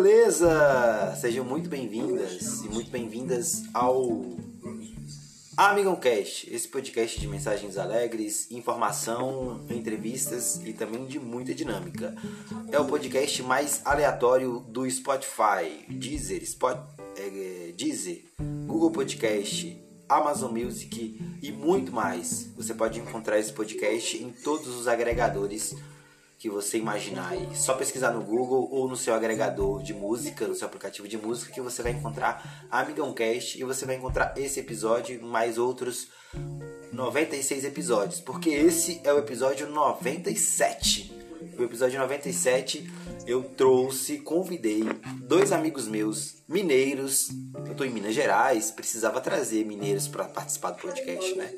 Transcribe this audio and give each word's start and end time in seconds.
Beleza! 0.00 1.16
Sejam 1.20 1.44
muito 1.44 1.68
bem-vindas 1.68 2.62
e 2.62 2.68
muito 2.68 2.88
bem-vindas 2.88 3.64
ao 3.74 4.22
Amigão 5.56 5.96
Cast, 5.96 6.48
esse 6.54 6.68
podcast 6.68 7.18
de 7.18 7.26
mensagens 7.26 7.76
alegres, 7.76 8.48
informação, 8.52 9.66
entrevistas 9.68 10.60
e 10.64 10.72
também 10.72 11.04
de 11.04 11.18
muita 11.18 11.52
dinâmica. 11.52 12.14
É 12.70 12.78
o 12.78 12.84
podcast 12.84 13.42
mais 13.42 13.82
aleatório 13.84 14.60
do 14.68 14.88
Spotify, 14.88 15.84
Deezer, 15.88 16.44
Spot, 16.44 16.78
é, 17.16 17.72
Deezer, 17.76 18.22
Google 18.68 18.92
Podcast, 18.92 19.84
Amazon 20.08 20.52
Music 20.52 21.20
e 21.42 21.50
muito 21.50 21.90
mais. 21.90 22.52
Você 22.56 22.72
pode 22.72 23.00
encontrar 23.00 23.40
esse 23.40 23.52
podcast 23.52 24.16
em 24.16 24.30
todos 24.30 24.68
os 24.68 24.86
agregadores 24.86 25.74
que 26.38 26.48
você 26.48 26.78
imaginar 26.78 27.30
aí. 27.30 27.48
Só 27.54 27.74
pesquisar 27.74 28.12
no 28.12 28.22
Google 28.22 28.68
ou 28.70 28.88
no 28.88 28.96
seu 28.96 29.12
agregador 29.12 29.82
de 29.82 29.92
música, 29.92 30.46
no 30.46 30.54
seu 30.54 30.68
aplicativo 30.68 31.08
de 31.08 31.18
música, 31.18 31.52
que 31.52 31.60
você 31.60 31.82
vai 31.82 31.92
encontrar 31.92 32.66
Amigão 32.70 33.12
Cast 33.12 33.58
e 33.58 33.64
você 33.64 33.84
vai 33.84 33.96
encontrar 33.96 34.32
esse 34.36 34.60
episódio 34.60 35.20
mais 35.22 35.58
outros 35.58 36.08
96 36.92 37.64
episódios, 37.64 38.20
porque 38.20 38.50
esse 38.50 39.00
é 39.02 39.12
o 39.12 39.18
episódio 39.18 39.68
97. 39.68 41.12
O 41.58 41.62
episódio 41.62 41.98
97 41.98 42.88
eu 43.28 43.42
trouxe, 43.42 44.16
convidei 44.20 44.82
dois 45.20 45.52
amigos 45.52 45.86
meus, 45.86 46.36
mineiros. 46.48 47.28
Eu 47.66 47.74
tô 47.74 47.84
em 47.84 47.90
Minas 47.90 48.14
Gerais, 48.14 48.70
precisava 48.70 49.20
trazer 49.20 49.66
mineiros 49.66 50.08
para 50.08 50.24
participar 50.24 50.70
do 50.70 50.78
podcast, 50.78 51.34
né? 51.34 51.52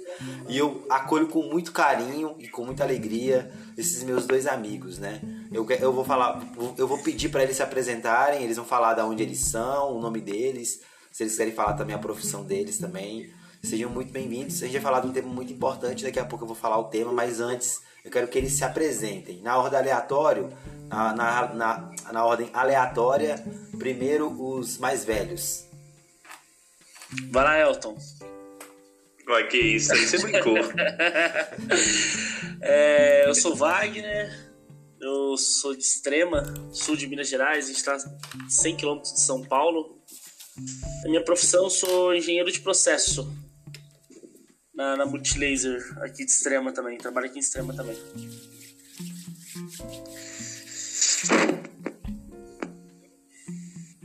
E 0.48 0.58
eu 0.58 0.84
acolho 0.90 1.28
com 1.28 1.44
muito 1.44 1.70
carinho 1.70 2.34
e 2.40 2.48
com 2.48 2.64
muita 2.64 2.82
alegria 2.82 3.52
esses 3.78 4.02
meus 4.02 4.26
dois 4.26 4.48
amigos, 4.48 4.98
né? 4.98 5.20
Eu, 5.52 5.64
eu 5.70 5.92
vou 5.92 6.04
falar, 6.04 6.42
eu 6.76 6.88
vou 6.88 6.98
pedir 6.98 7.28
para 7.28 7.44
eles 7.44 7.58
se 7.58 7.62
apresentarem, 7.62 8.42
eles 8.42 8.56
vão 8.56 8.66
falar 8.66 8.94
de 8.94 9.02
onde 9.02 9.22
eles 9.22 9.38
são, 9.38 9.96
o 9.96 10.00
nome 10.00 10.20
deles, 10.20 10.80
se 11.12 11.22
eles 11.22 11.36
querem 11.36 11.52
falar 11.52 11.74
também 11.74 11.94
a 11.94 12.00
profissão 12.00 12.42
deles 12.42 12.78
também. 12.78 13.32
Sejam 13.62 13.90
muito 13.90 14.12
bem-vindos. 14.12 14.60
A 14.60 14.66
gente 14.66 14.72
vai 14.72 14.82
falar 14.82 15.00
de 15.00 15.06
um 15.06 15.12
tema 15.12 15.28
muito 15.28 15.52
importante, 15.52 16.02
daqui 16.02 16.18
a 16.18 16.24
pouco 16.24 16.42
eu 16.42 16.48
vou 16.48 16.56
falar 16.56 16.78
o 16.78 16.84
tema, 16.84 17.12
mas 17.12 17.38
antes 17.38 17.80
eu 18.04 18.10
quero 18.10 18.26
que 18.26 18.38
eles 18.38 18.54
se 18.54 18.64
apresentem. 18.64 19.40
Na 19.40 19.56
ordem 19.56 19.78
aleatória, 19.78 20.48
na, 20.90 21.14
na, 21.14 21.54
na, 21.54 21.90
na 22.12 22.24
ordem 22.24 22.50
aleatória, 22.52 23.42
primeiro 23.78 24.28
os 24.28 24.76
mais 24.78 25.04
velhos. 25.04 25.64
Vai 27.30 27.44
lá, 27.44 27.60
Elton. 27.60 27.96
Ué, 29.28 29.44
que 29.44 29.58
isso, 29.58 29.92
aí 29.92 30.04
você 30.04 30.18
brincou. 30.18 30.56
é, 32.60 33.28
eu 33.28 33.34
sou 33.34 33.54
Wagner, 33.54 34.28
eu 35.00 35.36
sou 35.36 35.74
de 35.74 35.82
Extrema, 35.82 36.52
sul 36.72 36.96
de 36.96 37.06
Minas 37.06 37.28
Gerais, 37.28 37.66
a 37.66 37.68
gente 37.68 37.76
está 37.76 37.96
100 38.48 38.76
km 38.76 39.00
de 39.00 39.20
São 39.20 39.42
Paulo. 39.42 40.00
A 41.04 41.08
minha 41.08 41.24
profissão, 41.24 41.64
eu 41.64 41.70
sou 41.70 42.12
engenheiro 42.12 42.50
de 42.50 42.60
processo 42.60 43.32
na, 44.74 44.96
na 44.96 45.06
Multilaser 45.06 45.80
aqui 46.02 46.24
de 46.24 46.30
Extrema 46.30 46.72
também. 46.72 46.98
Trabalho 46.98 47.26
aqui 47.26 47.36
em 47.36 47.40
Extrema 47.40 47.72
também. 47.72 47.96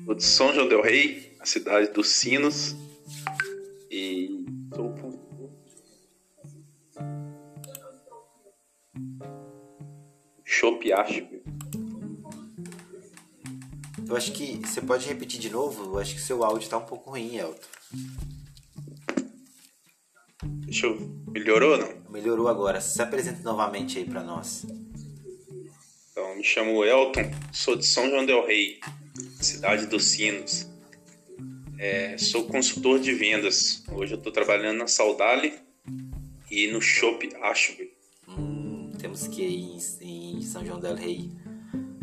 O 0.06 0.14
de 0.14 0.24
São 0.24 0.54
João 0.54 0.68
del 0.68 0.82
Rei, 0.82 1.36
a 1.40 1.46
cidade 1.46 1.92
dos 1.92 2.10
sinos. 2.10 2.76
E 3.90 4.46
sou 4.76 4.94
Chopp 10.44 10.94
Ashby. 10.94 11.44
Eu 14.08 14.16
acho 14.16 14.32
que 14.34 14.58
você 14.58 14.82
pode 14.82 15.08
repetir 15.08 15.40
de 15.40 15.50
novo. 15.50 15.84
Eu 15.84 16.00
acho 16.00 16.16
que 16.16 16.22
seu 16.22 16.44
áudio 16.44 16.70
tá 16.70 16.78
um 16.78 16.86
pouco 16.86 17.12
ruim, 17.12 17.38
Elton. 17.38 17.68
Deixa 20.44 20.88
eu... 20.88 21.00
Melhorou 21.28 21.78
não? 21.78 22.12
Melhorou 22.12 22.48
agora. 22.48 22.82
Se 22.82 23.02
apresenta 23.02 23.42
novamente 23.42 23.98
aí 23.98 24.06
para 24.06 24.24
nós. 24.24 24.66
Então, 26.18 26.34
me 26.34 26.46
chamo 26.46 26.82
Elton, 26.86 27.30
sou 27.52 27.76
de 27.76 27.86
São 27.86 28.10
João 28.10 28.26
del 28.26 28.46
Rei, 28.46 28.80
cidade 29.42 29.86
dos 29.86 30.06
Sinos. 30.06 30.66
É, 31.78 32.18
sou 32.18 32.46
consultor 32.46 33.02
de 33.02 33.12
vendas. 33.12 33.84
Hoje 33.92 34.14
eu 34.14 34.18
estou 34.18 34.32
trabalhando 34.32 34.78
na 34.78 34.88
Saudale 34.88 35.60
e 36.50 36.72
no 36.72 36.82
Shop 36.82 37.30
Ashby. 37.42 37.92
Hum, 38.30 38.94
temos 38.98 39.28
que 39.28 39.42
ir 39.42 39.78
em, 40.00 40.42
São 40.42 40.66
João 40.66 40.80
del 40.80 40.96
Rei 40.96 41.30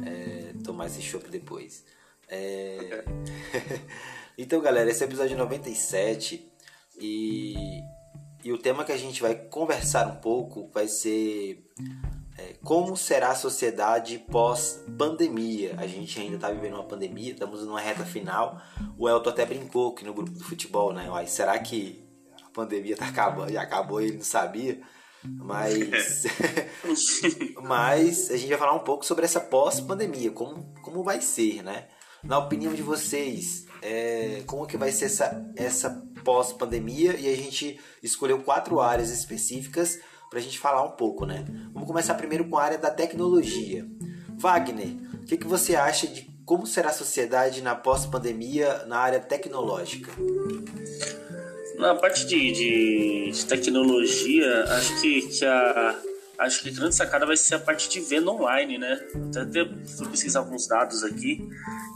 é, 0.05 0.53
tomar 0.62 0.89
esse 0.89 1.00
chopp 1.00 1.31
depois. 1.31 1.83
É... 2.29 3.05
então, 4.37 4.61
galera, 4.61 4.91
esse 4.91 5.03
é 5.03 5.06
o 5.06 5.09
episódio 5.09 5.39
97 5.39 6.53
e 7.00 7.55
e 8.44 8.53
o 8.53 8.59
tema 8.59 8.84
que 8.84 8.93
a 8.93 8.97
gente 8.97 9.23
vai 9.23 9.37
conversar 9.37 10.06
um 10.09 10.17
pouco 10.17 10.69
vai 10.75 10.89
ser 10.89 11.65
como 12.62 12.97
será 12.97 13.31
a 13.31 13.34
sociedade 13.34 14.19
pós-pandemia. 14.19 15.75
A 15.78 15.87
gente 15.87 16.19
ainda 16.20 16.37
está 16.37 16.50
vivendo 16.50 16.75
uma 16.75 16.84
pandemia, 16.84 17.32
estamos 17.32 17.65
numa 17.65 17.81
reta 17.81 18.04
final. 18.04 18.60
O 18.97 19.09
Elton 19.09 19.31
até 19.31 19.44
brincou 19.44 19.93
aqui 19.93 20.04
no 20.04 20.15
grupo 20.15 20.31
do 20.31 20.44
futebol, 20.44 20.93
né? 20.93 21.10
Uai, 21.10 21.26
será 21.26 21.59
que 21.59 22.04
a 22.43 22.50
pandemia 22.50 22.97
tá 22.97 23.06
acabando? 23.06 23.53
Já 23.53 23.62
acabou 23.62 24.00
e 24.00 24.06
ele 24.06 24.16
não 24.16 24.25
sabia? 24.25 24.81
Mas, 25.25 26.25
mas 27.62 28.31
a 28.31 28.37
gente 28.37 28.49
vai 28.49 28.59
falar 28.59 28.75
um 28.75 28.84
pouco 28.84 29.04
sobre 29.04 29.25
essa 29.25 29.41
pós-pandemia, 29.41 30.32
como, 30.32 30.75
como 30.82 31.04
vai 31.04 31.20
ser, 31.20 31.62
né? 31.62 31.88
Na 32.25 32.38
opinião 32.38 32.72
de 32.72 32.82
vocês, 32.82 33.66
é, 33.81 34.43
como 34.47 34.66
que 34.66 34.76
vai 34.76 34.91
ser 34.91 35.06
essa, 35.06 35.53
essa 35.56 35.91
pós-pandemia 36.25 37.16
e 37.16 37.32
a 37.32 37.37
gente 37.37 37.81
escolheu 38.03 38.43
quatro 38.43 38.81
áreas 38.81 39.10
específicas 39.10 39.99
para 40.32 40.38
a 40.38 40.43
gente 40.43 40.59
falar 40.59 40.82
um 40.82 40.93
pouco, 40.93 41.26
né? 41.26 41.44
Vamos 41.75 41.87
começar 41.87 42.15
primeiro 42.15 42.48
com 42.48 42.56
a 42.56 42.65
área 42.65 42.78
da 42.78 42.91
tecnologia. 42.91 43.87
Wagner, 44.31 44.97
o 45.12 45.26
que, 45.26 45.37
que 45.37 45.47
você 45.47 45.76
acha 45.76 46.06
de 46.06 46.22
como 46.47 46.66
será 46.66 46.88
a 46.88 46.93
sociedade 46.94 47.60
na 47.60 47.75
pós-pandemia 47.75 48.87
na 48.87 48.97
área 48.97 49.20
tecnológica? 49.20 50.10
Na 51.76 51.94
parte 51.97 52.26
de, 52.26 52.50
de, 53.31 53.44
tecnologia, 53.44 54.65
acho 54.70 55.03
que, 55.03 55.20
que 55.20 55.44
a, 55.44 56.00
acho 56.38 56.62
que 56.62 56.70
a 56.70 56.72
grande 56.72 56.94
sacada 56.94 57.26
vai 57.26 57.37
ser 57.37 57.56
a 57.56 57.59
parte 57.59 57.91
de 57.91 58.00
venda 58.00 58.31
online, 58.31 58.78
né? 58.78 59.06
Até 59.37 59.66
fui 59.99 60.09
pesquisar 60.09 60.38
alguns 60.38 60.66
dados 60.66 61.04
aqui, 61.04 61.47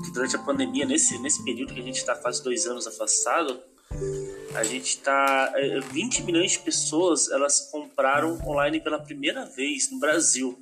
que 0.04 0.12
durante 0.12 0.36
a 0.36 0.40
pandemia, 0.40 0.84
nesse, 0.84 1.18
nesse 1.22 1.42
período 1.42 1.72
que 1.72 1.80
a 1.80 1.84
gente 1.84 1.96
está 1.96 2.14
quase 2.14 2.44
dois 2.44 2.66
anos 2.66 2.86
afastado, 2.86 3.62
a 4.54 4.64
gente 4.64 4.88
está 4.88 5.52
20 5.92 6.20
é, 6.20 6.24
milhões 6.24 6.52
de 6.52 6.60
pessoas 6.60 7.30
elas 7.30 7.68
compraram 7.70 8.38
online 8.46 8.80
pela 8.80 8.98
primeira 8.98 9.44
vez 9.44 9.90
no 9.90 9.98
Brasil. 9.98 10.58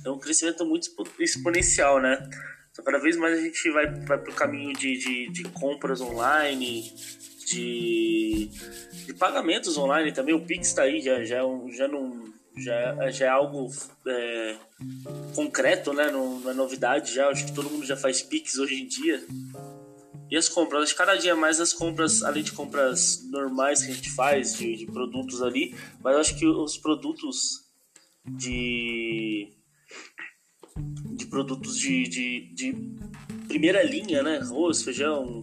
Então 0.00 0.14
um 0.14 0.18
crescimento 0.18 0.64
muito 0.64 0.90
exponencial, 1.18 2.00
né? 2.00 2.28
Então 2.72 2.84
cada 2.84 2.98
vez 2.98 3.16
mais 3.16 3.38
a 3.38 3.42
gente 3.42 3.70
vai, 3.70 3.86
vai 3.86 4.18
para 4.18 4.30
o 4.30 4.34
caminho 4.34 4.72
de, 4.72 4.96
de, 4.96 5.30
de, 5.30 5.42
compras 5.50 6.00
online, 6.00 6.94
de, 7.46 8.50
de 9.04 9.14
pagamentos 9.14 9.76
online 9.76 10.12
também. 10.12 10.34
O 10.34 10.46
Pix 10.46 10.68
está 10.68 10.82
aí, 10.82 11.00
já, 11.00 11.22
já, 11.24 11.38
é 11.38 11.72
já 11.72 11.88
não 11.88 12.28
já, 12.56 13.10
já 13.10 13.26
é 13.26 13.28
algo 13.28 13.70
é, 14.06 14.56
concreto, 15.34 15.92
né? 15.92 16.10
Não, 16.10 16.40
não, 16.40 16.50
é 16.50 16.54
novidade 16.54 17.14
já. 17.14 17.28
Acho 17.28 17.46
que 17.46 17.52
todo 17.52 17.70
mundo 17.70 17.84
já 17.84 17.96
faz 17.96 18.22
Pix 18.22 18.58
hoje 18.58 18.82
em 18.82 18.86
dia. 18.86 19.22
E 20.30 20.36
as 20.36 20.48
compras, 20.48 20.92
cada 20.92 21.16
dia 21.16 21.34
mais 21.34 21.58
as 21.58 21.72
compras, 21.72 22.22
além 22.22 22.42
de 22.42 22.52
compras 22.52 23.26
normais 23.30 23.82
que 23.82 23.90
a 23.90 23.94
gente 23.94 24.10
faz, 24.10 24.54
de, 24.58 24.76
de 24.76 24.86
produtos 24.86 25.42
ali, 25.42 25.74
mas 26.02 26.16
acho 26.16 26.38
que 26.38 26.46
os 26.46 26.76
produtos 26.76 27.66
de. 28.26 29.48
de 31.16 31.26
produtos 31.26 31.78
de, 31.78 32.02
de, 32.04 32.54
de 32.54 32.74
primeira 33.46 33.82
linha, 33.82 34.22
né? 34.22 34.38
Arroz, 34.38 34.82
feijão, 34.82 35.42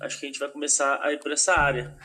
acho 0.00 0.20
que 0.20 0.26
a 0.26 0.28
gente 0.28 0.38
vai 0.38 0.50
começar 0.50 1.00
a 1.02 1.12
ir 1.12 1.18
para 1.18 1.32
essa 1.32 1.54
área. 1.54 1.96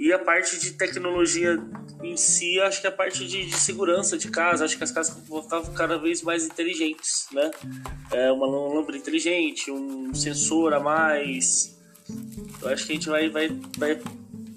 E 0.00 0.14
a 0.14 0.18
parte 0.18 0.58
de 0.58 0.72
tecnologia 0.72 1.58
em 2.02 2.16
si, 2.16 2.58
acho 2.58 2.80
que 2.80 2.86
a 2.86 2.90
parte 2.90 3.26
de, 3.26 3.44
de, 3.44 3.54
segurança 3.54 4.16
de 4.16 4.30
casa, 4.30 4.64
acho 4.64 4.78
que 4.78 4.82
as 4.82 4.90
casas 4.90 5.14
vão 5.28 5.42
ficar 5.42 5.60
cada 5.74 5.98
vez 5.98 6.22
mais 6.22 6.46
inteligentes, 6.46 7.26
né? 7.30 7.50
É 8.10 8.32
uma 8.32 8.46
lâmpada 8.46 8.96
inteligente, 8.96 9.70
um 9.70 10.14
sensor 10.14 10.72
a 10.72 10.80
mais. 10.80 11.78
Eu 12.62 12.70
acho 12.70 12.86
que 12.86 12.92
a 12.92 12.94
gente 12.94 13.10
vai, 13.10 13.28
vai, 13.28 13.48
vai 13.76 14.00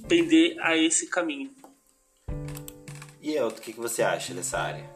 pender 0.07 0.55
a 0.61 0.77
esse 0.77 1.07
caminho. 1.07 1.51
E 3.21 3.35
Elton, 3.35 3.57
o 3.57 3.61
que, 3.61 3.73
que 3.73 3.79
você 3.81 4.01
acha 4.01 4.33
dessa 4.33 4.59
área? 4.59 4.89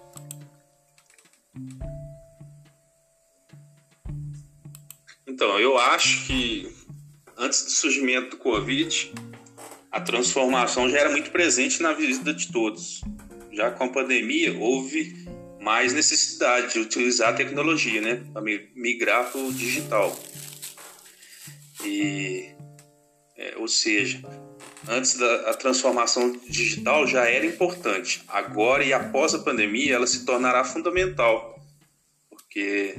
Então, 5.28 5.60
eu 5.60 5.78
acho 5.78 6.26
que 6.26 6.74
antes 7.36 7.66
do 7.66 7.70
surgimento 7.70 8.30
do 8.30 8.38
Covid, 8.38 9.14
a 9.92 10.02
transformação 10.02 10.90
já 10.90 11.00
era 11.00 11.10
muito 11.10 11.32
presente 11.32 11.82
na 11.82 11.94
vida 11.94 12.34
de 12.34 12.52
todos. 12.52 13.02
Já 13.52 13.72
com 13.72 13.86
a 13.86 13.90
pandemia, 13.90 14.58
houve 14.60 15.26
mais 15.60 15.94
necessidade 15.94 16.74
de 16.74 16.80
utilizar 16.80 17.30
a 17.30 17.34
tecnologia, 17.34 18.02
né, 18.02 18.24
para 18.32 18.42
migrar 18.76 19.32
para 19.32 19.42
o 19.42 19.52
digital. 19.52 20.18
E, 21.84 22.50
é, 23.36 23.56
ou 23.58 23.68
seja, 23.68 24.22
antes 24.88 25.18
da 25.18 25.54
transformação 25.56 26.40
digital 26.48 27.08
já 27.08 27.26
era 27.26 27.46
importante. 27.46 28.24
Agora 28.28 28.84
e 28.84 28.94
após 28.94 29.34
a 29.34 29.40
pandemia, 29.40 29.96
ela 29.96 30.08
se 30.08 30.26
tornará 30.26 30.64
fundamental, 30.64 31.60
porque 32.30 32.96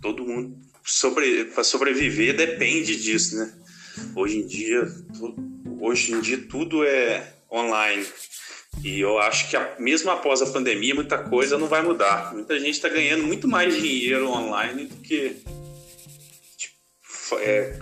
todo 0.00 0.24
mundo 0.24 0.56
sobre, 0.84 1.46
para 1.46 1.64
sobreviver 1.64 2.36
depende 2.36 2.96
disso, 2.96 3.36
né? 3.36 3.52
Hoje 4.16 4.38
em 4.38 4.46
dia, 4.46 4.86
hoje 5.82 6.12
em 6.12 6.20
dia 6.20 6.38
tudo 6.48 6.84
é 6.86 7.34
online. 7.50 8.06
E 8.82 9.00
eu 9.00 9.18
acho 9.18 9.50
que 9.50 9.56
mesmo 9.82 10.10
após 10.10 10.40
a 10.40 10.46
pandemia, 10.46 10.94
muita 10.94 11.18
coisa 11.18 11.58
não 11.58 11.66
vai 11.66 11.82
mudar. 11.82 12.32
Muita 12.32 12.58
gente 12.58 12.74
está 12.74 12.88
ganhando 12.88 13.24
muito 13.24 13.48
mais 13.48 13.76
dinheiro 13.76 14.30
online 14.30 14.86
do 14.86 14.96
que 14.96 15.36
tipo, 16.56 17.38
é, 17.40 17.78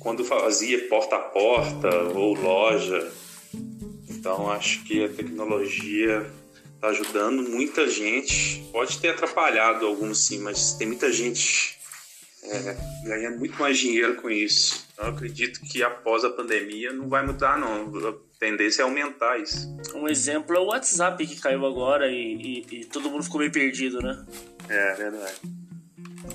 quando 0.00 0.24
fazia 0.24 0.88
porta 0.88 1.16
a 1.16 1.20
porta 1.20 1.88
ou 2.14 2.34
loja. 2.34 3.12
Então 4.08 4.50
acho 4.50 4.82
que 4.84 5.04
a 5.04 5.08
tecnologia 5.08 6.28
está 6.74 6.88
ajudando 6.88 7.48
muita 7.48 7.88
gente. 7.88 8.64
Pode 8.72 8.98
ter 8.98 9.10
atrapalhado 9.10 9.86
alguns 9.86 10.26
sim, 10.26 10.40
mas 10.40 10.72
tem 10.72 10.88
muita 10.88 11.12
gente 11.12 11.78
é, 12.44 12.76
ganhando 13.04 13.38
muito 13.38 13.58
mais 13.58 13.78
dinheiro 13.78 14.16
com 14.16 14.30
isso. 14.30 14.86
Eu 14.98 15.06
acredito 15.06 15.60
que 15.60 15.82
após 15.82 16.24
a 16.24 16.30
pandemia 16.30 16.92
não 16.92 17.08
vai 17.08 17.24
mudar 17.24 17.58
não. 17.58 18.08
A 18.08 18.14
tendência 18.38 18.82
é 18.82 18.84
aumentar 18.84 19.38
isso. 19.38 19.74
Um 19.94 20.08
exemplo 20.08 20.56
é 20.56 20.60
o 20.60 20.66
WhatsApp 20.66 21.26
que 21.26 21.40
caiu 21.40 21.64
agora 21.66 22.10
e, 22.10 22.64
e, 22.70 22.76
e 22.80 22.84
todo 22.84 23.10
mundo 23.10 23.24
ficou 23.24 23.40
meio 23.40 23.52
perdido, 23.52 24.00
né? 24.00 24.24
É, 24.68 24.94
verdade. 24.94 25.34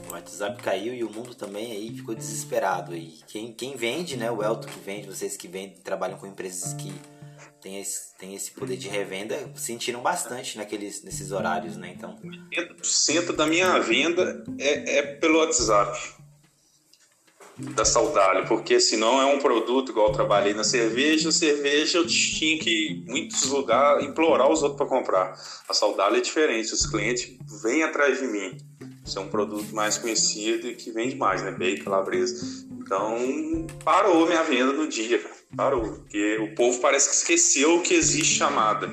O 0.08 0.12
WhatsApp 0.12 0.62
caiu 0.62 0.94
e 0.94 1.04
o 1.04 1.10
mundo 1.10 1.34
também 1.36 1.72
aí 1.72 1.96
ficou 1.96 2.14
desesperado. 2.14 2.96
E 2.96 3.20
quem, 3.28 3.54
quem 3.54 3.76
vende, 3.76 4.18
né? 4.18 4.30
O 4.30 4.44
Elton 4.44 4.68
que 4.68 4.80
vende, 4.80 5.08
vocês 5.08 5.38
que 5.38 5.48
vendem, 5.48 5.78
trabalham 5.84 6.18
com 6.18 6.28
empresas 6.28 6.74
que 6.74 6.94
tem 7.62 7.80
esse, 7.80 8.16
tem 8.18 8.36
esse 8.36 8.52
poder 8.52 8.78
de 8.78 8.88
revenda, 8.88 9.52
sentiram 9.56 10.02
bastante 10.02 10.58
naqueles, 10.58 11.04
nesses 11.04 11.32
horários, 11.32 11.76
né? 11.78 11.94
Então. 11.96 12.18
80% 12.54 13.36
da 13.36 13.46
minha 13.46 13.80
venda 13.80 14.44
é, 14.58 15.00
é 15.00 15.02
pelo 15.02 15.40
WhatsApp 15.40 16.20
da 17.58 17.84
Saudade, 17.84 18.48
porque 18.48 18.80
senão 18.80 19.22
é 19.22 19.26
um 19.26 19.40
produto 19.40 19.92
igual 19.92 20.08
eu 20.08 20.14
trabalhei 20.14 20.54
na 20.54 20.64
cerveja, 20.64 21.32
cerveja 21.32 21.98
eu 21.98 22.08
tinha 22.08 22.58
que 22.58 23.04
muitos 23.06 23.46
lugares 23.46 24.06
implorar 24.06 24.50
os 24.50 24.64
outros 24.64 24.78
para 24.78 24.88
comprar. 24.88 25.34
A 25.68 25.74
Saudade 25.74 26.18
é 26.18 26.22
diferente, 26.22 26.74
os 26.74 26.86
clientes 26.86 27.38
vêm 27.62 27.84
atrás 27.84 28.20
de 28.20 28.28
mim. 28.28 28.58
Isso 29.10 29.18
é 29.18 29.22
um 29.24 29.28
produto 29.28 29.74
mais 29.74 29.98
conhecido 29.98 30.68
e 30.68 30.76
que 30.76 30.92
vende 30.92 31.16
mais, 31.16 31.42
né? 31.42 31.50
Bacon, 31.50 31.84
calabresa. 31.84 32.68
Então, 32.80 33.66
parou 33.84 34.28
minha 34.28 34.44
venda 34.44 34.72
no 34.72 34.88
dia, 34.88 35.20
Parou, 35.56 35.82
porque 35.82 36.38
o 36.38 36.54
povo 36.54 36.80
parece 36.80 37.10
que 37.10 37.16
esqueceu 37.16 37.82
que 37.82 37.96
existe 37.96 38.36
chamada. 38.36 38.88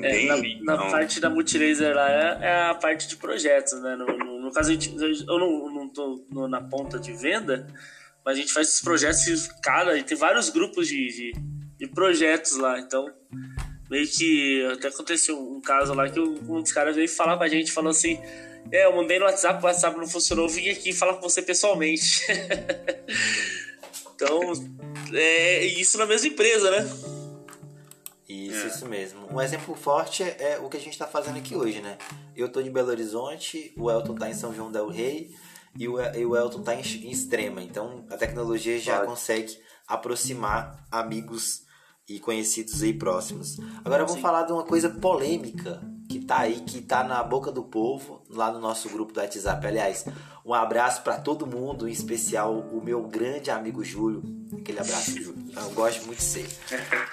É, 0.00 0.26
na, 0.26 0.76
na 0.76 0.90
parte 0.90 1.20
da 1.20 1.28
Multilaser 1.28 1.94
lá 1.94 2.08
é, 2.08 2.38
é, 2.40 2.70
a 2.70 2.74
parte 2.74 3.08
de 3.08 3.16
projetos, 3.16 3.82
né? 3.82 3.96
No, 3.96 4.06
no, 4.06 4.42
no 4.42 4.52
caso, 4.52 4.70
gente, 4.70 4.94
eu 4.96 5.38
não, 5.40 5.74
não 5.74 5.88
tô 5.88 6.24
no, 6.30 6.46
na 6.46 6.62
ponta 6.62 6.96
de 6.96 7.12
venda, 7.12 7.66
mas 8.24 8.36
a 8.36 8.40
gente 8.40 8.52
faz 8.52 8.68
esses 8.68 8.80
projetos, 8.80 9.48
cara, 9.60 9.98
e 9.98 10.04
tem 10.04 10.16
vários 10.16 10.50
grupos 10.50 10.86
de, 10.86 11.08
de, 11.08 11.32
de, 11.78 11.88
projetos 11.88 12.56
lá, 12.56 12.78
então 12.78 13.12
meio 13.90 14.06
que 14.06 14.64
até 14.72 14.86
aconteceu 14.86 15.36
um 15.36 15.60
caso 15.60 15.92
lá 15.94 16.08
que 16.08 16.20
um 16.20 16.62
dos 16.62 16.72
caras 16.72 16.94
veio 16.94 17.08
falar 17.08 17.36
pra 17.36 17.48
gente, 17.48 17.72
falou 17.72 17.90
assim, 17.90 18.18
é, 18.70 18.86
eu 18.86 18.96
mandei 18.96 19.18
no 19.18 19.24
WhatsApp, 19.24 19.62
o 19.62 19.66
WhatsApp 19.66 19.96
não 19.96 20.06
funcionou, 20.06 20.48
vim 20.48 20.68
aqui 20.68 20.92
falar 20.92 21.14
com 21.14 21.22
você 21.22 21.42
pessoalmente. 21.42 22.26
então, 24.14 24.40
é 25.12 25.64
isso 25.64 25.98
na 25.98 26.06
mesma 26.06 26.28
empresa, 26.28 26.70
né? 26.70 26.88
Isso, 28.28 28.64
é. 28.64 28.66
isso 28.66 28.86
mesmo. 28.86 29.26
Um 29.32 29.40
exemplo 29.40 29.74
forte 29.74 30.22
é, 30.22 30.54
é 30.54 30.58
o 30.58 30.68
que 30.68 30.76
a 30.76 30.80
gente 30.80 30.92
está 30.92 31.06
fazendo 31.06 31.38
aqui 31.38 31.54
hoje, 31.54 31.80
né? 31.80 31.98
Eu 32.34 32.48
tô 32.48 32.60
em 32.60 32.70
Belo 32.70 32.88
Horizonte, 32.88 33.72
o 33.76 33.90
Elton 33.90 34.14
tá 34.14 34.28
em 34.28 34.34
São 34.34 34.54
João 34.54 34.72
del 34.72 34.88
Rei 34.88 35.30
e 35.78 35.86
o, 35.86 36.00
e 36.00 36.24
o 36.24 36.36
Elton 36.36 36.62
tá 36.62 36.74
em, 36.74 36.80
em 36.80 37.10
Extrema. 37.10 37.62
Então 37.62 38.04
a 38.10 38.16
tecnologia 38.16 38.78
já 38.78 38.94
claro. 38.94 39.08
consegue 39.08 39.58
aproximar 39.86 40.84
amigos 40.90 41.64
e 42.08 42.18
conhecidos 42.18 42.82
aí 42.82 42.92
próximos. 42.92 43.58
Agora 43.84 44.02
eu 44.02 44.06
vou 44.06 44.16
Sim. 44.16 44.22
falar 44.22 44.42
de 44.44 44.52
uma 44.52 44.64
coisa 44.64 44.88
polêmica 44.88 45.80
que 46.08 46.20
tá 46.20 46.40
aí, 46.40 46.60
que 46.60 46.80
tá 46.80 47.02
na 47.02 47.22
boca 47.22 47.50
do 47.50 47.62
povo, 47.62 48.22
lá 48.28 48.52
no 48.52 48.60
nosso 48.60 48.88
grupo 48.88 49.12
do 49.12 49.20
WhatsApp. 49.20 49.66
Aliás, 49.66 50.04
um 50.44 50.52
abraço 50.52 51.02
para 51.02 51.18
todo 51.18 51.46
mundo, 51.46 51.88
em 51.88 51.92
especial 51.92 52.54
o 52.54 52.82
meu 52.82 53.02
grande 53.04 53.50
amigo 53.50 53.82
Júlio. 53.82 54.22
Aquele 54.58 54.80
abraço, 54.80 55.10
Júlio. 55.10 55.44
Eu 55.56 55.70
gosto 55.70 56.04
muito 56.06 56.18
de 56.18 56.24
você. 56.24 56.46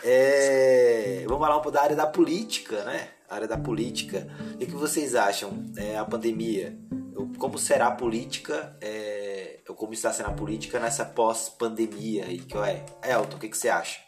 É, 0.04 1.24
vamos 1.28 1.42
falar 1.42 1.58
um 1.58 1.62
pouco 1.62 1.72
da 1.72 1.84
área 1.84 1.96
da 1.96 2.08
política, 2.08 2.84
né? 2.84 3.10
A 3.30 3.36
área 3.36 3.48
da 3.48 3.58
política. 3.58 4.28
O 4.56 4.58
que, 4.58 4.66
vocês 4.72 5.16
acham? 5.16 5.72
É, 5.78 5.98
a 5.98 6.04
pandemia, 6.04 6.78
como 7.38 7.58
será 7.58 7.88
a 7.88 7.92
política, 7.92 8.76
é, 8.82 9.60
como 9.76 9.94
está 9.94 10.12
sendo 10.12 10.30
a 10.30 10.34
política 10.34 10.80
nessa 10.80 11.06
pós-pandemia? 11.06 12.26
Que 12.26 12.58
é, 12.58 12.86
Elton, 13.04 13.38
o 13.38 13.40
que 13.40 13.48
você 13.48 13.70
acha? 13.70 14.00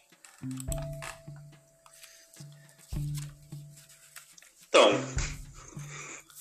Então, 4.75 4.99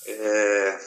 é, 0.06 0.78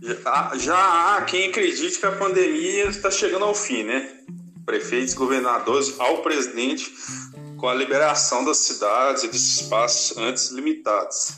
já, 0.00 0.52
já 0.56 1.16
há 1.16 1.22
quem 1.26 1.50
acredite 1.50 1.98
que 1.98 2.06
a 2.06 2.12
pandemia 2.12 2.86
está 2.86 3.10
chegando 3.10 3.44
ao 3.44 3.54
fim, 3.54 3.82
né? 3.82 4.16
Prefeitos, 4.64 5.12
governadores, 5.12 5.94
ao 6.00 6.22
presidente, 6.22 6.90
com 7.58 7.68
a 7.68 7.74
liberação 7.74 8.46
das 8.46 8.56
cidades 8.56 9.24
e 9.24 9.28
desses 9.28 9.60
espaços 9.60 10.16
antes 10.16 10.50
limitados. 10.52 11.34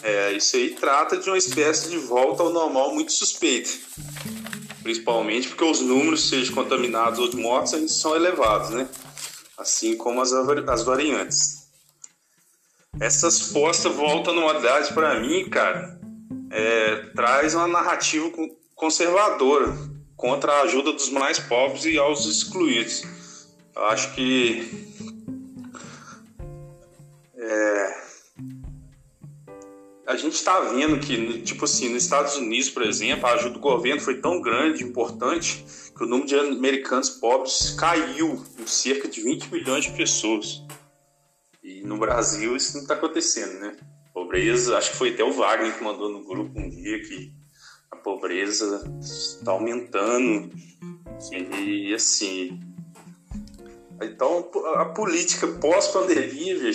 É, 0.00 0.32
isso 0.32 0.54
aí 0.54 0.70
trata 0.70 1.16
de 1.16 1.28
uma 1.28 1.36
espécie 1.38 1.90
de 1.90 1.98
volta 1.98 2.44
ao 2.44 2.52
normal 2.52 2.94
muito 2.94 3.10
suspeita. 3.10 3.70
Principalmente 4.80 5.48
porque 5.48 5.64
os 5.64 5.80
números, 5.80 6.28
seja 6.28 6.52
contaminados 6.52 7.18
ou 7.18 7.28
de 7.28 7.36
mortes, 7.36 7.74
ainda 7.74 7.88
são 7.88 8.14
elevados, 8.14 8.70
né? 8.70 8.88
Assim 9.58 9.96
como 9.96 10.20
as, 10.20 10.32
as 10.32 10.84
variantes. 10.84 11.63
Essas 13.00 13.48
postas 13.48 13.92
voltam 13.92 14.32
à 14.32 14.36
normalidade 14.36 14.92
para 14.94 15.18
mim, 15.20 15.48
cara, 15.48 15.98
é, 16.50 16.96
traz 17.14 17.54
uma 17.54 17.66
narrativa 17.66 18.30
conservadora 18.74 19.74
contra 20.16 20.52
a 20.52 20.62
ajuda 20.62 20.92
dos 20.92 21.10
mais 21.10 21.38
pobres 21.38 21.84
e 21.84 21.98
aos 21.98 22.24
excluídos. 22.26 23.02
Eu 23.74 23.84
acho 23.86 24.14
que 24.14 24.88
é, 27.36 28.04
a 30.06 30.16
gente 30.16 30.34
está 30.34 30.60
vendo 30.60 30.98
que, 31.00 31.42
tipo 31.42 31.64
assim, 31.64 31.88
nos 31.88 32.04
Estados 32.04 32.36
Unidos, 32.36 32.70
por 32.70 32.82
exemplo, 32.82 33.26
a 33.26 33.32
ajuda 33.32 33.54
do 33.54 33.60
governo 33.60 34.00
foi 34.00 34.20
tão 34.20 34.40
grande, 34.40 34.84
importante, 34.84 35.64
que 35.96 36.04
o 36.04 36.06
número 36.06 36.28
de 36.28 36.38
americanos 36.38 37.10
pobres 37.10 37.74
caiu 37.78 38.42
em 38.58 38.66
cerca 38.66 39.08
de 39.08 39.20
20 39.20 39.50
milhões 39.50 39.84
de 39.84 39.90
pessoas. 39.92 40.62
E 41.64 41.80
no 41.80 41.96
Brasil 41.96 42.54
isso 42.54 42.74
não 42.74 42.82
está 42.82 42.92
acontecendo, 42.92 43.58
né? 43.58 43.74
Pobreza, 44.12 44.76
acho 44.76 44.90
que 44.90 44.98
foi 44.98 45.14
até 45.14 45.24
o 45.24 45.32
Wagner 45.32 45.76
que 45.76 45.82
mandou 45.82 46.10
no 46.10 46.22
grupo 46.22 46.60
um 46.60 46.68
dia 46.68 47.02
que 47.02 47.32
a 47.90 47.96
pobreza 47.96 48.84
está 49.00 49.50
aumentando. 49.50 50.52
E 51.32 51.94
assim. 51.94 52.60
Então 54.02 54.50
a 54.74 54.84
política 54.86 55.46
pós-pandemia 55.46 56.70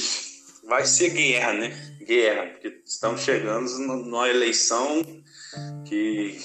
vai 0.68 0.86
ser 0.86 1.12
guerra, 1.12 1.54
né? 1.54 1.96
Guerra, 2.02 2.48
porque 2.48 2.82
estamos 2.84 3.22
chegando 3.22 3.70
numa 3.78 4.28
eleição 4.28 5.06
que 5.86 6.36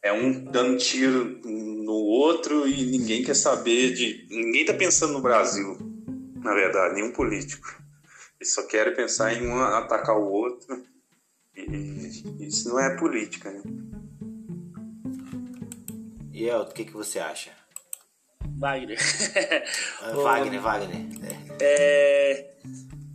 é 0.00 0.12
um 0.12 0.44
dando 0.44 0.78
tiro 0.78 1.40
no 1.44 1.92
outro 1.92 2.68
e 2.68 2.86
ninguém 2.86 3.24
quer 3.24 3.34
saber 3.34 3.92
de. 3.94 4.26
Ninguém 4.30 4.60
está 4.60 4.74
pensando 4.74 5.14
no 5.14 5.20
Brasil, 5.20 5.76
na 6.42 6.54
verdade, 6.54 6.94
nenhum 6.94 7.12
político. 7.12 7.66
Eles 8.40 8.54
só 8.54 8.66
querem 8.66 8.94
pensar 8.94 9.32
em 9.32 9.46
um 9.46 9.60
atacar 9.60 10.16
o 10.16 10.30
outro. 10.30 10.84
E 11.56 12.46
isso 12.46 12.68
não 12.68 12.78
é 12.78 12.96
política, 12.96 13.50
né? 13.50 13.62
E 16.32 16.44
Elton, 16.48 16.70
o 16.70 16.74
que, 16.74 16.84
que 16.84 16.92
você 16.92 17.18
acha? 17.18 17.50
Wagner. 18.58 18.98
Wagner, 20.14 20.60
Wagner. 20.60 20.96
É. 21.60 21.64
é, 21.64 22.54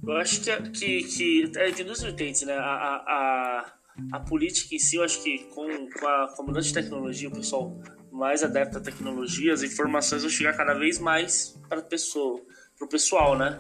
eu 0.06 0.18
acho 0.18 0.42
que, 0.42 0.62
que, 0.72 1.04
que 1.04 1.52
é, 1.56 1.72
tem 1.72 1.86
duas 1.86 2.02
vertentes, 2.02 2.42
né? 2.42 2.54
A, 2.54 2.62
a, 2.62 2.96
a, 3.08 3.74
a, 4.14 4.20
política 4.20 4.76
em 4.76 4.80
si, 4.80 4.98
eu 4.98 5.04
acho 5.04 5.24
que 5.24 5.40
com, 5.46 5.66
com 5.90 6.08
a, 6.08 6.34
com 6.36 6.44
a 6.44 6.46
mudança 6.46 6.68
de 6.68 6.74
tecnologia, 6.74 7.30
o 7.30 7.32
pessoal 7.32 7.82
mais 8.12 8.44
adepto 8.44 8.78
à 8.78 8.82
tecnologia, 8.82 9.54
as 9.54 9.64
informações 9.64 10.22
vão 10.22 10.30
chegar 10.30 10.56
cada 10.56 10.74
vez 10.74 11.00
mais 11.00 11.58
para 11.68 11.80
a 11.80 11.84
pessoa, 11.84 12.42
para 12.84 12.86
o 12.86 12.90
pessoal, 12.90 13.38
né? 13.38 13.60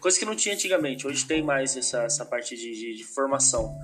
Coisa 0.00 0.18
que 0.18 0.24
não 0.24 0.34
tinha 0.34 0.54
antigamente. 0.54 1.06
Hoje 1.06 1.24
tem 1.26 1.42
mais 1.42 1.76
essa, 1.76 2.04
essa 2.04 2.24
parte 2.24 2.56
de, 2.56 2.72
de, 2.72 2.96
de 2.96 3.04
formação. 3.04 3.76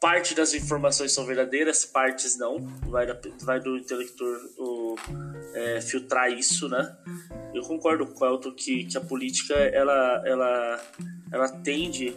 parte 0.00 0.34
das 0.34 0.54
informações 0.54 1.12
são 1.12 1.24
verdadeiras, 1.24 1.84
partes 1.84 2.38
não. 2.38 2.58
Vai, 2.88 3.06
da, 3.06 3.18
vai 3.42 3.60
do 3.60 3.76
intelector 3.76 4.36
o, 4.58 4.96
é, 5.54 5.80
filtrar 5.80 6.30
isso, 6.30 6.68
né? 6.68 6.96
Eu 7.54 7.62
concordo 7.62 8.06
com 8.06 8.24
o 8.24 8.28
Elton 8.28 8.52
que, 8.52 8.84
que 8.84 8.98
a 8.98 9.00
política 9.00 9.54
ela, 9.54 10.22
ela, 10.26 10.82
ela 11.32 11.48
tende 11.48 12.14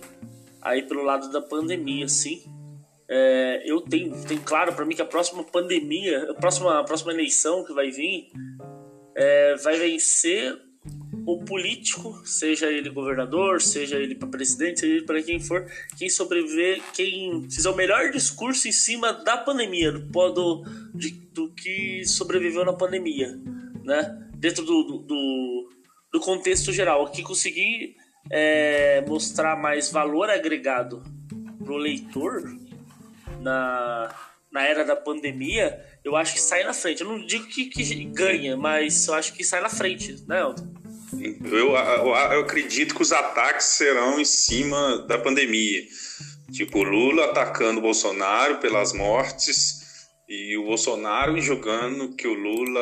a 0.61 0.75
ir 0.75 0.87
pelo 0.87 1.03
lado 1.03 1.31
da 1.31 1.41
pandemia, 1.41 2.07
sim. 2.07 2.43
É, 3.09 3.63
eu 3.65 3.81
tenho, 3.81 4.11
tenho 4.25 4.41
claro 4.41 4.73
para 4.73 4.85
mim 4.85 4.95
que 4.95 5.01
a 5.01 5.05
próxima 5.05 5.43
pandemia, 5.43 6.31
a 6.31 6.33
próxima, 6.35 6.79
a 6.79 6.83
próxima 6.83 7.11
eleição 7.11 7.63
que 7.65 7.73
vai 7.73 7.91
vir, 7.91 8.31
é, 9.15 9.55
vai 9.55 9.77
vencer 9.77 10.57
o 11.33 11.45
político, 11.45 12.21
seja 12.25 12.67
ele 12.67 12.89
governador, 12.89 13.61
seja 13.61 13.97
ele 13.97 14.15
para 14.15 14.27
presidente, 14.27 14.81
seja 14.81 14.93
ele 14.93 15.05
para 15.05 15.21
quem 15.21 15.39
for, 15.39 15.65
quem 15.97 16.09
sobreviver, 16.09 16.81
quem 16.93 17.47
fizer 17.49 17.69
o 17.69 17.75
melhor 17.75 18.11
discurso 18.11 18.67
em 18.67 18.71
cima 18.71 19.13
da 19.13 19.37
pandemia, 19.37 19.91
do, 19.91 20.29
do, 20.31 20.63
de, 20.93 21.11
do 21.33 21.49
que 21.53 22.03
sobreviveu 22.05 22.65
na 22.65 22.73
pandemia, 22.73 23.39
né? 23.83 24.27
Dentro 24.35 24.65
do, 24.65 24.83
do, 24.83 25.69
do 26.11 26.19
contexto 26.19 26.73
geral, 26.73 27.09
que 27.11 27.23
conseguir 27.23 27.95
é, 28.29 29.03
mostrar 29.07 29.55
mais 29.55 29.91
valor 29.91 30.29
agregado 30.29 31.03
pro 31.63 31.77
leitor 31.77 32.43
na, 33.39 34.13
na 34.51 34.63
era 34.63 34.83
da 34.83 34.95
pandemia, 34.95 35.79
eu 36.03 36.15
acho 36.15 36.33
que 36.33 36.41
sai 36.41 36.63
na 36.63 36.73
frente. 36.73 37.01
Eu 37.01 37.07
não 37.07 37.25
digo 37.25 37.45
que, 37.47 37.65
que 37.65 38.05
ganha, 38.05 38.57
mas 38.57 39.07
eu 39.07 39.13
acho 39.13 39.33
que 39.33 39.43
sai 39.43 39.61
na 39.61 39.69
frente, 39.69 40.23
né, 40.27 40.41
Elton? 40.41 40.80
Eu, 41.13 41.75
eu, 41.75 41.75
eu, 41.75 42.39
acredito 42.41 42.95
que 42.95 43.01
os 43.01 43.11
ataques 43.11 43.65
serão 43.65 44.19
em 44.19 44.25
cima 44.25 44.99
da 45.07 45.17
pandemia. 45.17 45.83
Tipo, 46.51 46.83
Lula 46.83 47.25
atacando 47.25 47.79
o 47.79 47.81
Bolsonaro 47.81 48.59
pelas 48.59 48.93
mortes 48.93 49.81
e 50.27 50.57
o 50.57 50.65
Bolsonaro 50.65 51.39
julgando 51.41 52.15
que 52.15 52.27
o 52.27 52.33
Lula, 52.33 52.81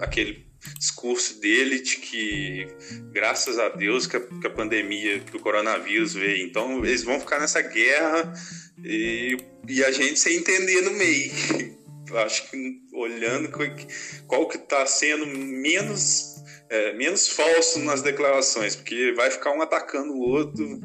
aquele 0.00 0.46
discurso 0.78 1.40
dele 1.40 1.80
de 1.80 1.96
que 1.96 2.66
graças 3.12 3.58
a 3.58 3.68
Deus 3.68 4.06
que 4.06 4.16
a, 4.16 4.20
que 4.20 4.46
a 4.46 4.50
pandemia, 4.50 5.20
que 5.20 5.36
o 5.36 5.40
coronavírus 5.40 6.14
veio. 6.14 6.46
Então 6.46 6.84
eles 6.84 7.02
vão 7.02 7.18
ficar 7.20 7.40
nessa 7.40 7.60
guerra 7.60 8.32
e, 8.84 9.36
e 9.68 9.82
a 9.84 9.90
gente 9.90 10.18
sem 10.18 10.36
entender 10.36 10.82
no 10.82 10.92
meio. 10.92 11.32
Acho 12.24 12.50
que 12.50 12.80
olhando 12.92 13.50
qual 14.26 14.46
que 14.46 14.58
está 14.58 14.84
sendo 14.84 15.26
menos 15.26 16.31
é, 16.72 16.94
menos 16.94 17.28
falso 17.28 17.78
nas 17.80 18.00
declarações, 18.00 18.74
porque 18.74 19.12
vai 19.12 19.30
ficar 19.30 19.52
um 19.52 19.60
atacando 19.60 20.14
o 20.14 20.20
outro, 20.20 20.80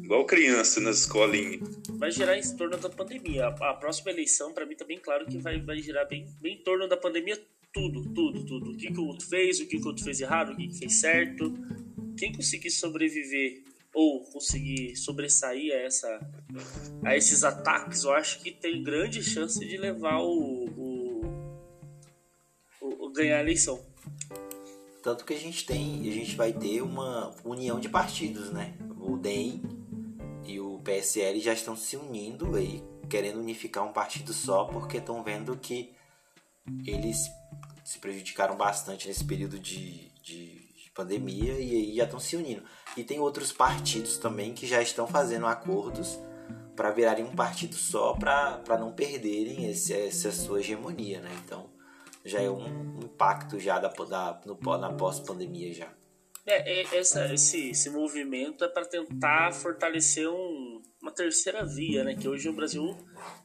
igual 0.00 0.24
criança 0.24 0.80
nas 0.80 1.00
escolinhas. 1.00 1.68
Vai 1.98 2.12
girar 2.12 2.38
em 2.38 2.56
torno 2.56 2.76
da 2.76 2.88
pandemia. 2.88 3.46
A, 3.46 3.70
a 3.70 3.74
próxima 3.74 4.12
eleição, 4.12 4.52
para 4.52 4.64
mim, 4.64 4.76
tá 4.76 4.84
bem 4.84 5.00
claro 5.00 5.26
que 5.26 5.36
vai, 5.38 5.60
vai 5.60 5.78
girar 5.78 6.06
bem, 6.06 6.26
bem 6.40 6.54
em 6.54 6.62
torno 6.62 6.86
da 6.86 6.96
pandemia 6.96 7.42
tudo, 7.72 8.08
tudo, 8.14 8.46
tudo. 8.46 8.70
O 8.70 8.76
que, 8.76 8.92
que 8.92 9.00
o 9.00 9.06
outro 9.06 9.26
fez, 9.26 9.58
o 9.58 9.66
que, 9.66 9.78
que 9.78 9.84
o 9.84 9.88
outro 9.88 10.04
fez 10.04 10.20
errado, 10.20 10.52
o 10.52 10.56
que, 10.56 10.68
que 10.68 10.78
fez 10.78 11.00
certo. 11.00 11.52
Quem 12.16 12.32
conseguir 12.32 12.70
sobreviver 12.70 13.64
ou 13.92 14.20
conseguir 14.26 14.94
sobressair 14.94 15.72
a, 15.72 15.78
essa, 15.78 16.20
a 17.04 17.16
esses 17.16 17.42
ataques, 17.42 18.04
eu 18.04 18.12
acho 18.12 18.40
que 18.40 18.52
tem 18.52 18.80
grande 18.80 19.24
chance 19.24 19.58
de 19.58 19.76
levar 19.76 20.20
o, 20.20 20.66
o, 20.66 21.20
o, 22.80 23.06
o 23.06 23.12
ganhar 23.12 23.38
a 23.38 23.42
eleição. 23.42 23.84
Tanto 25.06 25.24
que 25.24 25.34
a 25.34 25.38
gente 25.38 25.64
tem, 25.64 26.00
a 26.00 26.12
gente 26.12 26.34
vai 26.34 26.52
ter 26.52 26.82
uma 26.82 27.32
união 27.44 27.78
de 27.78 27.88
partidos, 27.88 28.50
né? 28.50 28.74
O 28.98 29.16
DEM 29.16 29.62
e 30.44 30.58
o 30.58 30.80
PSL 30.80 31.38
já 31.38 31.52
estão 31.52 31.76
se 31.76 31.96
unindo 31.96 32.56
aí, 32.56 32.82
querendo 33.08 33.38
unificar 33.38 33.84
um 33.84 33.92
partido 33.92 34.32
só, 34.32 34.64
porque 34.64 34.96
estão 34.96 35.22
vendo 35.22 35.56
que 35.56 35.94
eles 36.84 37.30
se 37.84 38.00
prejudicaram 38.00 38.56
bastante 38.56 39.06
nesse 39.06 39.24
período 39.24 39.60
de, 39.60 40.10
de, 40.24 40.74
de 40.74 40.90
pandemia 40.92 41.52
e 41.52 41.70
aí 41.70 41.94
já 41.94 42.02
estão 42.02 42.18
se 42.18 42.34
unindo. 42.34 42.64
E 42.96 43.04
tem 43.04 43.20
outros 43.20 43.52
partidos 43.52 44.18
também 44.18 44.54
que 44.54 44.66
já 44.66 44.82
estão 44.82 45.06
fazendo 45.06 45.46
acordos 45.46 46.18
para 46.74 46.90
virarem 46.90 47.24
um 47.24 47.36
partido 47.36 47.76
só, 47.76 48.12
para 48.12 48.76
não 48.76 48.90
perderem 48.90 49.70
esse, 49.70 49.92
essa 49.92 50.32
sua 50.32 50.58
hegemonia, 50.58 51.20
né? 51.20 51.30
Então 51.44 51.75
já 52.26 52.40
é 52.40 52.50
um 52.50 52.98
impacto 53.02 53.58
já 53.58 53.78
da, 53.78 53.88
da 53.88 54.40
no, 54.44 54.78
na 54.78 54.92
pós-pandemia 54.92 55.72
já. 55.72 55.88
É, 56.44 56.80
é, 56.80 56.96
essa, 56.96 57.32
esse, 57.32 57.70
esse 57.70 57.90
movimento 57.90 58.64
é 58.64 58.68
para 58.68 58.84
tentar 58.84 59.52
fortalecer 59.52 60.28
um, 60.28 60.80
uma 61.02 61.10
terceira 61.10 61.64
via, 61.64 62.04
né? 62.04 62.14
Que 62.14 62.28
hoje 62.28 62.48
o 62.48 62.52
Brasil 62.52 62.96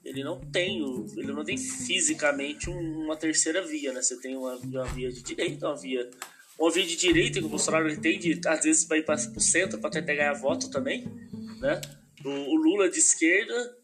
ele 0.05 0.23
não 0.23 0.39
tem, 0.39 0.79
ele 1.17 1.33
não 1.33 1.43
tem 1.43 1.57
fisicamente 1.57 2.69
uma 2.69 3.15
terceira 3.15 3.65
via, 3.65 3.91
né? 3.91 4.01
Você 4.01 4.19
tem 4.19 4.35
uma, 4.35 4.55
uma 4.55 4.85
via 4.85 5.11
de 5.11 5.23
direita, 5.23 5.67
uma 5.67 5.77
via 5.77 6.09
uma 6.59 6.69
via 6.69 6.85
de 6.85 6.95
direita 6.95 7.39
que 7.39 7.45
o 7.45 7.49
Bolsonaro 7.49 7.87
ele 7.87 7.97
tem 7.97 8.19
de, 8.19 8.39
às 8.45 8.63
vezes 8.63 8.87
vai 8.87 9.01
para 9.01 9.15
o 9.15 9.41
centro 9.41 9.79
para 9.79 9.89
tentar 9.89 10.13
ganhar 10.13 10.33
voto 10.33 10.69
também, 10.69 11.05
né? 11.59 11.81
O, 12.23 12.29
o 12.29 12.55
Lula 12.55 12.87
de 12.87 12.99
esquerda 12.99 13.77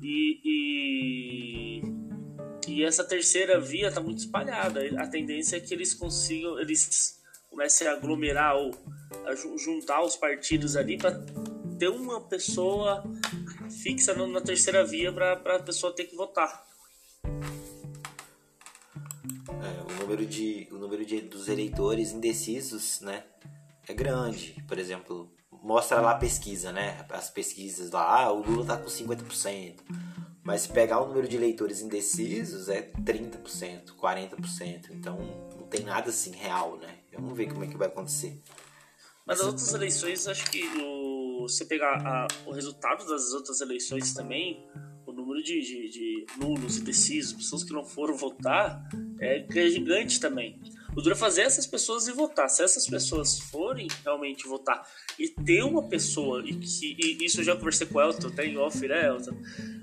e, 0.00 0.40
e 0.44 1.82
e 2.76 2.84
essa 2.84 3.02
terceira 3.02 3.58
via 3.58 3.88
está 3.88 4.02
muito 4.02 4.18
espalhada. 4.18 4.82
A 5.00 5.06
tendência 5.06 5.56
é 5.56 5.60
que 5.60 5.72
eles 5.72 5.94
consigam, 5.94 6.60
eles 6.60 7.18
comecem 7.48 7.88
a 7.88 7.92
aglomerar 7.92 8.54
ou 8.54 8.70
a 9.24 9.34
juntar 9.34 10.04
os 10.04 10.14
partidos 10.14 10.76
ali 10.76 10.98
para 10.98 11.18
ter 11.78 11.88
uma 11.88 12.20
pessoa 12.20 13.02
fixa 13.82 14.12
na 14.14 14.42
terceira 14.42 14.84
via 14.84 15.10
para 15.10 15.56
a 15.56 15.62
pessoa 15.62 15.90
ter 15.94 16.04
que 16.04 16.14
votar. 16.14 16.66
É, 19.48 19.92
o 19.94 20.02
número 20.02 20.26
de 20.26 20.68
o 20.70 20.76
número 20.76 21.02
de, 21.06 21.22
dos 21.22 21.48
eleitores 21.48 22.12
indecisos, 22.12 23.00
né, 23.00 23.24
é 23.88 23.94
grande. 23.94 24.62
Por 24.68 24.78
exemplo, 24.78 25.32
mostra 25.50 26.02
lá 26.02 26.10
a 26.10 26.18
pesquisa, 26.18 26.72
né? 26.72 27.06
As 27.08 27.30
pesquisas 27.30 27.90
lá, 27.90 28.24
ah, 28.24 28.32
o 28.32 28.42
Lula 28.42 28.66
tá 28.66 28.76
com 28.76 28.90
50%. 28.90 29.76
Mas 30.46 30.60
se 30.60 30.68
pegar 30.68 31.00
o 31.00 31.08
número 31.08 31.26
de 31.26 31.34
eleitores 31.34 31.80
indecisos, 31.80 32.68
é 32.68 32.80
30%, 32.80 33.96
40%. 34.00 34.90
Então 34.92 35.18
não 35.58 35.66
tem 35.66 35.84
nada 35.84 36.10
assim 36.10 36.30
real, 36.30 36.76
né? 36.76 37.00
Vamos 37.12 37.36
ver 37.36 37.48
como 37.48 37.64
é 37.64 37.66
que 37.66 37.76
vai 37.76 37.88
acontecer. 37.88 38.40
Mas 39.26 39.40
as 39.40 39.46
outras 39.48 39.74
eleições, 39.74 40.28
acho 40.28 40.48
que 40.48 40.62
o, 40.80 41.48
você 41.48 41.64
pegar 41.64 42.00
a, 42.06 42.28
o 42.46 42.52
resultado 42.52 43.04
das 43.08 43.32
outras 43.32 43.60
eleições 43.60 44.14
também, 44.14 44.64
o 45.04 45.10
número 45.10 45.42
de, 45.42 45.60
de, 45.60 45.88
de 45.88 46.26
nulos, 46.38 46.78
indecisos, 46.78 47.32
pessoas 47.32 47.64
que 47.64 47.72
não 47.72 47.84
foram 47.84 48.16
votar, 48.16 48.88
é 49.18 49.44
gigante 49.68 50.20
também. 50.20 50.60
O 50.96 51.02
duro 51.02 51.14
é 51.14 51.18
fazer 51.18 51.42
essas 51.42 51.66
pessoas 51.66 52.08
ir 52.08 52.12
votar. 52.12 52.48
Se 52.48 52.62
essas 52.62 52.86
pessoas 52.86 53.38
forem 53.38 53.86
realmente 54.02 54.48
votar 54.48 54.82
e 55.18 55.28
ter 55.28 55.62
uma 55.62 55.86
pessoa, 55.86 56.42
e, 56.42 56.54
que, 56.54 56.96
e 56.98 57.22
isso 57.22 57.40
eu 57.40 57.44
já 57.44 57.54
conversei 57.54 57.86
com 57.86 57.98
o 57.98 58.00
Elton, 58.00 58.28
até 58.28 58.46
em 58.46 58.56
off, 58.56 58.80
né, 58.88 59.06
Elton? 59.06 59.36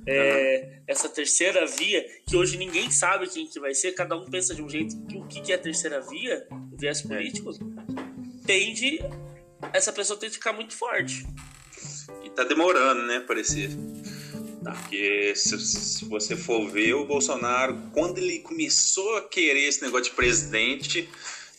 É, 0.08 0.80
essa 0.88 1.08
terceira 1.08 1.68
via, 1.68 2.04
que 2.28 2.36
hoje 2.36 2.58
ninguém 2.58 2.90
sabe 2.90 3.28
quem 3.28 3.48
que 3.48 3.60
vai 3.60 3.76
ser, 3.76 3.92
cada 3.92 4.18
um 4.18 4.26
pensa 4.26 4.56
de 4.56 4.64
um 4.64 4.68
jeito. 4.68 5.00
Que, 5.06 5.18
o 5.18 5.28
que 5.28 5.52
é 5.52 5.56
a 5.56 5.60
terceira 5.60 6.02
via, 6.02 6.48
viés 6.76 7.04
político, 7.04 7.52
tende. 8.48 9.00
Essa 9.72 9.94
pessoa 9.94 10.20
tem 10.20 10.30
que 10.30 10.36
ficar 10.36 10.52
muito 10.52 10.74
forte. 10.74 11.28
E 12.24 12.30
tá 12.32 12.44
demorando, 12.44 13.04
né, 13.04 13.20
parecer. 13.20 13.70
Porque 14.64 15.36
se, 15.36 15.60
se, 15.60 16.06
você 16.06 16.36
for 16.36 16.70
ver 16.70 16.94
o 16.94 17.06
Bolsonaro, 17.06 17.90
quando 17.94 18.18
ele 18.18 18.40
começou 18.40 19.18
a 19.18 19.22
querer 19.22 19.68
esse 19.68 19.82
negócio 19.82 20.06
de 20.06 20.16
presidente, 20.16 21.10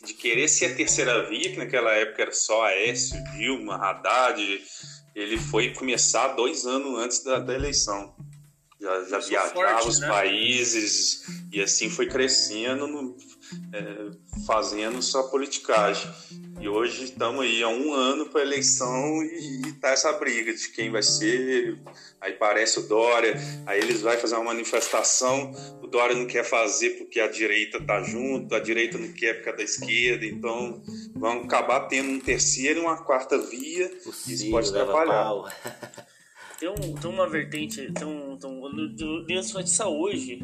de 0.05 0.15
querer 0.15 0.49
ser 0.49 0.67
a 0.67 0.75
terceira 0.75 1.29
via, 1.29 1.51
que 1.51 1.57
naquela 1.57 1.93
época 1.93 2.23
era 2.23 2.33
só 2.33 2.65
Aécio, 2.65 3.23
Dilma, 3.37 3.77
Haddad, 3.77 4.63
ele 5.15 5.39
foi 5.39 5.73
começar 5.73 6.29
dois 6.29 6.67
anos 6.67 6.99
antes 6.99 7.23
da, 7.23 7.39
da 7.39 7.55
eleição. 7.55 8.15
Já, 8.81 9.05
já 9.05 9.19
viajava 9.19 9.55
forte, 9.55 9.89
os 9.89 10.01
né? 10.01 10.09
países 10.09 11.23
e 11.51 11.61
assim 11.63 11.89
foi 11.89 12.07
crescendo, 12.07 12.87
no, 12.87 13.17
é, 13.73 14.11
fazendo 14.47 15.01
sua 15.01 15.31
politicagem. 15.31 16.11
E 16.65 16.69
hoje 16.69 17.05
estamos 17.05 17.43
aí 17.43 17.63
há 17.63 17.69
um 17.69 17.93
ano 17.93 18.25
para 18.31 18.41
a 18.41 18.43
eleição 18.43 19.23
e, 19.23 19.69
e 19.69 19.73
tá 19.75 19.91
essa 19.91 20.11
briga 20.15 20.51
de 20.51 20.71
quem 20.71 20.91
vai 20.91 21.03
ser. 21.03 21.79
Aí 22.19 22.33
parece 22.33 22.81
o 22.81 22.89
Dória, 22.89 23.35
aí 23.67 23.79
eles 23.81 24.01
vão 24.01 24.17
fazer 24.17 24.35
uma 24.37 24.45
manifestação, 24.45 25.53
o 25.83 25.87
Dória 25.87 26.17
não 26.17 26.27
quer 26.27 26.43
fazer 26.43 26.93
porque 26.97 27.21
a 27.21 27.29
direita 27.29 27.79
tá 27.83 28.01
junto, 28.03 28.55
a 28.55 28.61
direita 28.61 28.97
não 28.97 29.13
quer 29.13 29.35
porque 29.35 29.51
é 29.51 29.57
da 29.57 29.63
esquerda, 29.63 30.25
então 30.25 30.83
vão 31.15 31.43
acabar 31.43 31.81
tendo 31.81 32.09
um 32.09 32.19
terceiro 32.19 32.81
e 32.81 32.83
uma 32.83 32.97
quarta 32.97 33.37
via, 33.37 33.93
e 34.27 34.33
isso 34.33 34.51
pode 34.51 34.71
atrapalhar. 34.71 35.35
tem, 36.59 36.71
um, 36.71 36.95
tem 36.95 37.11
uma 37.11 37.29
vertente, 37.29 37.93
tem 37.93 38.07
um, 38.07 38.39
tem 38.39 38.51
um, 38.51 39.45
notícia 39.53 39.87
hoje 39.87 40.39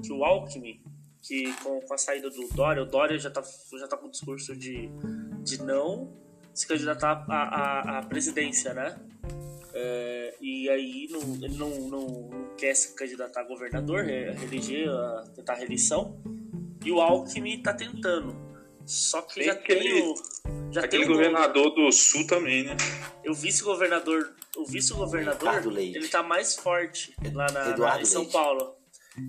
que 0.00 0.12
o 0.12 0.24
Alckmin, 0.24 0.80
que 1.26 1.52
com, 1.62 1.80
a 1.92 1.98
saída 1.98 2.30
do 2.30 2.48
Dória, 2.48 2.82
o 2.82 2.86
Dória 2.86 3.18
já 3.18 3.30
tá, 3.30 3.42
já 3.78 3.88
tá 3.88 3.96
com 3.96 4.06
o 4.06 4.10
discurso 4.10 4.56
de 4.56 4.90
de 5.46 5.62
não 5.62 6.12
se 6.52 6.66
candidatar 6.66 7.24
à, 7.28 7.34
à, 7.34 7.98
à 7.98 8.02
presidência, 8.02 8.74
né? 8.74 8.98
É, 9.72 10.34
e 10.40 10.68
aí 10.70 11.06
não, 11.10 11.20
ele 11.20 11.56
não, 11.56 11.68
não, 11.68 12.30
não, 12.30 12.56
quer 12.56 12.74
se 12.74 12.94
candidatar 12.94 13.42
a 13.42 13.44
governador, 13.44 14.08
é, 14.08 14.34
eleger, 14.42 14.88
a, 14.88 15.24
tentar 15.34 15.52
a 15.52 15.56
reeleição. 15.56 16.18
E 16.84 16.90
o 16.90 17.00
Alckmin 17.00 17.62
tá 17.62 17.74
tentando. 17.74 18.34
Só 18.86 19.20
que 19.22 19.34
tem 19.34 19.44
já 19.44 19.52
aquele, 19.52 19.80
tem 19.80 20.02
o. 20.02 20.14
Já 20.72 20.80
aquele 20.80 21.04
tem 21.04 21.12
governador 21.12 21.74
do 21.74 21.92
sul 21.92 22.26
também, 22.26 22.64
né? 22.64 22.76
O 23.28 23.34
vice-governador. 23.34 24.34
O 24.56 24.64
vice-governador, 24.64 25.76
ele 25.76 26.08
tá 26.08 26.22
mais 26.22 26.56
forte 26.56 27.14
lá 27.34 27.46
na, 27.52 27.76
na, 27.76 28.00
em 28.00 28.04
São 28.06 28.22
Leite. 28.22 28.32
Paulo. 28.32 28.76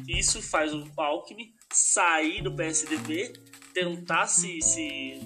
E 0.08 0.18
isso 0.18 0.42
faz 0.42 0.74
o 0.74 0.89
Alckmin 0.96 1.54
sair 1.71 2.41
do 2.41 2.55
PSDB, 2.55 3.33
tentar 3.74 4.27
se, 4.27 4.62
se 4.62 5.19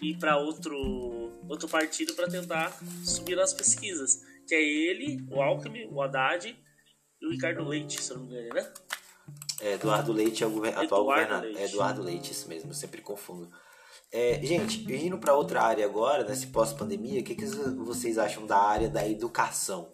ir 0.00 0.18
para 0.18 0.36
outro, 0.38 1.32
outro 1.48 1.68
partido 1.68 2.14
para 2.14 2.28
tentar 2.28 2.76
subir 3.04 3.36
nas 3.36 3.52
pesquisas 3.52 4.22
que 4.46 4.54
é 4.54 4.62
ele, 4.62 5.26
o 5.30 5.40
Alckmin, 5.40 5.86
o 5.90 6.00
Haddad 6.02 6.56
e 7.20 7.26
o 7.26 7.30
Ricardo 7.30 7.64
Leite, 7.64 8.00
se 8.02 8.10
eu 8.10 8.18
não 8.18 8.26
me 8.26 8.32
engano, 8.32 8.54
né? 8.54 8.72
É, 9.60 9.72
Eduardo 9.74 10.12
Leite 10.12 10.44
é 10.44 10.46
o 10.46 10.50
gover 10.50 10.76
atual 10.76 11.04
governador. 11.04 11.56
É 11.56 11.64
Eduardo 11.64 12.02
Leite, 12.02 12.32
isso 12.32 12.48
mesmo, 12.48 12.70
eu 12.70 12.74
sempre 12.74 13.00
confundo. 13.00 13.50
É, 14.12 14.38
gente, 14.42 14.84
indo 14.92 15.18
para 15.18 15.34
outra 15.34 15.62
área 15.62 15.84
agora, 15.84 16.24
nesse 16.24 16.48
pós-pandemia, 16.48 17.20
o 17.20 17.24
que, 17.24 17.34
que 17.34 17.46
vocês 17.46 18.18
acham 18.18 18.46
da 18.46 18.58
área 18.58 18.88
da 18.88 19.08
educação? 19.08 19.93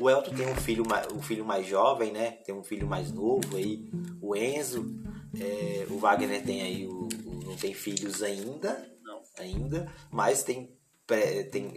O 0.00 0.08
Elton 0.08 0.34
tem 0.34 0.46
um 0.46 0.54
filho, 0.54 0.84
um 1.12 1.20
filho 1.20 1.44
mais 1.44 1.66
jovem, 1.66 2.12
né? 2.12 2.32
Tem 2.44 2.54
um 2.54 2.62
filho 2.62 2.86
mais 2.86 3.10
novo 3.12 3.56
aí, 3.56 3.90
o 4.20 4.36
Enzo. 4.36 4.94
É, 5.38 5.86
o 5.90 5.98
Wagner 5.98 6.42
tem 6.42 6.62
aí, 6.62 6.86
o, 6.86 7.08
o, 7.26 7.44
não 7.44 7.56
tem 7.56 7.74
filhos 7.74 8.22
ainda, 8.22 8.88
não. 9.02 9.20
ainda, 9.38 9.92
mas 10.10 10.42
tem 10.42 10.76
tem 11.50 11.72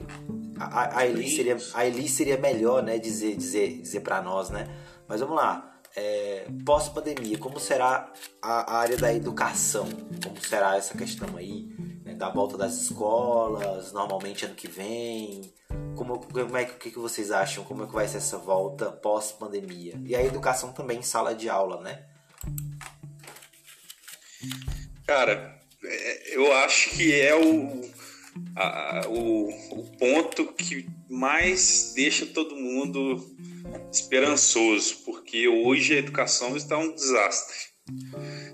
a, 0.59 0.99
a, 0.99 1.07
Eli 1.07 1.29
seria 1.29 1.57
a 1.73 1.85
Eli 1.85 2.09
seria 2.09 2.37
melhor 2.37 2.83
né 2.83 2.97
dizer 2.97 3.33
dizer 3.37 3.81
dizer 3.81 4.01
para 4.01 4.21
nós 4.21 4.49
né 4.49 4.67
mas 5.07 5.21
vamos 5.21 5.37
lá 5.37 5.70
é, 5.95 6.47
pós 6.65 6.89
pandemia 6.89 7.37
como 7.37 7.59
será 7.59 8.11
a, 8.41 8.77
área 8.77 8.97
da 8.97 9.13
educação? 9.13 9.87
Como 10.23 10.39
será 10.41 10.77
essa 10.77 10.97
questão 10.97 11.35
aí 11.37 11.67
né, 12.03 12.13
da 12.13 12.29
volta 12.29 12.57
das 12.57 12.73
escolas 12.73 13.91
normalmente 13.91 14.45
ano 14.45 14.55
que 14.55 14.67
vem? 14.67 15.53
Como, 15.95 16.19
como 16.19 16.57
é 16.57 16.65
que, 16.65 16.91
que 16.91 16.99
vocês 16.99 17.31
acham? 17.31 17.63
Como 17.63 17.83
é 17.83 17.87
que 17.87 17.93
vai 17.93 18.07
ser 18.07 18.17
essa 18.17 18.37
volta 18.37 18.91
pós 18.91 19.31
pandemia 19.31 20.01
e 20.05 20.15
a 20.15 20.23
educação 20.23 20.71
também 20.71 20.99
em 20.99 21.03
sala 21.03 21.35
de 21.35 21.49
aula 21.49 21.81
né? 21.81 22.05
Cara 25.05 25.59
é, 25.83 26.35
eu 26.35 26.53
acho 26.57 26.91
que 26.91 27.19
é 27.19 27.35
o 27.35 27.91
a, 28.55 29.01
o, 29.09 29.49
o 29.49 29.83
ponto 29.97 30.53
que 30.53 30.87
mais 31.09 31.93
deixa 31.95 32.25
todo 32.25 32.55
mundo 32.55 33.17
esperançoso, 33.91 34.97
porque 35.05 35.47
hoje 35.47 35.95
a 35.95 35.99
educação 35.99 36.55
está 36.55 36.77
um 36.77 36.93
desastre. 36.93 37.55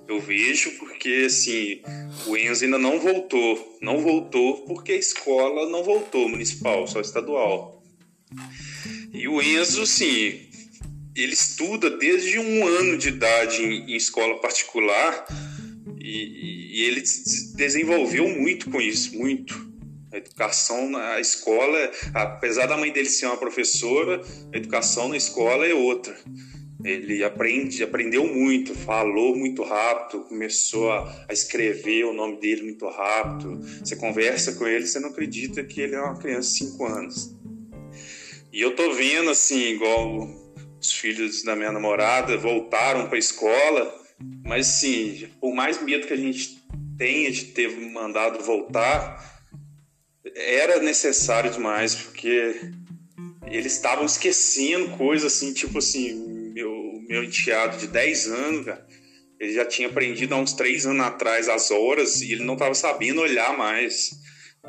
Eu 0.07 0.19
vejo 0.21 0.71
porque 0.79 1.25
assim, 1.27 1.81
o 2.25 2.37
Enzo 2.37 2.65
ainda 2.65 2.77
não 2.77 2.99
voltou, 2.99 3.77
não 3.81 4.01
voltou 4.01 4.65
porque 4.65 4.93
a 4.93 4.97
escola 4.97 5.69
não 5.69 5.83
voltou 5.83 6.29
municipal, 6.29 6.87
só 6.87 7.01
estadual. 7.01 7.83
E 9.13 9.27
o 9.27 9.41
Enzo, 9.41 9.85
sim, 9.85 10.47
ele 11.15 11.33
estuda 11.33 11.89
desde 11.89 12.39
um 12.39 12.67
ano 12.67 12.97
de 12.97 13.09
idade 13.09 13.63
em, 13.63 13.91
em 13.91 13.95
escola 13.95 14.39
particular 14.39 15.25
e, 15.99 16.79
e, 16.79 16.83
ele 16.83 17.01
desenvolveu 17.55 18.29
muito 18.29 18.69
com 18.69 18.79
isso, 18.79 19.17
muito. 19.17 19.66
A 20.17 20.19
educação 20.19 20.89
na 20.89 21.19
escola, 21.19 21.91
apesar 22.11 22.65
da 22.65 22.75
mãe 22.75 22.91
dele 22.91 23.07
ser 23.07 23.27
uma 23.27 23.37
professora, 23.37 24.19
a 24.51 24.57
educação 24.57 25.09
na 25.09 25.15
escola 25.15 25.63
é 25.63 25.75
outra. 25.75 26.17
Ele 26.83 27.23
aprende, 27.23 27.83
aprendeu 27.83 28.25
muito, 28.25 28.73
falou 28.73 29.35
muito 29.35 29.61
rápido, 29.61 30.23
começou 30.23 30.91
a, 30.91 31.25
a, 31.29 31.31
escrever 31.31 32.05
o 32.05 32.13
nome 32.13 32.39
dele 32.39 32.63
muito 32.63 32.87
rápido. 32.87 33.61
Você 33.83 33.95
conversa 33.95 34.53
com 34.53 34.65
ele, 34.65 34.87
você 34.87 34.99
não 34.99 35.09
acredita 35.09 35.63
que 35.63 35.81
ele 35.81 35.93
é 35.93 36.01
uma 36.01 36.17
criança 36.17 36.49
de 36.49 36.71
5 36.71 36.85
anos. 36.85 37.35
E 38.51 38.59
eu 38.59 38.75
tô 38.75 38.91
vendo 38.93 39.29
assim, 39.29 39.73
igual 39.73 40.27
os 40.81 40.91
filhos 40.93 41.43
da 41.43 41.55
minha 41.55 41.71
namorada 41.71 42.35
voltaram 42.37 43.05
para 43.05 43.17
a 43.17 43.19
escola, 43.19 43.93
mas 44.43 44.67
assim, 44.67 45.29
por 45.39 45.53
mais 45.53 45.79
medo 45.79 46.07
que 46.07 46.13
a 46.13 46.17
gente 46.17 46.57
tenha 46.97 47.31
de 47.31 47.45
ter 47.45 47.69
mandado 47.91 48.43
voltar, 48.43 49.36
era 50.35 50.79
necessário 50.79 51.51
demais, 51.51 51.95
porque 51.95 52.55
eles 53.49 53.73
estavam 53.73 54.05
esquecendo 54.05 54.89
coisas 54.97 55.33
assim, 55.33 55.53
tipo 55.53 55.77
assim, 55.77 56.51
meu, 56.53 56.71
meu 57.07 57.23
enteado 57.23 57.77
de 57.77 57.87
10 57.87 58.27
anos, 58.27 58.65
cara, 58.65 58.85
ele 59.39 59.53
já 59.53 59.65
tinha 59.65 59.87
aprendido 59.87 60.33
há 60.33 60.37
uns 60.37 60.53
3 60.53 60.87
anos 60.87 61.05
atrás 61.05 61.47
as 61.47 61.71
horas 61.71 62.21
e 62.21 62.31
ele 62.31 62.43
não 62.43 62.53
estava 62.53 62.73
sabendo 62.73 63.21
olhar 63.21 63.57
mais. 63.57 64.11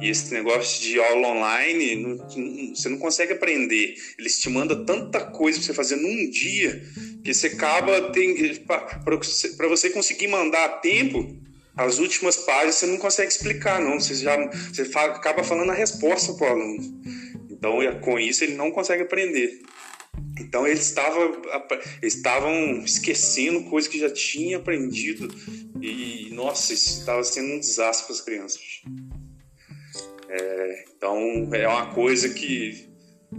E 0.00 0.08
esse 0.08 0.32
negócio 0.32 0.80
de 0.80 1.00
aula 1.00 1.28
online, 1.28 1.96
não, 1.96 2.10
não, 2.10 2.74
você 2.74 2.88
não 2.88 2.98
consegue 2.98 3.32
aprender. 3.32 3.96
Eles 4.16 4.38
te 4.38 4.48
mandam 4.48 4.84
tanta 4.84 5.20
coisa 5.20 5.58
para 5.58 5.66
você 5.66 5.74
fazer 5.74 5.96
num 5.96 6.30
dia 6.30 6.82
que 7.24 7.34
você 7.34 7.48
acaba 7.48 8.12
para 9.04 9.68
você 9.68 9.90
conseguir 9.90 10.28
mandar 10.28 10.64
a 10.64 10.68
tempo 10.68 11.36
as 11.78 12.00
últimas 12.00 12.36
páginas 12.36 12.74
você 12.74 12.86
não 12.86 12.98
consegue 12.98 13.30
explicar, 13.30 13.80
não. 13.80 14.00
Você 14.00 14.16
já 14.16 14.36
você 14.46 14.84
fala, 14.84 15.14
acaba 15.14 15.44
falando 15.44 15.70
a 15.70 15.74
resposta 15.74 16.34
para 16.34 16.48
o 16.48 16.50
aluno. 16.50 17.02
Então, 17.48 17.78
com 18.00 18.18
isso, 18.18 18.42
ele 18.42 18.54
não 18.54 18.72
consegue 18.72 19.04
aprender. 19.04 19.62
Então, 20.40 20.66
eles 20.66 20.86
estavam, 20.86 21.40
estavam 22.02 22.82
esquecendo 22.84 23.62
coisas 23.64 23.90
que 23.90 23.98
já 23.98 24.10
tinha 24.10 24.56
aprendido. 24.56 25.28
E, 25.80 26.30
nossa, 26.32 26.72
isso 26.72 27.00
estava 27.00 27.22
sendo 27.22 27.54
um 27.54 27.60
desastre 27.60 28.06
para 28.06 28.14
as 28.14 28.20
crianças. 28.20 28.82
É, 30.28 30.84
então, 30.96 31.48
é 31.52 31.66
uma 31.66 31.94
coisa 31.94 32.28
que 32.28 32.88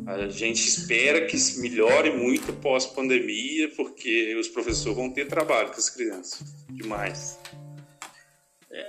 a 0.06 0.30
gente 0.30 0.68
espera 0.68 1.26
que 1.26 1.38
melhore 1.60 2.12
muito 2.12 2.54
pós-pandemia, 2.54 3.70
porque 3.76 4.36
os 4.36 4.48
professores 4.48 4.96
vão 4.96 5.10
ter 5.10 5.28
trabalho 5.28 5.70
com 5.70 5.78
as 5.78 5.90
crianças. 5.90 6.44
Demais. 6.70 7.38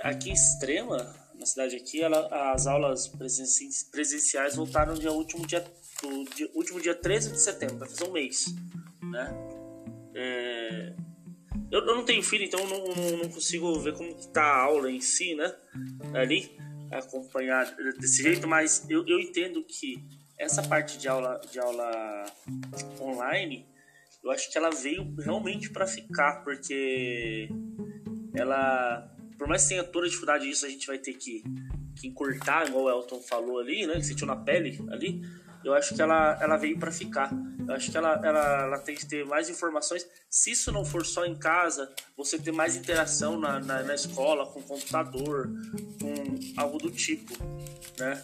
Aqui 0.01 0.29
em 0.29 0.33
Extrema, 0.33 1.15
na 1.41 1.45
cidade 1.45 1.75
aqui, 1.75 2.01
ela, 2.01 2.53
as 2.53 2.67
aulas 2.67 3.07
presenciais 3.07 4.55
voltaram 4.55 4.93
dia, 4.93 5.11
último, 5.11 5.45
dia, 5.45 5.65
no 6.03 6.23
dia, 6.25 6.49
último 6.53 6.79
dia 6.79 6.93
13 6.93 7.31
de 7.31 7.41
setembro, 7.41 7.79
vai 7.79 7.89
fazer 7.89 8.03
um 8.03 8.11
mês. 8.11 8.45
Né? 9.01 9.33
É, 10.13 10.93
eu, 11.71 11.79
eu, 11.79 11.95
não 11.95 12.05
tenho 12.05 12.21
filho, 12.21 12.43
então 12.43 12.65
não, 12.67 12.87
não, 12.89 13.17
não, 13.17 13.29
consigo 13.29 13.79
ver 13.79 13.93
como 13.93 14.09
está 14.11 14.43
a 14.43 14.61
aula 14.61 14.91
em 14.91 15.01
si, 15.01 15.33
né? 15.33 15.51
Ali, 16.13 16.55
acompanhar 16.91 17.65
desse 17.97 18.21
jeito, 18.21 18.47
mas 18.47 18.85
eu, 18.87 19.05
eu 19.07 19.19
entendo 19.19 19.63
que 19.63 20.03
essa 20.37 20.61
parte 20.61 20.97
de 20.97 21.07
aula, 21.07 21.39
de 21.51 21.59
aula 21.59 22.25
online, 22.99 23.65
eu 24.23 24.29
acho 24.29 24.51
que 24.51 24.57
ela 24.57 24.69
veio 24.69 25.15
realmente 25.15 25.71
para 25.71 25.87
ficar, 25.87 26.43
porque 26.43 27.49
ela 28.35 29.09
por 29.41 29.47
mais 29.47 29.63
que 29.63 29.69
tenha 29.69 29.83
toda 29.83 30.05
a 30.05 30.07
dificuldade 30.07 30.47
disso, 30.47 30.67
a 30.67 30.69
gente 30.69 30.85
vai 30.85 30.99
ter 30.99 31.15
que, 31.15 31.43
que 31.99 32.07
encurtar, 32.07 32.67
igual 32.67 32.83
o 32.83 32.89
Elton 32.91 33.19
falou 33.21 33.57
ali, 33.57 33.87
né? 33.87 33.95
Que 33.95 34.03
sentiu 34.03 34.27
na 34.27 34.35
pele 34.35 34.77
ali. 34.91 35.19
Eu 35.65 35.73
acho 35.73 35.95
que 35.95 36.01
ela, 36.01 36.37
ela 36.39 36.57
veio 36.57 36.77
para 36.77 36.91
ficar. 36.91 37.31
Eu 37.67 37.73
acho 37.73 37.89
que 37.89 37.97
ela, 37.97 38.21
ela, 38.23 38.61
ela 38.65 38.77
tem 38.77 38.93
que 38.93 39.03
ter 39.03 39.25
mais 39.25 39.49
informações. 39.49 40.07
Se 40.29 40.51
isso 40.51 40.71
não 40.71 40.85
for 40.85 41.03
só 41.03 41.25
em 41.25 41.35
casa, 41.35 41.91
você 42.15 42.37
ter 42.37 42.51
mais 42.51 42.75
interação 42.75 43.35
na, 43.35 43.59
na, 43.59 43.81
na 43.81 43.95
escola, 43.95 44.45
com 44.45 44.61
computador, 44.61 45.49
com 45.99 46.61
algo 46.61 46.77
do 46.77 46.91
tipo, 46.91 47.33
né? 47.97 48.21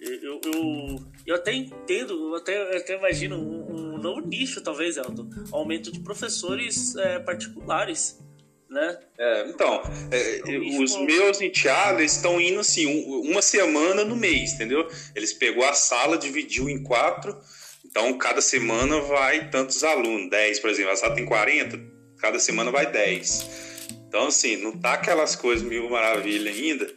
Eu, 0.00 0.40
eu, 0.44 1.04
eu 1.26 1.34
até 1.34 1.52
entendo, 1.52 2.14
eu 2.14 2.36
até, 2.36 2.74
eu 2.74 2.78
até 2.78 2.96
imagino 2.96 3.36
um, 3.36 3.96
um 3.96 3.98
novo 3.98 4.26
nicho, 4.26 4.62
talvez, 4.62 4.96
Elton. 4.96 5.28
Aumento 5.52 5.92
de 5.92 6.00
professores 6.00 6.96
é, 6.96 7.18
particulares 7.18 8.23
né? 8.68 8.98
É, 9.18 9.48
então, 9.48 9.82
é, 10.10 10.42
os 10.80 10.96
meus 10.96 11.40
enteados 11.40 12.02
estão 12.02 12.40
indo 12.40 12.60
assim, 12.60 12.86
uma 13.06 13.42
semana 13.42 14.04
no 14.04 14.16
mês, 14.16 14.54
entendeu? 14.54 14.88
Eles 15.14 15.32
pegou 15.32 15.64
a 15.64 15.72
sala, 15.72 16.18
dividiu 16.18 16.68
em 16.68 16.82
quatro, 16.82 17.36
então 17.84 18.16
cada 18.18 18.40
semana 18.40 19.00
vai 19.00 19.50
tantos 19.50 19.84
alunos, 19.84 20.30
10, 20.30 20.60
por 20.60 20.70
exemplo, 20.70 20.92
a 20.92 20.96
sala 20.96 21.14
tem 21.14 21.24
40, 21.24 21.78
cada 22.18 22.38
semana 22.38 22.70
vai 22.70 22.90
10. 22.90 23.74
Então, 24.08 24.28
assim, 24.28 24.56
não 24.56 24.72
tá 24.72 24.94
aquelas 24.94 25.36
coisas 25.36 25.66
mil 25.66 25.90
maravilha 25.90 26.50
ainda, 26.50 26.92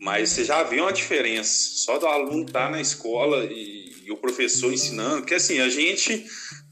mas 0.00 0.30
você 0.30 0.44
já 0.44 0.62
viu 0.62 0.82
uma 0.84 0.92
diferença. 0.92 1.76
Só 1.76 1.98
do 1.98 2.06
aluno 2.06 2.44
estar 2.44 2.66
tá 2.66 2.70
na 2.70 2.80
escola 2.80 3.44
e, 3.44 3.94
e 4.04 4.10
o 4.10 4.16
professor 4.16 4.72
ensinando, 4.72 5.24
que 5.24 5.34
assim, 5.34 5.60
a 5.60 5.68
gente 5.68 6.26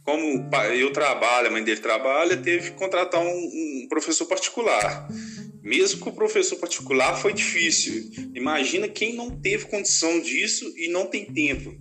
como 0.05 0.47
eu 0.75 0.93
trabalho, 0.93 1.49
a 1.49 1.51
mãe 1.51 1.65
dele 1.65 1.81
trabalha, 1.81 2.37
teve 2.37 2.71
que 2.71 2.77
contratar 2.77 3.23
um, 3.23 3.27
um, 3.27 3.87
professor 3.89 4.27
particular. 4.27 5.09
Mesmo 5.63 6.03
que 6.03 6.09
o 6.11 6.13
professor 6.13 6.57
particular 6.57 7.17
foi 7.17 7.33
difícil. 7.33 8.11
Imagina 8.35 8.87
quem 8.87 9.15
não 9.15 9.31
teve 9.31 9.65
condição 9.65 10.21
disso 10.21 10.71
e 10.77 10.89
não 10.89 11.07
tem 11.07 11.25
tempo. 11.25 11.75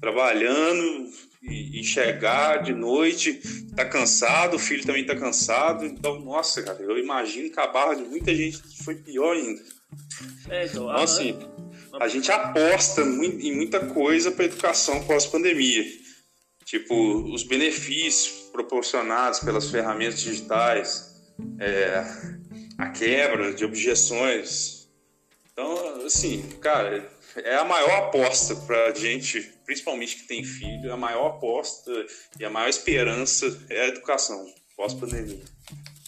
Trabalhando 0.00 1.10
e, 1.42 1.80
e, 1.80 1.84
chegar 1.84 2.62
de 2.62 2.72
noite, 2.72 3.40
tá 3.74 3.84
cansado, 3.84 4.54
o 4.54 4.58
filho 4.58 4.86
também 4.86 5.04
tá 5.04 5.16
cansado. 5.16 5.84
Então, 5.84 6.20
nossa, 6.20 6.62
cara, 6.62 6.80
eu 6.80 6.96
imagino 6.96 7.50
que 7.50 7.58
a 7.58 7.66
barra 7.66 7.94
de 7.94 8.04
muita 8.04 8.32
gente 8.32 8.62
foi 8.84 8.94
pior 8.94 9.34
ainda. 9.34 9.60
É, 10.48 10.66
então, 10.66 10.84
então 10.84 10.90
assim, 10.90 11.36
a 11.98 12.06
gente 12.06 12.30
aposta 12.30 13.02
em 13.02 13.52
muita 13.52 13.80
coisa 13.80 14.30
para 14.30 14.44
educação 14.44 15.02
pós-pandemia. 15.04 16.03
Tipo, 16.64 16.94
os 17.32 17.42
benefícios 17.42 18.50
proporcionados 18.50 19.40
pelas 19.40 19.70
ferramentas 19.70 20.20
digitais, 20.20 21.14
é, 21.58 22.04
a 22.78 22.88
quebra 22.90 23.52
de 23.52 23.64
objeções. 23.64 24.88
Então, 25.52 26.06
assim, 26.06 26.42
cara, 26.60 27.08
é 27.36 27.56
a 27.56 27.64
maior 27.64 28.08
aposta 28.08 28.56
para 28.56 28.94
gente, 28.94 29.40
principalmente 29.64 30.16
que 30.16 30.26
tem 30.26 30.44
filho, 30.44 30.92
a 30.92 30.96
maior 30.96 31.26
aposta 31.26 31.90
e 32.38 32.44
a 32.44 32.50
maior 32.50 32.68
esperança 32.68 33.46
é 33.68 33.82
a 33.82 33.88
educação 33.88 34.46
pós-pandemia. 34.76 35.44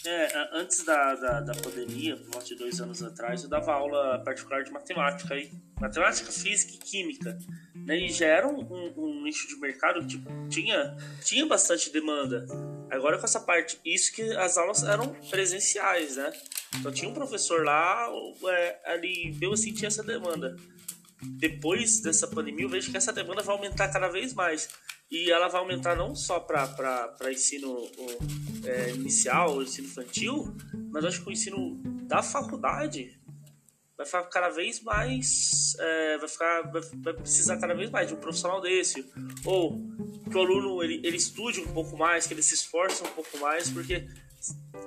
É, 0.06 0.48
antes 0.52 0.84
da, 0.84 1.14
da, 1.14 1.40
da 1.40 1.54
pandemia, 1.54 2.16
por 2.16 2.30
volta 2.30 2.46
de 2.46 2.54
dois 2.54 2.80
anos 2.80 3.02
atrás, 3.02 3.42
eu 3.42 3.48
dava 3.48 3.72
aula 3.72 4.22
particular 4.24 4.62
de 4.62 4.70
matemática. 4.70 5.34
Matemática, 5.80 6.30
física 6.30 6.74
e 6.74 6.78
química. 6.78 7.38
Né? 7.74 7.98
E 7.98 8.08
já 8.12 8.26
era 8.26 8.46
um, 8.46 8.60
um, 8.60 8.94
um 8.96 9.22
nicho 9.22 9.48
de 9.48 9.56
mercado 9.56 10.00
que 10.00 10.08
tipo, 10.08 10.30
tinha, 10.48 10.96
tinha 11.24 11.44
bastante 11.46 11.90
demanda. 11.90 12.46
Agora 12.90 13.18
com 13.18 13.24
essa 13.24 13.40
parte, 13.40 13.80
isso 13.84 14.12
que 14.14 14.22
as 14.36 14.56
aulas 14.56 14.82
eram 14.84 15.08
presenciais, 15.28 16.16
né? 16.16 16.32
Então 16.78 16.92
tinha 16.92 17.10
um 17.10 17.14
professor 17.14 17.64
lá, 17.64 18.08
é, 18.48 18.92
ali, 18.92 19.36
eu 19.40 19.52
assim, 19.52 19.72
tinha 19.72 19.88
essa 19.88 20.02
demanda 20.04 20.56
depois 21.22 22.00
dessa 22.00 22.26
pandemia, 22.26 22.64
eu 22.64 22.68
vejo 22.68 22.90
que 22.90 22.96
essa 22.96 23.12
demanda 23.12 23.42
vai 23.42 23.56
aumentar 23.56 23.88
cada 23.88 24.08
vez 24.08 24.34
mais. 24.34 24.68
E 25.10 25.30
ela 25.30 25.48
vai 25.48 25.60
aumentar 25.60 25.94
não 25.94 26.14
só 26.16 26.40
para 26.40 27.14
ensino 27.30 27.88
é, 28.64 28.90
inicial, 28.90 29.62
ensino 29.62 29.86
infantil, 29.86 30.56
mas 30.90 31.04
acho 31.04 31.22
que 31.22 31.28
o 31.28 31.32
ensino 31.32 31.80
da 32.08 32.22
faculdade 32.22 33.16
vai 33.96 34.04
ficar 34.04 34.24
cada 34.24 34.48
vez 34.48 34.82
mais. 34.82 35.76
É, 35.78 36.18
vai, 36.18 36.28
ficar, 36.28 36.62
vai, 36.72 36.82
vai, 36.82 37.14
precisar 37.14 37.56
cada 37.58 37.74
vez 37.74 37.88
mais 37.90 38.08
de 38.08 38.14
um 38.14 38.18
profissional 38.18 38.60
desse. 38.60 39.08
Ou 39.44 39.80
que 40.28 40.36
o 40.36 40.40
aluno 40.40 40.82
ele, 40.82 41.00
ele 41.04 41.16
estude 41.16 41.60
um 41.60 41.72
pouco 41.72 41.96
mais, 41.96 42.26
que 42.26 42.34
ele 42.34 42.42
se 42.42 42.54
esforce 42.54 43.02
um 43.04 43.12
pouco 43.12 43.38
mais, 43.38 43.70
porque 43.70 44.08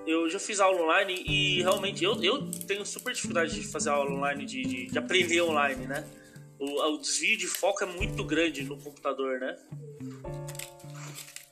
eu 0.05 0.29
já 0.29 0.37
fiz 0.37 0.59
aula 0.59 0.81
online 0.81 1.23
e 1.25 1.61
realmente 1.61 2.03
eu, 2.03 2.21
eu 2.21 2.51
tenho 2.67 2.85
super 2.85 3.13
dificuldade 3.13 3.55
de 3.55 3.65
fazer 3.65 3.89
aula 3.89 4.11
online, 4.11 4.45
de, 4.45 4.63
de, 4.63 4.85
de 4.87 4.99
aprender 4.99 5.41
online, 5.41 5.87
né? 5.87 6.05
o, 6.59 6.93
o 6.93 6.97
desvio 6.97 7.37
de 7.37 7.47
foco 7.47 7.83
é 7.83 7.87
muito 7.87 8.23
grande 8.23 8.63
no 8.63 8.77
computador, 8.77 9.39
né? 9.39 9.57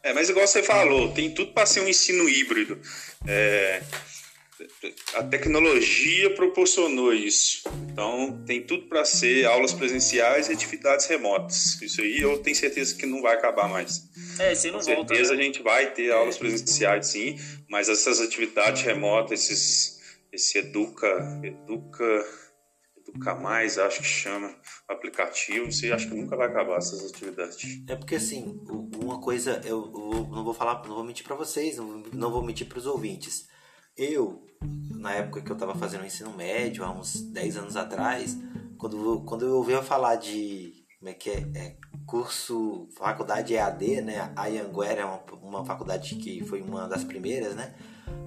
É, 0.04 0.14
mas 0.14 0.30
igual 0.30 0.48
você 0.48 0.64
falou, 0.64 1.12
tem 1.12 1.34
tudo 1.34 1.52
para 1.54 1.66
ser 1.66 1.82
um 1.82 1.88
ensino 1.88 2.30
híbrido. 2.30 2.80
É, 3.28 3.82
a 5.16 5.24
tecnologia 5.24 6.34
proporcionou 6.34 7.14
isso. 7.14 7.62
Então, 7.92 8.44
tem 8.46 8.62
tudo 8.62 8.88
para 8.88 9.06
ser 9.06 9.46
aulas 9.46 9.74
presenciais 9.74 10.50
e 10.50 10.54
atividades 10.54 11.06
remotas. 11.06 11.82
Isso 11.82 12.02
aí 12.02 12.20
eu 12.20 12.38
tenho 12.40 12.56
certeza 12.56 12.96
que 12.96 13.06
não 13.06 13.22
vai 13.22 13.36
acabar 13.36 13.68
mais. 13.68 14.04
É, 14.40 14.56
você 14.56 14.72
não 14.72 14.80
Com 14.80 14.86
volta, 14.86 15.14
certeza 15.14 15.36
né? 15.36 15.42
a 15.42 15.44
gente 15.44 15.62
vai 15.62 15.92
ter 15.94 16.12
aulas 16.12 16.38
presenciais, 16.38 17.08
sim, 17.08 17.38
mas 17.70 17.90
essas 17.90 18.20
atividades 18.20 18.82
remotas, 18.82 19.44
esses, 19.44 20.00
esse 20.32 20.58
educa, 20.58 21.40
educa 21.44 22.26
Educar 23.08 23.36
Mais, 23.36 23.78
acho 23.78 24.00
que 24.00 24.06
chama, 24.06 24.54
aplicativo, 24.88 25.72
você 25.72 25.91
acha 25.91 26.08
que 26.08 26.15
nunca 26.15 26.36
vai 26.36 26.48
acabar 26.48 26.78
essas 26.78 27.04
atividades. 27.10 27.82
É 27.88 27.96
porque 27.96 28.15
assim, 28.15 28.60
uma 29.02 29.20
coisa, 29.22 29.62
eu, 29.63 29.91
eu 29.93 30.28
não 30.30 30.43
vou 30.43 30.54
falar, 30.54 30.86
não 30.88 30.96
vou 30.96 31.04
mentir 31.04 31.26
para 31.26 31.36
vocês, 31.36 31.78
não 31.78 32.32
vou 32.32 32.43
mentir 32.43 32.67
para 32.67 32.78
os 32.78 32.86
ouvintes. 32.86 33.48
Eu, 33.96 34.46
na 34.96 35.13
época 35.13 35.41
que 35.41 35.50
eu 35.50 35.56
estava 35.56 35.74
fazendo 35.74 36.02
o 36.04 36.06
ensino 36.06 36.32
médio, 36.36 36.84
há 36.84 36.91
uns 36.91 37.22
10 37.22 37.58
anos 37.58 37.76
atrás, 37.76 38.38
quando, 38.78 39.22
quando 39.24 39.46
eu 39.46 39.56
ouvia 39.56 39.82
falar 39.82 40.15
de 40.15 40.86
como 41.00 41.10
é 41.10 41.13
que 41.13 41.30
é, 41.30 41.46
é 41.56 41.78
curso, 42.06 42.88
faculdade 42.98 43.54
EAD, 43.54 44.02
né? 44.02 44.34
A 44.36 44.48
Anguera 44.48 45.02
é 45.02 45.06
uma, 45.06 45.24
uma 45.41 45.65
faculdade 45.65 46.15
que 46.15 46.43
foi 46.46 46.62
uma 46.62 46.88
das 46.88 47.04
primeiras, 47.04 47.56
né? 47.56 47.76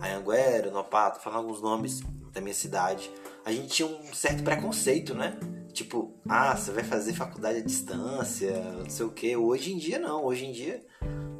A 0.00 0.08
Anguera, 0.16 0.70
Nopato, 0.70 1.20
falando 1.20 1.40
alguns 1.40 1.60
nomes 1.60 2.00
da 2.32 2.40
minha 2.40 2.54
cidade 2.54 3.10
a 3.44 3.52
gente 3.52 3.68
tinha 3.68 3.88
um 3.88 4.12
certo 4.12 4.42
preconceito, 4.42 5.14
né? 5.14 5.38
Tipo, 5.72 6.14
ah, 6.28 6.56
você 6.56 6.72
vai 6.72 6.84
fazer 6.84 7.14
faculdade 7.14 7.58
à 7.58 7.62
distância, 7.62 8.52
não 8.74 8.90
sei 8.90 9.06
o 9.06 9.12
que. 9.12 9.36
Hoje 9.36 9.72
em 9.72 9.78
dia 9.78 9.98
não, 9.98 10.24
hoje 10.24 10.46
em 10.46 10.52
dia 10.52 10.84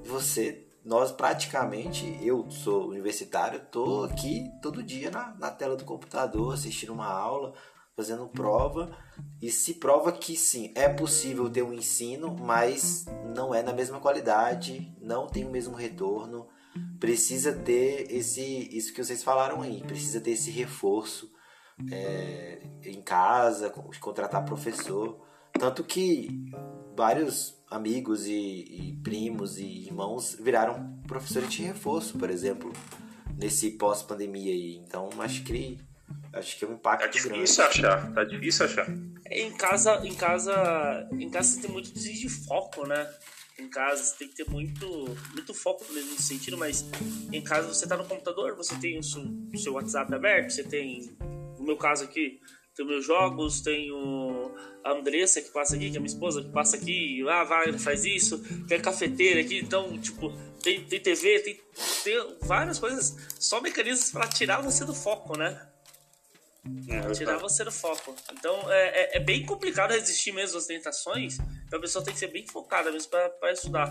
você, 0.05 0.67
nós 0.85 1.13
praticamente, 1.13 2.19
eu 2.23 2.51
sou 2.51 2.89
universitário, 2.89 3.61
tô 3.71 4.05
aqui 4.05 4.51
todo 4.63 4.83
dia 4.83 5.11
na, 5.11 5.35
na 5.39 5.51
tela 5.51 5.77
do 5.77 5.85
computador, 5.85 6.55
assistindo 6.55 6.93
uma 6.93 7.07
aula, 7.07 7.55
fazendo 7.95 8.27
prova, 8.29 8.97
e 9.43 9.51
se 9.51 9.75
prova 9.75 10.11
que 10.11 10.37
sim, 10.37 10.73
é 10.75 10.89
possível 10.89 11.51
ter 11.51 11.63
um 11.63 11.73
ensino, 11.73 12.35
mas 12.35 13.05
não 13.35 13.55
é 13.55 13.63
na 13.63 13.73
mesma 13.73 14.01
qualidade, 14.01 14.95
não 15.01 15.27
tem 15.27 15.45
o 15.45 15.51
mesmo 15.51 15.75
retorno, 15.75 16.49
precisa 16.99 17.53
ter 17.53 18.07
esse, 18.11 18.69
isso 18.75 18.95
que 18.95 19.05
vocês 19.05 19.23
falaram 19.23 19.61
aí, 19.61 19.83
precisa 19.83 20.21
ter 20.21 20.31
esse 20.31 20.51
reforço 20.51 21.31
é, 21.91 22.59
em 22.85 23.01
casa, 23.03 23.71
contratar 24.01 24.45
professor. 24.45 25.21
Tanto 25.53 25.85
que 25.85 26.51
vários 26.97 27.59
amigos 27.71 28.27
e, 28.27 28.33
e, 28.33 29.01
primos 29.03 29.59
e 29.59 29.65
irmãos 29.65 30.37
viraram 30.39 31.01
professores 31.07 31.51
de 31.51 31.63
reforço, 31.63 32.19
por 32.19 32.31
exemplo, 32.31 32.73
nesse 33.37 33.71
pós-pandemia 33.73 34.53
aí. 34.53 34.77
Então 34.77 35.09
acho 35.19 35.43
que 35.45 35.79
acho 36.33 36.59
que 36.59 36.65
é 36.65 36.69
um 36.69 36.75
impacto 36.75 37.05
tá 37.05 37.11
difícil 37.11 37.65
grande. 37.65 37.87
achar, 37.87 38.13
tá 38.13 38.25
difícil 38.25 38.67
achar. 38.67 38.87
Em 39.31 39.57
casa, 39.57 40.07
em 40.07 40.15
casa, 40.15 41.09
em 41.13 41.31
casa 41.31 41.49
você 41.49 41.61
tem 41.61 41.71
muito 41.71 41.93
de 41.93 42.29
foco, 42.29 42.87
né? 42.87 43.09
Em 43.59 43.69
casa 43.69 44.03
você 44.03 44.17
tem 44.19 44.29
que 44.29 44.35
ter 44.37 44.51
muito, 44.51 44.87
muito 45.33 45.53
foco 45.53 45.85
nesse 45.93 46.23
sentido, 46.23 46.57
mas 46.57 46.85
em 47.31 47.43
casa 47.43 47.69
você 47.69 47.87
tá 47.87 47.97
no 47.97 48.05
computador, 48.05 48.57
você 48.57 48.75
tem 48.77 48.99
o 48.99 49.03
seu, 49.03 49.23
o 49.23 49.59
seu 49.59 49.75
WhatsApp 49.75 50.15
aberto, 50.15 50.51
você 50.51 50.65
tem 50.65 51.17
no 51.61 51.67
meu 51.67 51.77
caso 51.77 52.05
aqui, 52.05 52.41
tenho 52.75 52.89
meus 52.89 53.05
jogos, 53.05 53.61
tenho 53.61 54.55
a 54.83 54.93
Andressa 54.93 55.43
que 55.43 55.51
passa 55.51 55.77
aqui, 55.77 55.91
que 55.91 55.97
é 55.97 56.01
minha 56.01 56.07
esposa, 56.07 56.43
que 56.43 56.51
passa 56.51 56.77
aqui, 56.77 57.23
ah, 57.29 57.45
vai, 57.45 57.73
faz 57.79 58.05
isso, 58.05 58.43
tem 58.67 58.79
a 58.79 58.83
cafeteira 58.83 59.41
aqui, 59.41 59.59
então, 59.59 59.99
tipo, 59.99 60.33
tem, 60.63 60.83
tem 60.85 61.01
TV, 61.01 61.41
tem, 61.41 61.61
tem 62.03 62.37
várias 62.43 62.79
coisas, 62.79 63.17
só 63.39 63.61
mecanismos 63.61 64.11
para 64.11 64.27
tirar 64.29 64.63
você 64.63 64.85
do 64.85 64.95
foco, 64.95 65.37
né? 65.37 65.70
É, 66.89 67.13
tirar 67.13 67.39
você 67.39 67.65
do 67.65 67.73
foco. 67.73 68.15
Então 68.33 68.71
é, 68.71 68.89
é, 68.89 69.17
é, 69.17 69.21
bem 69.21 69.47
complicado 69.47 69.93
resistir 69.93 70.33
mesmo 70.33 70.59
às 70.59 70.67
tentações. 70.67 71.39
Então 71.67 71.79
a 71.79 71.83
pessoa 71.83 72.05
tem 72.05 72.13
que 72.13 72.21
ser 72.21 72.29
bem 72.29 72.47
focada 72.47 72.93
mesmo 72.93 73.11
para 73.11 73.53
estudar 73.53 73.91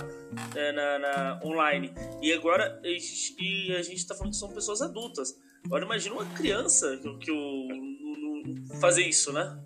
é, 0.56 0.72
na, 0.72 1.00
na, 1.00 1.40
online. 1.44 1.94
E 2.22 2.32
agora 2.32 2.80
a 2.84 2.88
gente, 2.88 3.36
e 3.40 3.76
a 3.76 3.82
gente 3.82 4.06
tá 4.06 4.14
falando 4.14 4.34
que 4.34 4.40
são 4.40 4.54
pessoas 4.54 4.82
adultas. 4.82 5.36
Agora 5.66 5.84
imagina 5.84 6.16
uma 6.16 6.26
criança 6.36 6.98
que, 6.98 7.18
que 7.18 7.32
o, 7.32 8.80
fazer 8.80 9.04
isso, 9.04 9.34
né? 9.34 9.60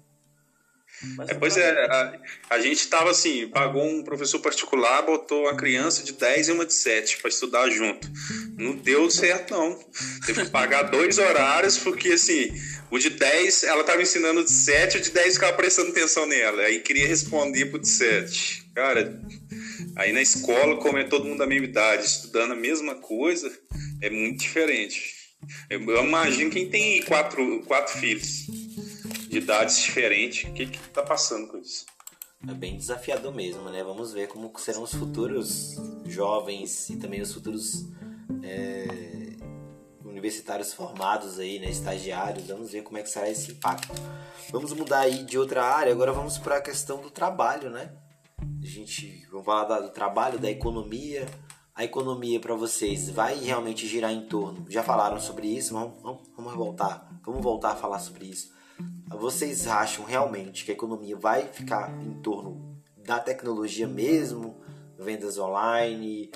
É, 1.27 1.33
pois 1.33 1.57
é, 1.57 1.85
a, 1.85 2.19
a 2.51 2.59
gente 2.59 2.87
tava 2.87 3.11
assim, 3.11 3.47
pagou 3.47 3.85
um 3.85 4.03
professor 4.03 4.39
particular, 4.39 5.01
botou 5.01 5.43
uma 5.43 5.55
criança 5.55 6.03
de 6.03 6.13
10 6.13 6.47
e 6.47 6.51
uma 6.51 6.65
de 6.65 6.73
7 6.73 7.17
para 7.17 7.29
estudar 7.29 7.69
junto. 7.69 8.09
Não 8.57 8.75
deu 8.75 9.09
certo, 9.09 9.51
não. 9.51 9.79
Teve 10.25 10.45
que 10.45 10.49
pagar 10.49 10.83
dois 10.83 11.17
horários, 11.17 11.77
porque 11.77 12.09
assim, 12.09 12.53
o 12.89 12.97
de 12.97 13.09
10, 13.09 13.63
ela 13.63 13.83
tava 13.83 14.01
ensinando 14.01 14.43
de 14.43 14.51
7, 14.51 14.97
o 14.97 15.01
de 15.01 15.11
10 15.11 15.33
ficava 15.35 15.53
prestando 15.53 15.91
atenção 15.91 16.25
nela. 16.25 16.61
Aí 16.63 16.79
queria 16.79 17.07
responder 17.07 17.65
pro 17.65 17.79
de 17.79 17.89
7. 17.89 18.67
Cara, 18.73 19.19
aí 19.95 20.11
na 20.11 20.21
escola, 20.21 20.77
como 20.77 20.97
é 20.97 21.03
todo 21.03 21.25
mundo 21.25 21.39
da 21.39 21.47
mesma 21.47 21.65
idade, 21.65 22.05
estudando 22.05 22.53
a 22.53 22.55
mesma 22.55 22.95
coisa, 22.95 23.51
é 24.01 24.09
muito 24.09 24.39
diferente. 24.39 25.13
Eu, 25.69 25.81
imagino 26.05 26.49
quem 26.49 26.69
tem 26.69 27.01
quatro, 27.03 27.61
quatro 27.65 27.99
filhos 27.99 28.47
de 29.33 29.39
idades 29.39 29.81
diferentes, 29.81 30.47
o 30.47 30.53
que 30.53 30.67
que 30.67 30.89
tá 30.89 31.01
passando 31.01 31.47
com 31.47 31.57
isso? 31.57 31.87
É 32.47 32.53
bem 32.53 32.77
desafiador 32.77 33.33
mesmo, 33.33 33.63
né? 33.69 33.83
Vamos 33.83 34.13
ver 34.13 34.27
como 34.27 34.51
serão 34.59 34.83
os 34.83 34.93
futuros 34.93 35.75
jovens 36.05 36.89
e 36.91 36.97
também 36.97 37.19
os 37.19 37.33
futuros 37.33 37.85
é, 38.43 38.85
universitários 40.05 40.71
formados 40.73 41.39
aí, 41.39 41.57
né? 41.57 41.67
Estagiários. 41.69 42.47
Vamos 42.47 42.71
ver 42.71 42.83
como 42.83 42.99
é 42.99 43.01
que 43.01 43.09
será 43.09 43.27
esse 43.27 43.53
impacto. 43.53 43.91
Vamos 44.51 44.71
mudar 44.73 44.99
aí 44.99 45.23
de 45.23 45.39
outra 45.39 45.63
área. 45.63 45.91
Agora 45.91 46.11
vamos 46.11 46.37
para 46.37 46.57
a 46.57 46.61
questão 46.61 47.01
do 47.01 47.09
trabalho, 47.09 47.71
né? 47.71 47.91
A 48.39 48.67
gente 48.67 49.25
vamos 49.31 49.45
falar 49.45 49.79
do 49.79 49.89
trabalho, 49.89 50.37
da 50.37 50.51
economia, 50.51 51.25
a 51.73 51.83
economia 51.83 52.39
para 52.39 52.53
vocês 52.53 53.09
vai 53.09 53.39
realmente 53.39 53.87
girar 53.87 54.11
em 54.11 54.27
torno? 54.27 54.65
Já 54.69 54.83
falaram 54.83 55.19
sobre 55.19 55.47
isso? 55.47 55.73
Vamos, 55.73 55.99
vamos, 56.03 56.21
vamos 56.37 56.53
voltar. 56.53 57.09
Vamos 57.25 57.41
voltar 57.41 57.71
a 57.71 57.75
falar 57.75 57.97
sobre 57.97 58.25
isso. 58.25 58.53
Vocês 59.09 59.67
acham 59.67 60.03
realmente 60.05 60.65
que 60.65 60.71
a 60.71 60.73
economia 60.73 61.15
vai 61.15 61.47
ficar 61.47 61.93
em 62.01 62.13
torno 62.21 62.81
da 63.05 63.19
tecnologia 63.19 63.87
mesmo? 63.87 64.63
vendas 65.03 65.37
online? 65.37 66.31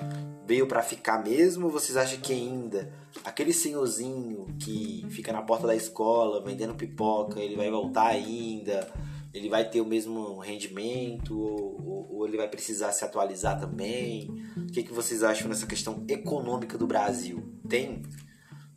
Veio 0.46 0.66
para 0.66 0.82
ficar 0.82 1.22
mesmo? 1.22 1.66
Ou 1.66 1.72
vocês 1.72 1.96
acham 1.96 2.20
que 2.20 2.32
ainda 2.32 2.92
aquele 3.24 3.52
senhorzinho 3.52 4.46
que 4.60 5.04
fica 5.10 5.32
na 5.32 5.42
porta 5.42 5.66
da 5.66 5.74
escola 5.74 6.44
vendendo 6.44 6.74
pipoca, 6.74 7.40
ele 7.40 7.56
vai 7.56 7.70
voltar 7.70 8.08
ainda? 8.08 8.88
Ele 9.32 9.48
vai 9.48 9.68
ter 9.68 9.80
o 9.80 9.86
mesmo 9.86 10.38
rendimento 10.38 11.38
ou, 11.38 11.80
ou, 11.86 12.16
ou 12.16 12.26
ele 12.26 12.36
vai 12.36 12.48
precisar 12.48 12.92
se 12.92 13.04
atualizar 13.04 13.60
também? 13.60 14.30
O 14.56 14.66
que, 14.66 14.82
que 14.82 14.92
vocês 14.92 15.22
acham 15.22 15.48
nessa 15.48 15.66
questão 15.66 16.04
econômica 16.08 16.78
do 16.78 16.86
Brasil? 16.86 17.46
Tem 17.68 18.02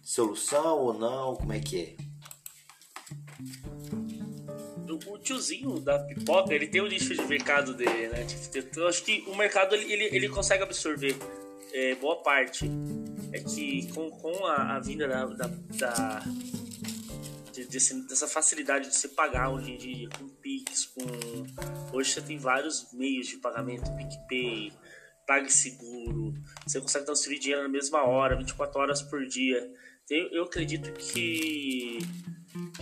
solução 0.01 0.79
ou 0.79 0.93
não? 0.93 1.35
Como 1.35 1.53
é 1.53 1.59
que 1.59 1.79
é? 1.79 2.10
O 5.07 5.17
tiozinho 5.17 5.79
da 5.79 5.99
pipoca, 5.99 6.53
ele 6.53 6.67
tem 6.67 6.81
o 6.81 6.87
nicho 6.87 7.15
de 7.15 7.25
mercado 7.25 7.73
dele, 7.73 8.07
né? 8.09 8.25
Tipo, 8.25 8.79
eu 8.79 8.87
acho 8.87 9.03
que 9.03 9.23
o 9.27 9.35
mercado 9.35 9.75
ele, 9.75 9.91
ele, 9.91 10.15
ele 10.15 10.29
consegue 10.29 10.63
absorver 10.63 11.15
é, 11.73 11.95
boa 11.95 12.21
parte. 12.21 12.69
É 13.33 13.39
que 13.39 13.91
com, 13.93 14.09
com 14.11 14.45
a, 14.45 14.75
a 14.75 14.79
vinda 14.79 15.07
da, 15.07 15.25
da, 15.25 15.47
da 15.47 16.23
de, 17.53 17.65
desse, 17.65 18.07
dessa 18.07 18.27
facilidade 18.27 18.89
de 18.89 18.95
se 18.95 19.09
pagar 19.09 19.49
hoje 19.49 19.71
em 19.71 19.77
dia, 19.77 20.09
com 20.09 20.27
Pix, 20.27 20.85
com. 20.85 21.95
Hoje 21.95 22.11
você 22.11 22.21
tem 22.21 22.37
vários 22.37 22.91
meios 22.93 23.27
de 23.27 23.37
pagamento, 23.37 23.91
PicPay, 23.95 24.71
PagSeguro, 25.27 26.33
você 26.65 26.81
consegue 26.81 27.05
transferir 27.05 27.39
dinheiro 27.39 27.63
na 27.63 27.69
mesma 27.69 28.03
hora, 28.03 28.37
24 28.37 28.79
horas 28.79 29.01
por 29.01 29.25
dia. 29.25 29.69
Eu, 30.09 30.27
eu 30.31 30.43
acredito 30.43 30.91
que, 30.93 31.99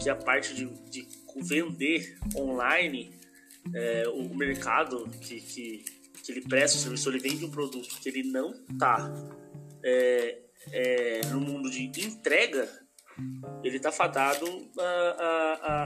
que 0.02 0.10
a 0.10 0.16
parte 0.16 0.54
de, 0.56 0.66
de 0.90 1.08
vender 1.38 2.18
online, 2.36 3.14
é, 3.74 4.08
o 4.08 4.34
mercado 4.34 5.10
que, 5.22 5.40
que, 5.42 5.86
que, 6.24 6.32
ele 6.32 6.42
presta 6.42 6.78
o 6.78 6.82
serviço, 6.82 7.10
ele 7.10 7.20
vende 7.20 7.46
um 7.46 7.52
produto 7.52 8.00
que 8.00 8.10
ele 8.10 8.24
não 8.24 8.52
está 8.72 9.12
é, 9.84 10.40
é, 10.72 11.22
no 11.28 11.40
mundo 11.40 11.70
de 11.70 11.84
entrega, 12.06 12.70
ele 13.64 13.78
está 13.78 13.92
fadado 13.92 14.46
a, 14.78 14.84
a, 15.20 15.84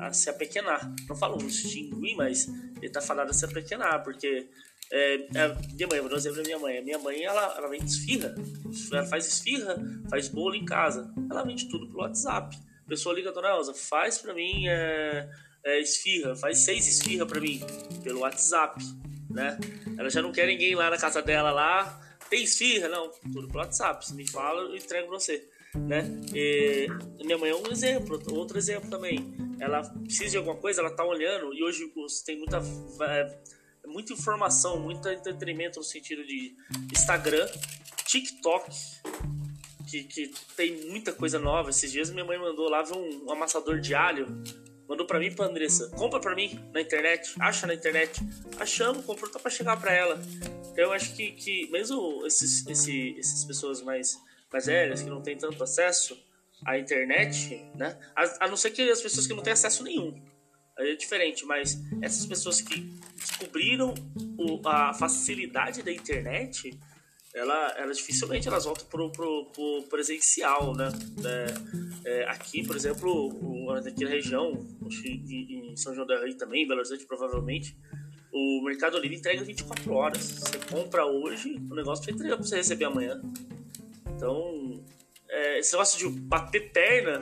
a, 0.00 0.06
a, 0.06 0.12
se 0.12 0.28
apequenar. 0.28 0.92
Não 1.08 1.14
falo 1.14 1.38
extinguir, 1.46 2.16
mas 2.16 2.48
ele 2.76 2.86
está 2.86 3.00
fadado 3.00 3.30
a 3.30 3.34
se 3.34 3.44
apequenar, 3.44 4.02
porque 4.02 4.48
é, 4.90 5.14
é, 5.14 5.56
minha 5.72 5.88
mãe, 5.88 6.00
vou 6.00 6.08
dar 6.08 6.16
um 6.16 6.18
exemplo 6.18 6.36
da 6.36 6.42
minha 6.42 6.58
mãe. 6.58 6.78
A 6.78 6.82
minha 6.82 6.98
mãe, 6.98 7.22
ela, 7.22 7.54
ela 7.56 7.68
vende 7.68 7.86
esfirra. 7.86 8.34
Ela 8.92 9.04
faz 9.06 9.26
esfirra, 9.26 9.76
faz 10.10 10.28
bolo 10.28 10.54
em 10.54 10.64
casa. 10.64 11.12
Ela 11.30 11.44
vende 11.44 11.68
tudo 11.68 11.86
pelo 11.86 12.00
WhatsApp. 12.00 12.56
A 12.84 12.88
pessoa 12.88 13.14
liga, 13.14 13.32
dona 13.32 13.48
Elza, 13.48 13.72
faz 13.72 14.18
pra 14.18 14.34
mim 14.34 14.68
é, 14.68 15.28
é, 15.64 15.80
esfirra, 15.80 16.36
faz 16.36 16.64
seis 16.64 16.86
esfirra 16.86 17.24
pra 17.24 17.40
mim, 17.40 17.60
pelo 18.02 18.20
WhatsApp, 18.20 18.78
né? 19.30 19.58
Ela 19.98 20.10
já 20.10 20.20
não 20.20 20.32
quer 20.32 20.46
ninguém 20.46 20.74
lá 20.74 20.90
na 20.90 20.98
casa 20.98 21.22
dela 21.22 21.50
lá, 21.50 22.00
tem 22.28 22.42
esfirra? 22.42 22.88
Não, 22.88 23.10
tudo 23.32 23.48
pelo 23.48 23.60
WhatsApp, 23.60 24.06
se 24.06 24.14
me 24.14 24.28
fala, 24.28 24.62
eu 24.62 24.76
entrego 24.76 25.08
pra 25.08 25.18
você, 25.18 25.48
né? 25.74 26.04
E, 26.34 26.86
minha 27.24 27.38
mãe 27.38 27.50
é 27.50 27.56
um 27.56 27.70
exemplo, 27.70 28.22
outro 28.32 28.58
exemplo 28.58 28.90
também. 28.90 29.34
Ela 29.58 29.82
precisa 29.82 30.32
de 30.32 30.36
alguma 30.36 30.56
coisa, 30.56 30.82
ela 30.82 30.90
tá 30.90 31.04
olhando, 31.04 31.54
e 31.54 31.64
hoje 31.64 31.90
tem 32.26 32.36
muita... 32.36 32.60
É, 33.02 33.38
muita 33.86 34.14
informação, 34.14 34.80
muito 34.80 35.06
entretenimento 35.08 35.78
no 35.78 35.84
sentido 35.84 36.24
de 36.24 36.56
Instagram, 36.92 37.46
TikTok, 38.06 38.70
que, 40.02 40.28
que 40.28 40.54
tem 40.56 40.88
muita 40.88 41.12
coisa 41.12 41.38
nova. 41.38 41.70
Esses 41.70 41.92
dias 41.92 42.10
minha 42.10 42.24
mãe 42.24 42.38
mandou 42.38 42.68
lá 42.68 42.82
ver 42.82 42.96
um, 42.96 43.26
um 43.26 43.32
amassador 43.32 43.78
de 43.80 43.94
alho. 43.94 44.26
Mandou 44.88 45.06
pra 45.06 45.18
mim 45.18 45.26
e 45.26 45.34
pra 45.34 45.46
Andressa. 45.46 45.88
Compra 45.90 46.20
pra 46.20 46.34
mim 46.34 46.58
na 46.72 46.80
internet. 46.80 47.34
Acha 47.38 47.66
na 47.66 47.74
internet. 47.74 48.20
Achamos, 48.58 49.04
comprou, 49.04 49.30
tá 49.30 49.38
pra 49.38 49.50
chegar 49.50 49.80
pra 49.80 49.92
ela. 49.92 50.20
Então 50.72 50.84
eu 50.84 50.92
acho 50.92 51.14
que, 51.14 51.32
que 51.32 51.70
mesmo 51.70 52.26
esses, 52.26 52.66
esse, 52.66 53.16
essas 53.18 53.44
pessoas 53.44 53.80
mais, 53.80 54.18
mais 54.52 54.66
velhas, 54.66 55.02
que 55.02 55.08
não 55.08 55.22
tem 55.22 55.36
tanto 55.36 55.62
acesso 55.62 56.18
à 56.66 56.78
internet, 56.78 57.64
né? 57.76 57.98
A, 58.14 58.44
a 58.44 58.48
não 58.48 58.56
ser 58.56 58.70
que 58.70 58.82
as 58.90 59.00
pessoas 59.00 59.26
que 59.26 59.34
não 59.34 59.42
têm 59.42 59.52
acesso 59.52 59.82
nenhum. 59.82 60.14
Aí 60.76 60.90
é 60.90 60.96
diferente, 60.96 61.46
mas 61.46 61.78
essas 62.02 62.26
pessoas 62.26 62.60
que 62.60 62.80
descobriram 63.16 63.94
o, 64.36 64.60
a 64.68 64.92
facilidade 64.92 65.82
da 65.82 65.92
internet 65.92 66.76
ela, 67.34 67.74
ela 67.76 67.92
dificilmente 67.92 68.46
elas 68.46 68.64
voltam 68.64 68.86
pro, 68.86 69.10
pro, 69.10 69.46
pro 69.46 69.82
presencial, 69.90 70.74
né? 70.74 70.88
É, 71.24 72.20
é, 72.20 72.28
aqui, 72.28 72.64
por 72.64 72.76
exemplo, 72.76 73.68
aqui 73.84 74.04
na 74.04 74.10
região, 74.10 74.64
em 75.02 75.76
São 75.76 75.92
João 75.92 76.06
da 76.06 76.20
Rei 76.20 76.34
também, 76.34 76.66
Belo 76.66 76.78
Horizonte 76.78 77.04
provavelmente, 77.04 77.76
o 78.32 78.62
Mercado 78.64 78.98
Livre 78.98 79.16
entrega 79.16 79.42
24 79.42 79.92
horas. 79.92 80.22
Você 80.22 80.58
compra 80.70 81.04
hoje, 81.04 81.56
o 81.70 81.74
negócio 81.74 82.04
vai 82.04 82.14
entregar 82.14 82.36
pra 82.36 82.46
você 82.46 82.56
receber 82.56 82.84
amanhã. 82.84 83.20
Então, 84.14 84.80
é, 85.28 85.58
esse 85.58 85.72
negócio 85.72 85.98
de 85.98 86.08
bater 86.20 86.70
perna 86.72 87.20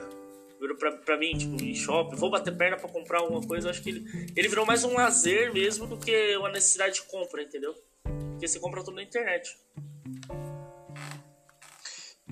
virou 0.60 0.76
pra, 0.76 0.92
pra 0.92 1.16
mim, 1.16 1.36
tipo, 1.36 1.62
em 1.62 1.74
shopping, 1.74 2.16
vou 2.16 2.30
bater 2.30 2.54
perna 2.54 2.76
para 2.76 2.88
comprar 2.88 3.20
alguma 3.20 3.40
coisa, 3.40 3.66
eu 3.66 3.70
acho 3.70 3.82
que 3.82 3.88
ele, 3.88 4.30
ele 4.36 4.48
virou 4.48 4.66
mais 4.66 4.84
um 4.84 4.94
lazer 4.94 5.52
mesmo 5.52 5.86
do 5.86 5.96
que 5.96 6.36
uma 6.36 6.50
necessidade 6.50 6.94
de 6.94 7.02
compra, 7.02 7.42
entendeu? 7.42 7.74
Porque 8.04 8.48
você 8.48 8.58
compra 8.58 8.82
tudo 8.82 8.96
na 8.96 9.02
internet. 9.02 9.56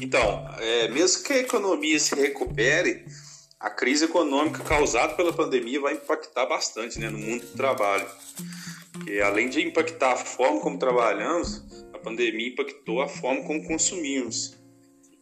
Então, 0.00 0.48
é, 0.59 0.88
mesmo 0.88 1.22
que 1.24 1.33
a 1.33 1.38
economia 1.38 1.98
se 1.98 2.14
recupere, 2.14 3.04
a 3.59 3.68
crise 3.68 4.06
econômica 4.06 4.64
causada 4.64 5.14
pela 5.14 5.33
pandemia 5.33 5.80
vai 5.80 5.94
impactar 5.94 6.46
bastante 6.46 6.98
né, 6.98 7.11
no 7.11 7.18
mundo 7.18 7.44
do 7.46 7.56
trabalho. 7.56 8.09
Porque 8.92 9.20
além 9.20 9.48
de 9.48 9.61
impactar 9.61 10.12
a 10.12 10.16
forma 10.16 10.61
como 10.61 10.78
trabalhamos, 10.78 11.62
a 11.92 11.98
pandemia 11.98 12.48
impactou 12.48 13.02
a 13.02 13.09
forma 13.09 13.42
como 13.44 13.66
consumimos. 13.66 14.59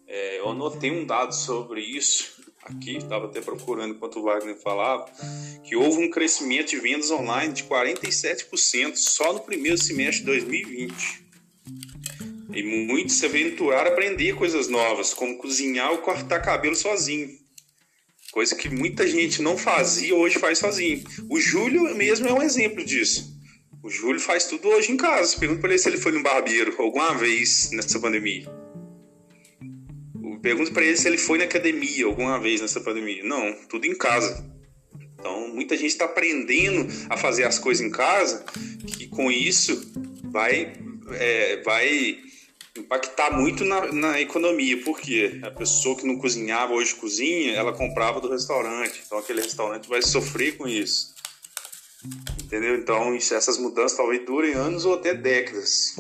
É, 0.06 0.38
eu 0.38 0.48
anotei 0.48 0.90
um 0.90 1.04
dado 1.04 1.34
sobre 1.34 1.80
isso 1.80 2.37
aqui, 2.64 2.96
estava 2.96 3.26
até 3.26 3.40
procurando 3.40 3.94
enquanto 3.94 4.18
o 4.18 4.22
Wagner 4.22 4.56
falava, 4.56 5.06
que 5.64 5.76
houve 5.76 5.98
um 5.98 6.10
crescimento 6.10 6.70
de 6.70 6.80
vendas 6.80 7.10
online 7.10 7.52
de 7.52 7.64
47% 7.64 8.96
só 8.96 9.32
no 9.32 9.40
primeiro 9.40 9.78
semestre 9.78 10.20
de 10.20 10.26
2020. 10.26 11.28
E 12.54 12.62
muitos 12.86 13.16
se 13.16 13.26
aventuraram 13.26 13.90
a 13.90 13.92
aprender 13.92 14.34
coisas 14.34 14.68
novas, 14.68 15.14
como 15.14 15.38
cozinhar 15.38 15.92
ou 15.92 15.98
cortar 15.98 16.40
cabelo 16.40 16.74
sozinho. 16.74 17.28
Coisa 18.32 18.54
que 18.54 18.68
muita 18.68 19.06
gente 19.06 19.40
não 19.40 19.56
fazia, 19.56 20.14
hoje 20.14 20.38
faz 20.38 20.58
sozinho. 20.58 21.02
O 21.30 21.40
Júlio 21.40 21.94
mesmo 21.94 22.26
é 22.26 22.32
um 22.32 22.42
exemplo 22.42 22.84
disso. 22.84 23.36
O 23.82 23.88
Júlio 23.88 24.20
faz 24.20 24.44
tudo 24.44 24.68
hoje 24.68 24.92
em 24.92 24.96
casa. 24.96 25.38
Pergunta 25.38 25.60
para 25.60 25.70
ele 25.70 25.78
se 25.78 25.88
ele 25.88 25.98
foi 25.98 26.12
no 26.12 26.22
barbeiro 26.22 26.74
alguma 26.78 27.14
vez 27.14 27.70
nessa 27.72 27.98
pandemia. 28.00 28.46
Pergunta 30.48 30.72
para 30.72 30.82
ele 30.82 30.96
se 30.96 31.06
ele 31.06 31.18
foi 31.18 31.36
na 31.36 31.44
academia 31.44 32.06
alguma 32.06 32.40
vez 32.40 32.62
nessa 32.62 32.80
pandemia. 32.80 33.22
Não, 33.22 33.52
tudo 33.68 33.84
em 33.84 33.94
casa. 33.94 34.42
Então, 35.12 35.46
muita 35.48 35.76
gente 35.76 35.90
está 35.90 36.06
aprendendo 36.06 36.90
a 37.10 37.18
fazer 37.18 37.44
as 37.44 37.58
coisas 37.58 37.86
em 37.86 37.90
casa, 37.90 38.46
que 38.86 39.08
com 39.08 39.30
isso 39.30 39.78
vai, 40.24 40.72
é, 41.10 41.62
vai 41.62 42.16
impactar 42.78 43.38
muito 43.38 43.62
na, 43.62 43.92
na 43.92 44.20
economia, 44.22 44.82
porque 44.84 45.38
a 45.42 45.50
pessoa 45.50 45.94
que 45.98 46.06
não 46.06 46.16
cozinhava 46.16 46.72
hoje 46.72 46.94
cozinha, 46.94 47.52
ela 47.52 47.74
comprava 47.74 48.18
do 48.18 48.30
restaurante, 48.30 49.02
então 49.04 49.18
aquele 49.18 49.42
restaurante 49.42 49.86
vai 49.86 50.00
sofrer 50.00 50.56
com 50.56 50.66
isso. 50.66 51.14
Entendeu? 52.42 52.74
Então 52.74 53.14
isso, 53.14 53.34
essas 53.34 53.58
mudanças 53.58 53.98
talvez 53.98 54.24
durem 54.24 54.54
anos 54.54 54.86
ou 54.86 54.94
até 54.94 55.12
décadas. 55.12 55.94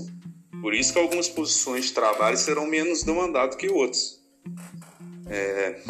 Por 0.62 0.72
isso 0.72 0.94
que 0.94 0.98
algumas 0.98 1.28
posições 1.28 1.84
de 1.84 1.92
trabalho 1.92 2.38
serão 2.38 2.66
menos 2.66 3.02
demandadas 3.02 3.54
que 3.54 3.68
outras. 3.68 4.17
É, 5.26 5.82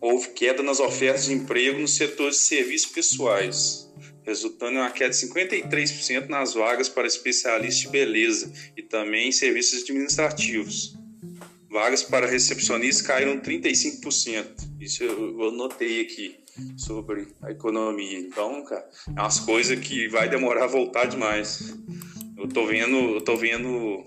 houve 0.00 0.28
queda 0.30 0.62
nas 0.62 0.80
ofertas 0.80 1.26
de 1.26 1.32
emprego 1.32 1.78
no 1.78 1.88
setor 1.88 2.30
de 2.30 2.36
serviços 2.36 2.90
pessoais 2.90 3.90
resultando 4.30 4.74
em 4.74 4.78
uma 4.78 4.90
queda 4.90 5.10
de 5.10 5.16
53% 5.16 6.28
nas 6.28 6.54
vagas 6.54 6.88
para 6.88 7.06
especialistas 7.06 7.82
de 7.82 7.88
beleza 7.88 8.52
e 8.76 8.82
também 8.82 9.28
em 9.28 9.32
serviços 9.32 9.82
administrativos. 9.82 10.96
Vagas 11.68 12.02
para 12.02 12.26
recepcionistas 12.26 13.06
caíram 13.06 13.40
35%. 13.40 14.46
Isso 14.80 15.04
eu, 15.04 15.40
eu 15.40 15.52
notei 15.52 16.00
aqui 16.00 16.36
sobre 16.76 17.28
a 17.42 17.50
economia. 17.50 18.18
Então, 18.18 18.64
cara, 18.64 18.88
é 19.08 19.20
umas 19.20 19.40
coisas 19.40 19.78
que 19.78 20.08
vai 20.08 20.28
demorar 20.28 20.64
a 20.64 20.68
voltar 20.68 21.06
demais. 21.06 21.74
Eu 22.36 22.48
tô 22.48 22.66
vendo, 22.66 22.96
eu 22.96 23.20
tô 23.20 23.36
vendo 23.36 24.04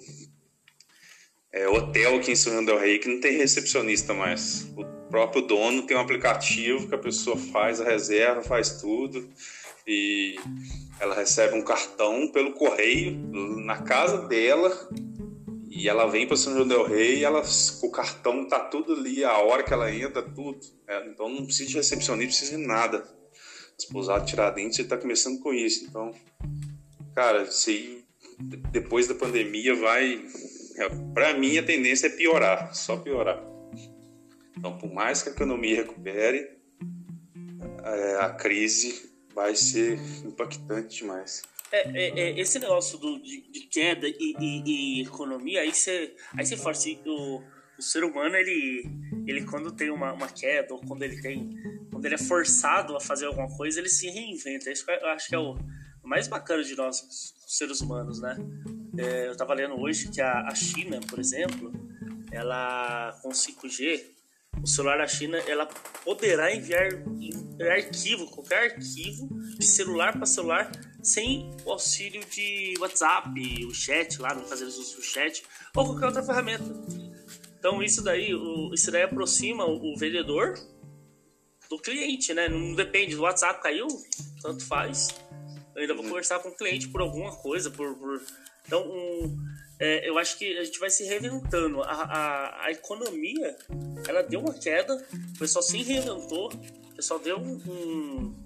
é, 1.54 1.68
hotel 1.68 2.16
aqui 2.16 2.32
em 2.32 2.36
São 2.36 2.66
del 2.66 2.80
Rei 2.80 2.98
que 2.98 3.08
não 3.08 3.22
tem 3.22 3.38
recepcionista 3.38 4.14
mais. 4.14 4.68
O 4.76 4.84
próprio 5.10 5.44
dono 5.44 5.84
tem 5.84 5.96
um 5.96 6.00
aplicativo 6.00 6.88
que 6.88 6.96
a 6.96 6.98
pessoa 6.98 7.38
faz 7.38 7.80
a 7.80 7.86
reserva, 7.86 8.42
faz 8.42 8.82
tudo 8.82 9.30
e 9.86 10.36
ela 11.00 11.14
recebe 11.14 11.56
um 11.56 11.62
cartão 11.62 12.32
pelo 12.32 12.54
correio 12.54 13.16
na 13.64 13.84
casa 13.84 14.28
dela 14.28 14.90
e 15.70 15.90
ela 15.90 16.08
vem 16.08 16.28
para 16.28 16.38
São 16.38 16.54
João 16.54 16.68
del 16.68 16.86
Rei 16.86 17.20
e 17.20 17.24
ela, 17.24 17.42
o 17.82 17.92
cartão 17.92 18.48
tá 18.48 18.60
tudo 18.60 18.94
ali, 18.94 19.24
a 19.24 19.38
hora 19.40 19.64
que 19.64 19.74
ela 19.74 19.92
entra, 19.92 20.22
tudo. 20.22 20.60
É, 20.88 21.08
então 21.08 21.28
não 21.30 21.46
precisa 21.46 21.70
de 21.70 21.76
recepcionista, 21.76 22.16
não 22.16 22.28
precisa 22.28 22.58
de 22.58 22.66
nada. 22.66 23.04
As 23.78 23.86
pousadas 23.86 24.30
Tiradentes, 24.30 24.78
você 24.78 24.84
tá 24.84 24.98
começando 24.98 25.40
com 25.40 25.52
isso. 25.52 25.86
Então, 25.86 26.12
cara, 27.16 27.50
aí 27.68 28.04
depois 28.72 29.08
da 29.08 29.16
pandemia 29.16 29.76
vai. 29.76 30.24
É, 30.78 30.90
Para 31.14 31.34
mim, 31.38 31.58
a 31.58 31.64
tendência 31.64 32.08
é 32.08 32.10
piorar, 32.10 32.74
só 32.76 32.98
piorar. 32.98 33.42
Então, 34.58 34.78
por 34.78 34.92
mais 34.92 35.22
que 35.22 35.30
a 35.30 35.32
economia 35.32 35.78
recupere, 35.78 36.50
é, 37.84 38.16
a 38.22 38.30
crise 38.30 39.12
vai 39.34 39.56
ser 39.56 40.00
impactante 40.26 41.00
demais. 41.00 41.42
É, 41.72 41.90
é, 41.90 42.20
é, 42.20 42.40
esse 42.40 42.60
negócio 42.60 43.00
do, 43.00 43.20
de, 43.20 43.42
de 43.52 43.62
queda 43.62 44.08
e, 44.08 44.36
e, 44.40 45.00
e, 45.00 45.02
economia, 45.02 45.62
aí 45.62 45.74
você 45.74 46.16
aí 46.38 46.46
você 46.46 46.56
força 46.56 46.88
o, 47.08 47.42
o 47.78 47.82
ser 47.82 48.04
humano, 48.04 48.36
ele, 48.36 48.86
ele 49.26 49.44
quando 49.46 49.72
tem 49.72 49.90
uma, 49.90 50.14
uma 50.14 50.28
queda, 50.28 50.74
ou 50.74 50.80
quando 50.82 51.02
ele 51.02 51.20
tem. 51.22 51.58
Quando 51.92 52.06
ele 52.06 52.16
é 52.16 52.20
forçado 52.20 52.96
a 52.96 53.00
fazer 53.00 53.26
alguma 53.26 53.48
coisa, 53.58 53.80
ele 53.80 53.90
se 53.90 54.08
reinventa. 54.08 54.72
Isso 54.72 54.86
eu 54.90 55.08
acho 55.10 55.28
que 55.28 55.36
é 55.36 55.40
o 55.40 55.58
mais 56.04 56.28
bacana 56.28 56.64
de 56.64 56.76
nós, 56.76 57.34
seres 57.48 57.82
humanos, 57.82 58.22
né? 58.22 58.36
É, 58.98 59.28
eu 59.28 59.32
estava 59.32 59.54
lendo 59.54 59.80
hoje 59.80 60.10
que 60.10 60.22
a, 60.22 60.48
a 60.48 60.56
China, 60.56 61.00
por 61.10 61.20
exemplo, 61.20 61.72
ela 62.32 63.18
com 63.22 63.30
5G, 63.30 64.04
o 64.62 64.68
celular 64.68 64.98
da 64.98 65.08
China 65.08 65.38
ela 65.48 65.66
poderá 66.04 66.56
enviar 66.56 66.90
arquivo, 67.72 68.28
qualquer 68.28 68.72
arquivo 68.72 69.28
de 69.58 69.66
celular 69.66 70.14
para 70.14 70.26
celular 70.26 70.72
sem 71.02 71.52
o 71.66 71.72
auxílio 71.72 72.24
de 72.26 72.76
WhatsApp, 72.80 73.66
o 73.66 73.74
chat 73.74 74.22
lá, 74.22 74.34
no 74.34 74.44
caso 74.44 74.64
eles 74.64 74.78
usam 74.78 75.00
o 75.00 75.02
chat, 75.02 75.44
ou 75.76 75.86
qualquer 75.86 76.06
outra 76.06 76.24
ferramenta. 76.24 76.64
Então 77.60 77.84
isso 77.84 78.02
daí, 78.02 78.34
o, 78.34 78.74
isso 78.74 78.90
daí 78.90 79.04
aproxima 79.04 79.66
o, 79.66 79.94
o, 79.94 79.98
vendedor 79.98 80.54
do 81.70 81.78
cliente, 81.78 82.34
né? 82.34 82.48
Não 82.48 82.74
depende, 82.74 83.16
do 83.16 83.24
WhatsApp 83.24 83.62
caiu, 83.62 83.88
tanto 84.42 84.66
faz. 84.66 85.10
Eu 85.76 85.82
ainda 85.82 85.94
vou 85.94 86.04
conversar 86.04 86.40
com 86.40 86.50
o 86.50 86.56
cliente 86.56 86.88
por 86.88 87.02
alguma 87.02 87.36
coisa, 87.36 87.70
por, 87.70 87.96
por... 87.96 88.22
então 88.66 88.88
um, 88.88 89.38
é, 89.80 90.08
eu 90.08 90.18
acho 90.18 90.38
que 90.38 90.58
a 90.58 90.64
gente 90.64 90.80
vai 90.80 90.90
se 90.90 91.04
reinventando. 91.04 91.82
A, 91.84 91.92
a, 91.92 92.66
a, 92.66 92.72
economia, 92.72 93.58
ela 94.08 94.22
deu 94.22 94.40
uma 94.40 94.54
queda, 94.54 94.96
o 95.36 95.40
pessoal 95.40 95.64
se 95.64 95.82
reinventou, 95.82 96.52
o 96.54 96.96
pessoal 96.96 97.20
deu 97.20 97.38
um, 97.38 97.56
um, 97.68 98.44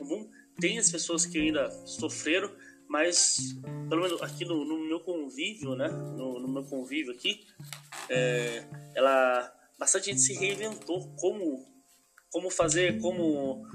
um 0.00 0.30
tem 0.58 0.78
as 0.78 0.90
pessoas 0.90 1.24
que 1.26 1.38
ainda 1.38 1.70
sofreram, 1.86 2.50
mas 2.88 3.56
pelo 3.88 4.02
menos 4.02 4.22
aqui 4.22 4.44
no, 4.44 4.64
no 4.64 4.78
meu 4.86 5.00
convívio, 5.00 5.74
né? 5.74 5.88
No, 5.88 6.38
no 6.38 6.48
meu 6.48 6.64
convívio 6.64 7.12
aqui, 7.12 7.46
é, 8.08 8.64
ela 8.94 9.52
bastante 9.78 10.06
gente 10.06 10.20
se 10.20 10.34
reinventou 10.34 11.14
como 11.16 11.68
como 12.30 12.48
fazer, 12.48 13.00
como 13.00 13.66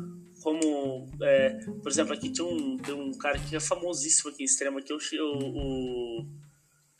como 0.45 1.09
é, 1.23 1.57
por 1.81 1.91
exemplo 1.91 2.13
aqui 2.13 2.29
tem 2.29 2.45
um, 2.45 2.77
tem 2.77 2.93
um 2.93 3.11
cara 3.17 3.39
que 3.39 3.55
é 3.55 3.59
famosíssimo 3.59 4.29
aqui 4.29 4.43
em 4.43 4.45
extremo 4.45 4.79
que 4.79 4.93
é 4.93 4.95
o, 4.95 4.99
o, 4.99 6.27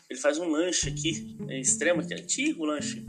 ele 0.09 0.19
faz 0.19 0.39
um 0.39 0.49
lanche 0.49 0.89
aqui 0.89 1.37
é 1.47 1.59
extremo 1.59 2.03
que 2.03 2.11
é 2.11 2.17
antigo 2.17 2.65
lanche 2.65 3.05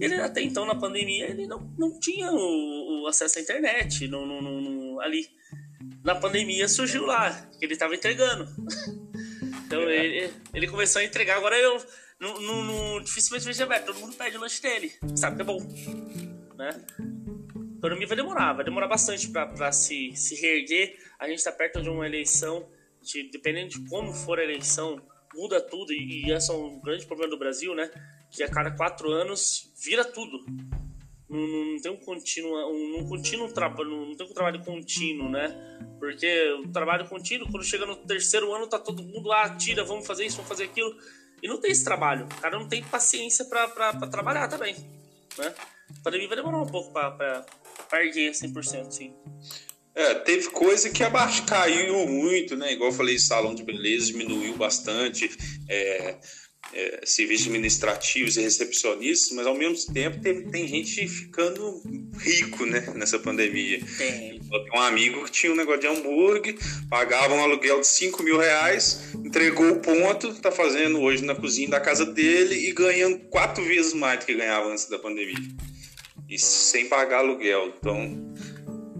ele 0.00 0.16
até 0.16 0.42
então 0.42 0.66
na 0.66 0.74
pandemia 0.74 1.30
ele 1.30 1.46
não, 1.46 1.72
não 1.78 2.00
tinha 2.00 2.32
o, 2.32 3.04
o 3.04 3.06
acesso 3.06 3.38
à 3.38 3.42
internet 3.42 4.08
no, 4.08 4.26
no, 4.26 4.60
no, 4.60 5.00
ali 5.00 5.28
na 6.02 6.14
pandemia 6.14 6.66
surgiu 6.66 7.04
lá, 7.04 7.30
que 7.58 7.64
ele 7.64 7.74
estava 7.74 7.94
entregando. 7.94 8.48
então 9.66 9.82
é. 9.82 10.04
ele, 10.04 10.32
ele 10.54 10.66
começou 10.66 11.00
a 11.00 11.04
entregar, 11.04 11.36
agora 11.36 11.56
eu 11.58 11.84
no, 12.18 12.40
no, 12.40 12.64
no, 12.64 13.00
dificilmente 13.00 13.44
vejo 13.44 13.62
aberto, 13.62 13.86
todo 13.86 14.00
mundo 14.00 14.16
pede 14.16 14.36
o 14.36 14.40
lanche 14.40 14.60
dele, 14.62 14.92
sabe 15.14 15.36
que 15.36 15.42
é 15.42 15.44
bom. 15.44 15.58
Né? 16.56 16.70
A 17.82 17.86
economia 17.86 18.06
vai 18.06 18.16
demorar, 18.16 18.52
vai 18.52 18.64
demorar 18.64 18.88
bastante 18.88 19.28
para 19.28 19.72
se, 19.72 20.14
se 20.14 20.34
reerguer. 20.40 20.98
A 21.18 21.26
gente 21.26 21.38
está 21.38 21.50
perto 21.50 21.80
de 21.80 21.88
uma 21.88 22.06
eleição, 22.06 22.68
de, 23.00 23.30
dependendo 23.30 23.70
de 23.70 23.88
como 23.88 24.12
for 24.12 24.38
a 24.38 24.44
eleição, 24.44 25.00
muda 25.34 25.60
tudo, 25.60 25.92
e, 25.92 26.26
e 26.26 26.32
esse 26.32 26.50
é 26.50 26.54
um 26.54 26.78
grande 26.80 27.06
problema 27.06 27.30
do 27.30 27.38
Brasil, 27.38 27.74
né? 27.74 27.90
Que 28.30 28.42
a 28.42 28.50
cada 28.50 28.70
quatro 28.70 29.10
anos 29.10 29.72
vira 29.82 30.04
tudo 30.04 30.44
não, 31.30 31.46
não 31.74 31.80
tem 31.80 31.92
um 31.92 31.96
contínuo, 31.96 32.52
um, 32.52 32.98
um 32.98 33.08
contínuo 33.08 33.52
trabalho, 33.52 34.06
não 34.06 34.16
tem 34.16 34.26
um 34.26 34.34
trabalho 34.34 34.64
contínuo, 34.64 35.28
né? 35.28 35.78
Porque 36.00 36.52
o 36.64 36.68
trabalho 36.72 37.08
contínuo, 37.08 37.48
quando 37.48 37.62
chega 37.62 37.86
no 37.86 37.94
terceiro 37.94 38.52
ano, 38.52 38.66
tá 38.66 38.78
todo 38.78 39.02
mundo 39.02 39.28
lá, 39.28 39.56
tira, 39.56 39.84
vamos 39.84 40.06
fazer 40.06 40.26
isso, 40.26 40.36
vamos 40.36 40.48
fazer 40.48 40.64
aquilo. 40.64 40.92
E 41.40 41.46
não 41.46 41.60
tem 41.60 41.70
esse 41.70 41.84
trabalho. 41.84 42.26
O 42.26 42.40
cara 42.40 42.58
não 42.58 42.66
tem 42.66 42.82
paciência 42.82 43.44
para 43.44 43.68
trabalhar 44.08 44.48
também, 44.48 44.74
né? 45.38 45.54
A 45.98 46.02
pandemia 46.02 46.26
vai 46.26 46.36
demorar 46.36 46.58
um 46.58 46.66
pouco 46.66 46.92
para 46.92 47.46
erguer 47.92 48.32
100%, 48.32 48.90
sim. 48.90 49.14
É, 49.94 50.14
teve 50.14 50.48
coisa 50.50 50.88
que 50.90 51.02
abaixo 51.02 51.44
caiu 51.44 52.06
muito, 52.06 52.56
né? 52.56 52.72
Igual 52.72 52.90
eu 52.90 52.96
falei, 52.96 53.18
salão 53.18 53.54
de 53.54 53.62
beleza 53.62 54.06
diminuiu 54.06 54.56
bastante. 54.56 55.30
É, 55.68 56.16
é, 56.72 57.00
serviços 57.04 57.46
administrativos 57.46 58.36
e 58.36 58.42
recepcionistas, 58.42 59.32
mas 59.32 59.46
ao 59.46 59.56
mesmo 59.56 59.92
tempo 59.92 60.20
teve, 60.20 60.50
tem 60.50 60.68
gente 60.68 61.08
ficando 61.08 61.82
rico 62.18 62.64
né, 62.64 62.92
nessa 62.94 63.18
pandemia. 63.18 63.80
Tem. 63.98 64.40
um 64.74 64.80
amigo 64.80 65.24
que 65.24 65.32
tinha 65.32 65.52
um 65.52 65.56
negócio 65.56 65.80
de 65.80 65.86
hambúrguer, 65.88 66.56
pagava 66.88 67.34
um 67.34 67.42
aluguel 67.42 67.80
de 67.80 67.86
5 67.86 68.22
mil 68.22 68.38
reais, 68.38 69.12
entregou 69.14 69.68
o 69.68 69.80
ponto, 69.80 70.34
tá 70.34 70.52
fazendo 70.52 71.00
hoje 71.00 71.24
na 71.24 71.34
cozinha 71.34 71.68
da 71.68 71.80
casa 71.80 72.06
dele 72.06 72.54
e 72.68 72.72
ganhando 72.72 73.18
quatro 73.30 73.64
vezes 73.64 73.92
mais 73.92 74.20
do 74.20 74.26
que 74.26 74.34
ganhava 74.34 74.68
antes 74.68 74.88
da 74.88 74.98
pandemia. 74.98 75.34
E 76.30 76.38
sem 76.38 76.88
pagar 76.88 77.18
aluguel. 77.18 77.74
Então, 77.76 78.32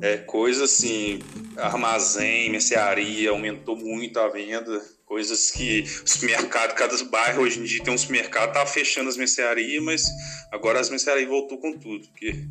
é 0.03 0.17
coisa 0.19 0.65
assim, 0.65 1.21
armazém, 1.57 2.51
mercearia, 2.51 3.31
aumentou 3.31 3.77
muito 3.77 4.19
a 4.19 4.29
venda 4.29 4.83
Coisas 5.11 5.51
que 5.51 5.83
os 6.05 6.19
mercados, 6.19 6.77
cada 6.77 6.97
bairro 7.07 7.43
hoje 7.43 7.59
em 7.59 7.65
dia 7.65 7.83
tem 7.83 7.93
uns 7.93 8.07
mercados, 8.07 8.55
tá 8.55 8.65
fechando 8.65 9.09
as 9.09 9.17
mercearias, 9.17 9.83
mas 9.83 10.05
agora 10.53 10.79
as 10.79 10.89
mercearias 10.89 11.29
voltou 11.29 11.59
com 11.59 11.77
tudo. 11.77 12.07
Porque... 12.07 12.47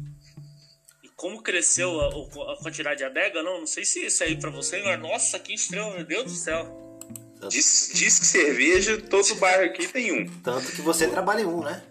E 1.01 1.07
como 1.15 1.41
cresceu 1.41 2.01
a, 2.01 2.07
a, 2.51 2.57
quantidade 2.57 2.97
de 2.97 3.05
adega, 3.05 3.41
não? 3.41 3.59
Não 3.59 3.65
sei 3.65 3.85
se 3.85 4.05
isso 4.05 4.21
aí 4.25 4.37
para 4.37 4.49
você, 4.49 4.81
mas 4.83 4.99
nossa, 4.99 5.39
que 5.39 5.53
estranho, 5.53 5.95
meu 5.95 6.03
Deus 6.03 6.25
do 6.25 6.31
céu. 6.31 6.99
Diz, 7.47 7.91
diz 7.93 8.19
que 8.19 8.25
cerveja, 8.25 8.97
todo 9.03 9.35
bairro 9.35 9.63
aqui 9.63 9.87
tem 9.87 10.11
um. 10.11 10.27
Tanto 10.41 10.69
que 10.73 10.81
você 10.81 11.07
trabalha 11.07 11.43
em 11.43 11.45
um, 11.45 11.63
né? 11.63 11.81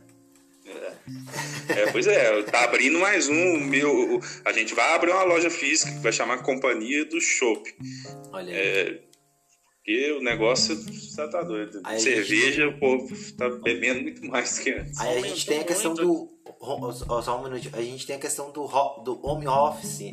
É, 1.68 1.90
pois 1.92 2.06
é, 2.06 2.42
tá 2.44 2.64
abrindo 2.64 2.98
mais 2.98 3.28
um. 3.28 3.60
Meu, 3.60 4.20
a 4.44 4.52
gente 4.52 4.74
vai 4.74 4.94
abrir 4.94 5.10
uma 5.10 5.24
loja 5.24 5.50
física 5.50 5.92
que 5.92 5.98
vai 5.98 6.12
chamar 6.12 6.42
Companhia 6.42 7.04
do 7.04 7.20
Chopp. 7.20 7.74
Olha 8.32 8.54
aí. 8.54 8.60
É, 8.60 9.08
porque 9.88 10.12
o 10.12 10.20
negócio 10.20 10.78
já 11.16 11.26
tá 11.28 11.42
doido. 11.42 11.80
Aí 11.82 11.98
Cerveja, 11.98 12.66
gente... 12.66 12.74
o 12.74 12.78
povo 12.78 13.08
tá 13.38 13.48
bebendo 13.48 14.02
muito 14.02 14.22
mais 14.26 14.58
que 14.58 14.70
antes. 14.70 15.00
Aí 15.00 15.16
a 15.16 15.20
gente 15.22 15.46
tem 15.46 15.60
a 15.60 15.64
questão 15.64 15.94
do. 15.94 16.28
Só 17.22 17.40
um 17.40 17.44
minuto. 17.44 17.70
A 17.72 17.80
gente 17.80 18.06
tem 18.06 18.16
a 18.16 18.18
questão 18.18 18.50
do, 18.52 18.66
do 19.02 19.26
home 19.26 19.46
office. 19.46 20.02
É, 20.02 20.12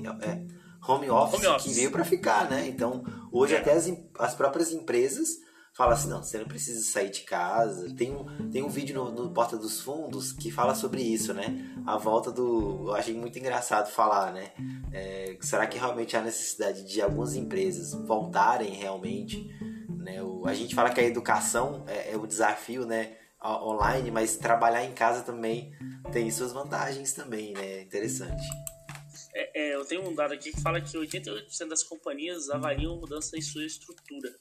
home 0.87 1.09
office, 1.09 1.39
home 1.39 1.47
office. 1.47 1.63
que 1.63 1.73
veio 1.73 1.91
para 1.91 2.05
ficar, 2.05 2.49
né? 2.49 2.65
Então, 2.69 3.03
hoje 3.33 3.53
é. 3.53 3.57
até 3.57 3.73
as, 3.73 3.91
as 4.17 4.33
próprias 4.33 4.71
empresas 4.71 5.39
falam 5.75 5.93
assim, 5.93 6.09
não, 6.09 6.23
você 6.23 6.37
não 6.37 6.45
precisa 6.45 6.83
sair 6.83 7.09
de 7.09 7.21
casa. 7.21 7.93
Tem 7.95 8.15
um, 8.15 8.49
tem 8.49 8.63
um 8.63 8.69
vídeo 8.69 8.95
no, 8.95 9.11
no 9.11 9.33
Porta 9.33 9.57
dos 9.57 9.81
Fundos 9.81 10.31
que 10.31 10.49
fala 10.51 10.73
sobre 10.73 11.01
isso, 11.01 11.33
né? 11.33 11.73
A 11.85 11.97
volta 11.97 12.31
do... 12.31 12.85
Eu 12.87 12.95
achei 12.95 13.13
muito 13.13 13.37
engraçado 13.37 13.91
falar, 13.91 14.31
né? 14.33 14.51
É, 14.93 15.37
será 15.41 15.67
que 15.67 15.77
realmente 15.77 16.15
há 16.15 16.21
necessidade 16.21 16.83
de 16.83 17.01
algumas 17.01 17.35
empresas 17.35 17.93
voltarem 17.93 18.73
realmente 18.73 19.53
né? 20.05 20.21
O, 20.21 20.45
a 20.45 20.53
gente 20.53 20.75
fala 20.75 20.91
que 20.91 21.01
a 21.01 21.03
educação 21.03 21.83
é, 21.87 22.11
é 22.13 22.17
o 22.17 22.27
desafio, 22.27 22.85
né? 22.85 23.17
online, 23.43 24.09
mas 24.09 24.37
trabalhar 24.37 24.83
em 24.83 24.91
casa 24.91 25.21
também 25.21 25.71
tem 26.11 26.31
suas 26.31 26.51
vantagens 26.51 27.13
também, 27.13 27.53
né? 27.53 27.81
Interessante. 27.81 28.41
É, 29.35 29.61
é, 29.61 29.75
eu 29.75 29.85
tenho 29.85 30.07
um 30.07 30.15
dado 30.15 30.33
aqui 30.33 30.51
que 30.51 30.59
fala 30.61 30.81
que 30.81 30.97
88% 30.97 31.67
das 31.67 31.83
companhias 31.83 32.49
avaliam 32.49 32.97
mudança 32.97 33.37
em 33.37 33.41
sua 33.41 33.63
estrutura. 33.63 34.33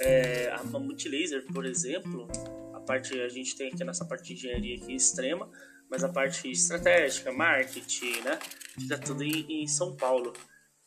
É, 0.00 0.50
a 0.52 0.78
Multilaser, 0.78 1.44
por 1.52 1.66
exemplo, 1.66 2.28
a 2.74 2.80
parte 2.80 3.18
a 3.20 3.28
gente 3.28 3.56
tem 3.56 3.68
aqui 3.68 3.82
nessa 3.84 4.04
parte 4.04 4.28
de 4.28 4.34
engenharia 4.34 4.76
aqui 4.76 4.94
extrema, 4.94 5.50
mas 5.90 6.04
a 6.04 6.08
parte 6.08 6.50
estratégica, 6.50 7.32
marketing, 7.32 8.20
né? 8.20 8.38
Fica 8.78 8.98
tudo 8.98 9.24
em, 9.24 9.62
em 9.62 9.66
São 9.66 9.96
Paulo. 9.96 10.32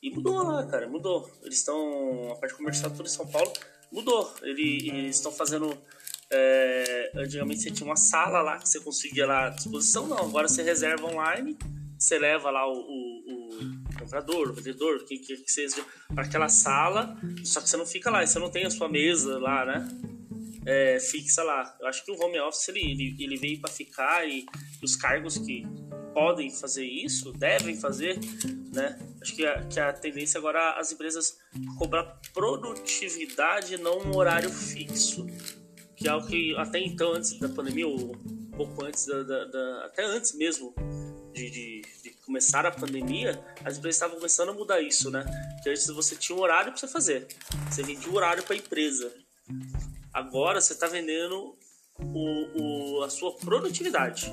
E 0.01 0.09
mudou 0.09 0.41
lá, 0.43 0.66
cara, 0.66 0.88
mudou. 0.88 1.30
Eles 1.43 1.57
estão. 1.57 2.32
A 2.32 2.36
parte 2.36 2.55
comercial 2.55 2.91
tudo 2.91 3.05
em 3.05 3.09
São 3.09 3.28
Paulo 3.28 3.51
mudou. 3.91 4.34
Ele, 4.41 4.89
eles 4.89 5.18
estão 5.18 5.32
fazendo. 5.32 5.78
É, 6.34 7.12
antigamente 7.16 7.62
você 7.62 7.72
tinha 7.72 7.86
uma 7.86 7.97
sala 7.97 8.41
lá 8.41 8.57
que 8.57 8.68
você 8.68 8.80
conseguia 8.80 9.28
lá 9.28 9.47
à 9.47 9.49
disposição, 9.49 10.07
não. 10.07 10.18
Agora 10.18 10.47
você 10.47 10.64
reserva 10.64 11.05
online, 11.05 11.57
você 11.99 12.18
leva 12.18 12.49
lá 12.49 12.66
o, 12.66 12.80
o 12.80 13.11
comprador, 14.12 14.53
vendedor, 14.53 15.05
quem 15.05 15.18
que, 15.18 15.38
que 15.38 15.51
seja, 15.51 15.84
para 16.14 16.26
aquela 16.26 16.49
sala, 16.49 17.18
só 17.45 17.62
que 17.62 17.70
você 17.70 17.78
não 17.78 17.86
fica 17.86 18.12
lá, 18.12 18.26
você 18.26 18.38
não 18.38 18.51
tem 18.51 18.66
a 18.66 18.70
sua 18.70 18.89
mesa 18.89 19.39
lá, 19.39 19.66
né? 19.66 19.88
É, 20.66 20.99
fixa 20.99 21.41
lá. 21.41 21.76
Eu 21.80 21.88
acho 21.88 22.03
que 22.03 22.12
o 22.12 22.22
home 22.22 22.39
office 22.41 22.68
ele, 22.68 22.82
ele, 22.82 23.16
ele 23.20 23.38
veio 23.38 23.62
para 23.62 23.72
ficar 23.72 24.28
e, 24.28 24.45
os 24.84 24.95
cargos 24.95 25.38
que 25.38 25.66
podem 26.14 26.51
fazer 26.51 26.86
isso, 26.86 27.32
devem 27.32 27.80
fazer, 27.80 28.20
né? 28.74 28.99
Acho 29.22 29.34
que 29.34 29.45
a, 29.45 29.64
que 29.64 29.80
a 29.80 29.93
tendência 29.93 30.38
agora 30.38 30.78
as 30.78 30.91
empresas 30.91 31.38
cobrar 31.78 32.20
produtividade, 32.34 33.78
não 33.78 33.99
um 33.99 34.16
horário 34.18 34.49
fixo. 34.49 35.26
Que 35.95 36.07
é 36.07 36.14
o 36.14 36.26
que 36.26 36.55
até 36.57 36.80
então, 36.80 37.14
antes 37.14 37.39
da 37.39 37.47
pandemia, 37.47 37.88
ou 37.88 38.16
pouco 38.57 38.84
antes 38.84 39.05
da, 39.05 39.24
da, 39.24 39.45
da 39.45 39.86
até 39.86 40.03
antes 40.03 40.36
mesmo 40.36 40.74
de, 41.50 41.82
de, 41.82 42.04
de, 42.04 42.10
começar 42.26 42.66
a 42.66 42.72
pandemia, 42.72 43.44
as 43.64 43.78
empresas 43.78 43.96
estavam 43.96 44.18
começando 44.18 44.50
a 44.50 44.54
mudar 44.54 44.82
isso, 44.82 45.10
né? 45.10 45.26
Que 45.64 45.70
antes 45.70 45.88
você 45.88 46.16
tinha 46.16 46.38
um 46.38 46.42
horário 46.42 46.72
para 46.72 46.80
você 46.80 46.88
fazer, 46.88 47.28
você 47.70 47.82
vendia 47.82 48.10
o 48.10 48.16
horário 48.16 48.44
para 48.44 48.54
a 48.54 48.58
empresa. 48.58 49.12
Agora 50.14 50.62
você 50.62 50.74
está 50.74 50.88
vendendo 50.88 51.56
o, 52.00 53.00
o, 53.00 53.04
a 53.04 53.10
sua 53.10 53.36
produtividade. 53.36 54.32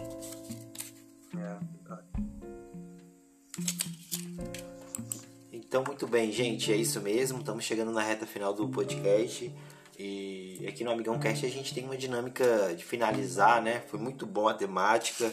Então, 5.53 5.85
muito 5.85 6.07
bem, 6.07 6.33
gente, 6.33 6.73
é 6.73 6.77
isso 6.77 6.99
mesmo. 6.99 7.41
Estamos 7.41 7.63
chegando 7.63 7.93
na 7.93 8.01
reta 8.01 8.27
final 8.27 8.55
do 8.55 8.67
podcast. 8.71 9.53
E 9.99 10.64
aqui 10.68 10.84
no 10.84 10.92
Amigão 10.92 11.18
Cast 11.18 11.44
a 11.44 11.49
gente 11.49 11.74
tem 11.74 11.84
uma 11.84 11.96
dinâmica 11.96 12.72
de 12.76 12.84
finalizar, 12.84 13.61
né? 13.61 13.80
Foi 13.88 13.99
muito 13.99 14.24
bom 14.24 14.46
a 14.46 14.55
temática, 14.55 15.32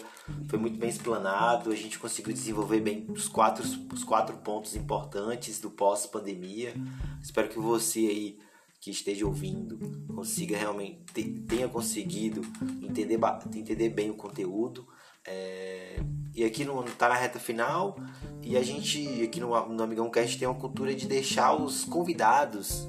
foi 0.49 0.57
muito 0.57 0.80
bem 0.80 0.89
explanado, 0.89 1.72
a 1.72 1.76
gente 1.76 1.99
conseguiu 1.99 2.34
desenvolver 2.34 2.80
bem 2.80 3.05
os 3.09 3.28
quatro, 3.28 3.63
os 3.93 4.03
quatro 4.03 4.36
pontos 4.38 4.76
importantes 4.76 5.59
do 5.59 5.70
pós-pandemia. 5.70 6.74
Espero 7.22 7.47
que 7.47 7.59
você 7.59 7.99
aí 7.99 8.39
que 8.82 8.89
esteja 8.89 9.28
ouvindo 9.28 9.78
consiga 10.16 10.57
realmente 10.57 10.99
tenha 11.47 11.68
conseguido 11.68 12.41
entender, 12.82 13.20
entender 13.55 13.89
bem 13.89 14.09
o 14.09 14.16
conteúdo. 14.16 14.88
É, 15.28 15.99
e 16.34 16.43
aqui 16.43 16.66
no, 16.66 16.84
tá 16.84 17.09
na 17.09 17.16
reta 17.16 17.39
final 17.39 17.99
e 18.41 18.57
a 18.57 18.63
gente 18.63 19.24
aqui 19.24 19.39
no, 19.39 19.47
no 19.68 19.84
Amigão 19.84 20.09
Cast 20.09 20.39
tem 20.39 20.47
uma 20.47 20.59
cultura 20.59 20.95
de 20.95 21.07
deixar 21.07 21.53
os 21.53 21.84
convidados 21.84 22.88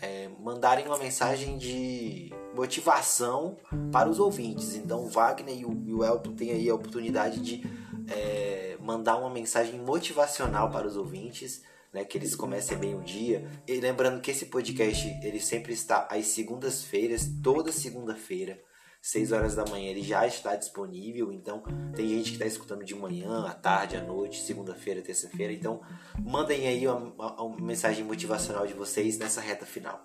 é, 0.00 0.28
mandarem 0.40 0.86
uma 0.86 0.98
mensagem 0.98 1.58
de 1.58 2.32
motivação 2.54 3.56
para 3.92 4.08
os 4.08 4.18
ouvintes. 4.18 4.74
Então 4.74 5.04
o 5.04 5.08
Wagner 5.08 5.56
e 5.56 5.64
o, 5.64 5.82
e 5.86 5.94
o 5.94 6.04
Elton 6.04 6.34
têm 6.34 6.52
aí 6.52 6.68
a 6.68 6.74
oportunidade 6.74 7.40
de 7.40 7.62
é, 8.08 8.76
mandar 8.80 9.16
uma 9.16 9.30
mensagem 9.30 9.78
motivacional 9.80 10.70
para 10.70 10.86
os 10.86 10.96
ouvintes, 10.96 11.62
né, 11.92 12.04
que 12.04 12.18
eles 12.18 12.34
comecem 12.34 12.76
bem 12.76 12.94
o 12.94 13.02
dia. 13.02 13.48
E 13.66 13.80
lembrando 13.80 14.20
que 14.20 14.30
esse 14.30 14.46
podcast 14.46 15.08
ele 15.22 15.40
sempre 15.40 15.72
está 15.72 16.08
às 16.10 16.26
segundas-feiras, 16.26 17.28
toda 17.42 17.72
segunda-feira. 17.72 18.60
6 19.00 19.32
horas 19.32 19.54
da 19.54 19.64
manhã 19.64 19.90
ele 19.90 20.02
já 20.02 20.26
está 20.26 20.56
disponível, 20.56 21.32
então 21.32 21.62
tem 21.94 22.08
gente 22.08 22.30
que 22.30 22.36
está 22.36 22.46
escutando 22.46 22.84
de 22.84 22.94
manhã, 22.94 23.46
à 23.46 23.54
tarde, 23.54 23.96
à 23.96 24.02
noite, 24.02 24.40
segunda-feira, 24.40 25.00
terça-feira. 25.00 25.52
Então 25.52 25.80
mandem 26.18 26.66
aí 26.66 26.86
uma, 26.86 26.96
uma, 26.96 27.42
uma, 27.42 27.66
mensagem 27.66 28.04
motivacional 28.04 28.66
de 28.66 28.74
vocês 28.74 29.18
nessa 29.18 29.40
reta 29.40 29.64
final. 29.64 30.04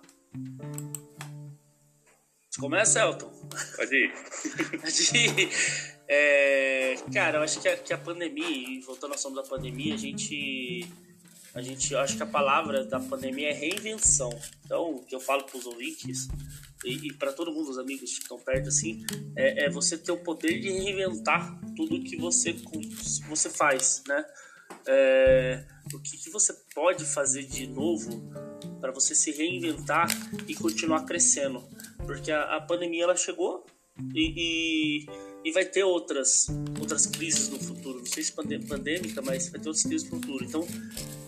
Começa, 2.58 3.00
Elton. 3.00 3.30
Pode 3.76 3.96
ir. 3.96 4.12
Pode 4.80 5.16
ir. 5.16 5.50
É, 6.06 6.94
cara, 7.12 7.38
eu 7.38 7.42
acho 7.42 7.60
que 7.60 7.68
a, 7.68 7.76
que 7.76 7.92
a 7.92 7.98
pandemia, 7.98 8.80
voltando 8.84 9.12
ao 9.12 9.16
assunto 9.16 9.36
da 9.36 9.42
pandemia, 9.42 9.94
a 9.94 9.98
gente 9.98 10.86
a 11.54 11.62
gente 11.62 11.94
acho 11.94 12.16
que 12.16 12.22
a 12.22 12.26
palavra 12.26 12.84
da 12.84 12.98
pandemia 12.98 13.50
é 13.50 13.52
reinvenção. 13.52 14.30
Então, 14.64 14.96
o 14.96 15.04
que 15.04 15.14
eu 15.14 15.20
falo 15.20 15.44
para 15.44 15.56
os 15.56 15.66
ouvintes 15.66 16.28
e, 16.84 17.08
e 17.08 17.12
para 17.12 17.32
todo 17.32 17.52
mundo, 17.52 17.70
os 17.70 17.78
amigos 17.78 18.12
que 18.12 18.22
estão 18.22 18.38
perto, 18.38 18.68
assim, 18.68 19.04
é, 19.36 19.64
é, 19.64 19.70
você 19.70 19.96
ter 19.96 20.10
o 20.10 20.18
poder 20.18 20.58
de 20.60 20.68
reinventar 20.68 21.58
tudo 21.76 22.02
que 22.02 22.16
você, 22.16 22.54
você 23.28 23.48
faz, 23.48 24.02
né? 24.08 24.24
É, 24.86 25.64
o 25.92 26.00
que, 26.00 26.16
que 26.16 26.30
você 26.30 26.52
pode 26.74 27.04
fazer 27.04 27.44
de 27.44 27.66
novo 27.66 28.30
para 28.80 28.92
você 28.92 29.14
se 29.14 29.30
reinventar 29.30 30.08
e 30.48 30.54
continuar 30.54 31.04
crescendo? 31.04 31.66
Porque 32.04 32.32
a, 32.32 32.56
a 32.56 32.60
pandemia 32.60 33.04
ela 33.04 33.16
chegou 33.16 33.64
e, 34.14 34.34
e, 34.36 35.06
e, 35.44 35.52
vai 35.52 35.64
ter 35.64 35.84
outras, 35.84 36.46
outras 36.80 37.06
crises 37.06 37.48
no 37.48 37.58
futuro. 37.58 37.98
Não 37.98 38.06
sei 38.06 38.22
se 38.22 38.32
pandêmica, 38.32 39.22
mas 39.22 39.48
vai 39.48 39.60
ter 39.60 39.68
outras 39.68 39.84
crises 39.84 40.08
no 40.10 40.16
futuro. 40.16 40.44
Então, 40.44 40.66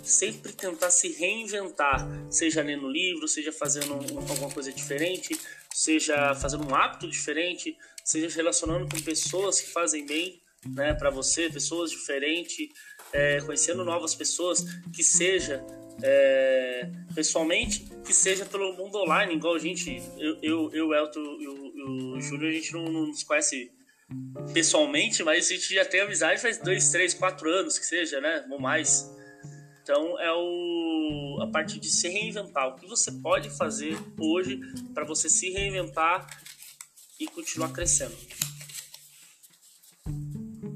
sempre 0.02 0.52
tentar 0.52 0.90
se 0.90 1.08
reinventar, 1.08 2.08
seja 2.30 2.62
lendo 2.62 2.88
livro, 2.88 3.26
seja 3.28 3.52
fazendo 3.52 3.94
um, 3.94 4.18
alguma 4.18 4.50
coisa 4.50 4.72
diferente, 4.72 5.38
seja 5.74 6.34
fazendo 6.34 6.66
um 6.66 6.74
hábito 6.74 7.08
diferente, 7.08 7.76
seja 8.04 8.30
se 8.30 8.36
relacionando 8.36 8.88
com 8.88 9.00
pessoas 9.02 9.60
que 9.60 9.68
fazem 9.68 10.06
bem 10.06 10.40
né, 10.64 10.94
para 10.94 11.10
você, 11.10 11.50
pessoas 11.50 11.90
diferentes, 11.90 12.68
é, 13.12 13.40
conhecendo 13.40 13.84
novas 13.84 14.14
pessoas, 14.14 14.64
que 14.94 15.02
seja 15.02 15.64
é, 16.02 16.90
pessoalmente, 17.14 17.86
que 18.04 18.12
seja 18.12 18.44
pelo 18.44 18.72
mundo 18.74 18.98
online, 18.98 19.34
igual 19.34 19.54
a 19.54 19.58
gente, 19.58 20.02
eu, 20.18 20.38
eu, 20.42 20.70
eu 20.72 20.94
Elton 20.94 21.20
e 21.40 21.48
o, 21.48 22.16
o 22.16 22.20
Júlio, 22.20 22.48
a 22.48 22.52
gente 22.52 22.72
não, 22.72 22.84
não 22.84 23.06
nos 23.06 23.22
conhece 23.22 23.70
pessoalmente, 24.52 25.22
mas 25.22 25.46
a 25.50 25.54
gente 25.54 25.74
já 25.74 25.84
tem 25.84 26.00
amizade 26.00 26.40
faz 26.40 26.58
dois, 26.58 26.90
três, 26.90 27.14
quatro 27.14 27.50
anos, 27.50 27.78
que 27.78 27.86
seja, 27.86 28.20
né, 28.20 28.44
ou 28.50 28.58
mais. 28.60 29.10
Então 29.82 30.18
é 30.20 30.32
o, 30.32 31.38
a 31.42 31.46
parte 31.48 31.78
de 31.78 31.88
se 31.88 32.08
reinventar. 32.08 32.68
O 32.68 32.76
que 32.76 32.86
você 32.86 33.12
pode 33.12 33.50
fazer 33.50 33.96
hoje 34.18 34.60
para 34.94 35.04
você 35.04 35.28
se 35.28 35.50
reinventar 35.50 36.26
e 37.20 37.26
continuar 37.26 37.72
crescendo. 37.72 38.16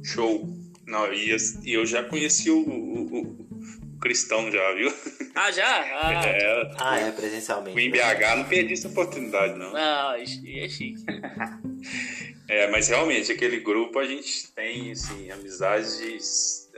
Show. 0.05 0.49
Não, 0.87 1.13
e 1.13 1.31
eu 1.67 1.87
já 1.87 2.03
conheci 2.03 2.51
o, 2.51 2.59
o, 2.59 3.17
o 3.23 3.99
Cristão 4.01 4.51
já, 4.51 4.75
viu? 4.75 4.93
Ah, 5.35 5.51
já? 5.51 5.81
Ah, 6.03 6.13
é, 6.27 6.71
ah, 6.79 6.99
é 6.99 7.13
presencialmente. 7.13 7.79
Em 7.79 7.91
BH, 7.91 8.37
não 8.37 8.45
perdi 8.45 8.73
essa 8.73 8.89
oportunidade, 8.89 9.59
não. 9.59 9.73
Não, 9.73 10.15
é 10.15 10.27
chique. 10.27 11.05
é, 12.51 12.71
mas 12.71 12.89
realmente, 12.89 13.31
aquele 13.31 13.61
grupo 13.61 13.99
a 13.99 14.05
gente 14.05 14.53
tem, 14.53 14.93
assim, 14.93 15.31
amizades 15.31 15.99
de 15.99 16.19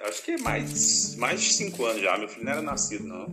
acho 0.02 0.22
que 0.22 0.32
é 0.32 0.38
mais, 0.38 1.14
mais 1.16 1.40
de 1.40 1.52
cinco 1.52 1.84
anos 1.84 2.02
já. 2.02 2.16
Meu 2.18 2.28
filho 2.28 2.44
não 2.44 2.52
era 2.52 2.62
nascido, 2.62 3.04
não. 3.04 3.26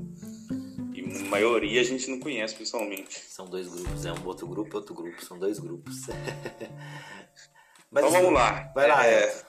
E 0.94 1.02
a 1.02 1.30
maioria 1.30 1.82
a 1.82 1.84
gente 1.84 2.10
não 2.10 2.20
conhece 2.20 2.56
pessoalmente. 2.56 3.20
São 3.28 3.46
dois 3.46 3.68
grupos, 3.68 4.06
é 4.06 4.14
um 4.14 4.26
outro 4.26 4.48
grupo 4.48 4.70
e 4.74 4.76
outro 4.76 4.94
grupo. 4.94 5.24
São 5.24 5.38
dois 5.38 5.60
grupos. 5.60 5.96
Mas, 7.92 8.06
então 8.06 8.12
vamos 8.12 8.34
lá. 8.34 8.72
Vai 8.76 8.88
lá. 8.88 9.06
É, 9.06 9.44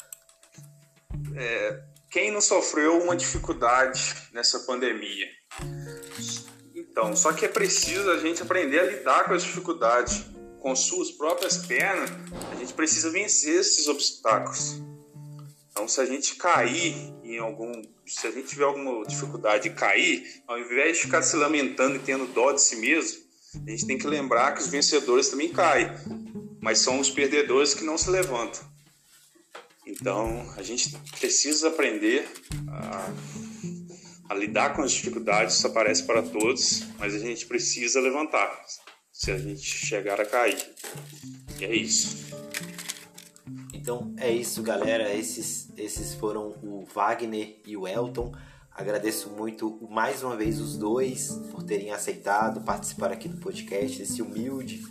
é, 1.37 1.83
quem 2.11 2.31
não 2.31 2.41
sofreu 2.41 2.99
uma 3.03 3.15
dificuldade 3.15 4.15
nessa 4.33 4.61
pandemia? 4.61 5.27
Então, 6.75 7.15
só 7.15 7.33
que 7.33 7.45
é 7.45 7.49
preciso 7.49 8.11
a 8.11 8.19
gente 8.19 8.43
aprender 8.43 8.81
a 8.81 8.85
lidar 8.85 9.25
com 9.25 9.35
as 9.35 9.43
dificuldades. 9.43 10.25
Com 10.61 10.77
suas 10.77 11.11
próprias 11.11 11.57
pernas, 11.57 12.11
a 12.53 12.57
gente 12.57 12.75
precisa 12.75 13.11
vencer 13.11 13.61
esses 13.61 13.89
obstáculos. 13.89 14.81
Então, 15.71 15.89
se 15.89 16.01
a 16.01 16.07
gente 16.07 16.35
cair 16.37 16.95
em 17.25 17.39
algum. 17.39 17.73
Se 18.07 18.27
a 18.27 18.31
gente 18.31 18.49
tiver 18.49 18.65
alguma 18.65 19.07
dificuldade 19.07 19.69
de 19.69 19.75
cair, 19.75 20.43
ao 20.47 20.59
invés 20.59 20.99
de 20.99 21.05
ficar 21.05 21.23
se 21.23 21.37
lamentando 21.37 21.97
e 21.97 22.01
tendo 22.01 22.27
dó 22.27 22.53
de 22.53 22.61
si 22.61 22.77
mesmo, 22.77 23.23
a 23.67 23.71
gente 23.71 23.87
tem 23.87 23.97
que 23.97 24.07
lembrar 24.07 24.53
que 24.53 24.61
os 24.61 24.67
vencedores 24.67 25.29
também 25.29 25.49
caem, 25.49 25.89
mas 26.61 26.81
são 26.81 26.99
os 26.99 27.09
perdedores 27.09 27.73
que 27.73 27.85
não 27.85 27.97
se 27.97 28.11
levantam. 28.11 28.69
Então, 29.87 30.53
a 30.57 30.63
gente 30.63 30.95
precisa 31.19 31.69
aprender 31.69 32.29
a, 32.69 33.13
a 34.31 34.35
lidar 34.35 34.75
com 34.75 34.83
as 34.83 34.93
dificuldades, 34.93 35.57
isso 35.57 35.67
aparece 35.67 36.03
para 36.03 36.23
todos, 36.23 36.83
mas 36.99 37.15
a 37.15 37.19
gente 37.19 37.47
precisa 37.47 38.01
levantar 38.01 38.61
se 39.21 39.31
a 39.31 39.37
gente 39.37 39.61
chegar 39.61 40.19
a 40.19 40.25
cair. 40.25 40.57
E 41.59 41.65
é 41.67 41.75
isso. 41.75 42.35
Então 43.75 44.15
é 44.17 44.31
isso, 44.31 44.63
galera. 44.63 45.15
Esses, 45.15 45.69
esses 45.77 46.15
foram 46.15 46.57
o 46.63 46.87
Wagner 46.95 47.61
e 47.67 47.77
o 47.77 47.87
Elton. 47.87 48.33
Agradeço 48.75 49.29
muito 49.29 49.79
mais 49.91 50.23
uma 50.23 50.39
vez 50.39 50.59
os 50.59 50.79
dois 50.79 51.39
por 51.51 51.63
terem 51.63 51.91
aceitado 51.91 52.63
participar 52.63 53.13
aqui 53.13 53.29
do 53.29 53.37
podcast, 53.37 54.01
esse 54.01 54.23
humilde 54.23 54.83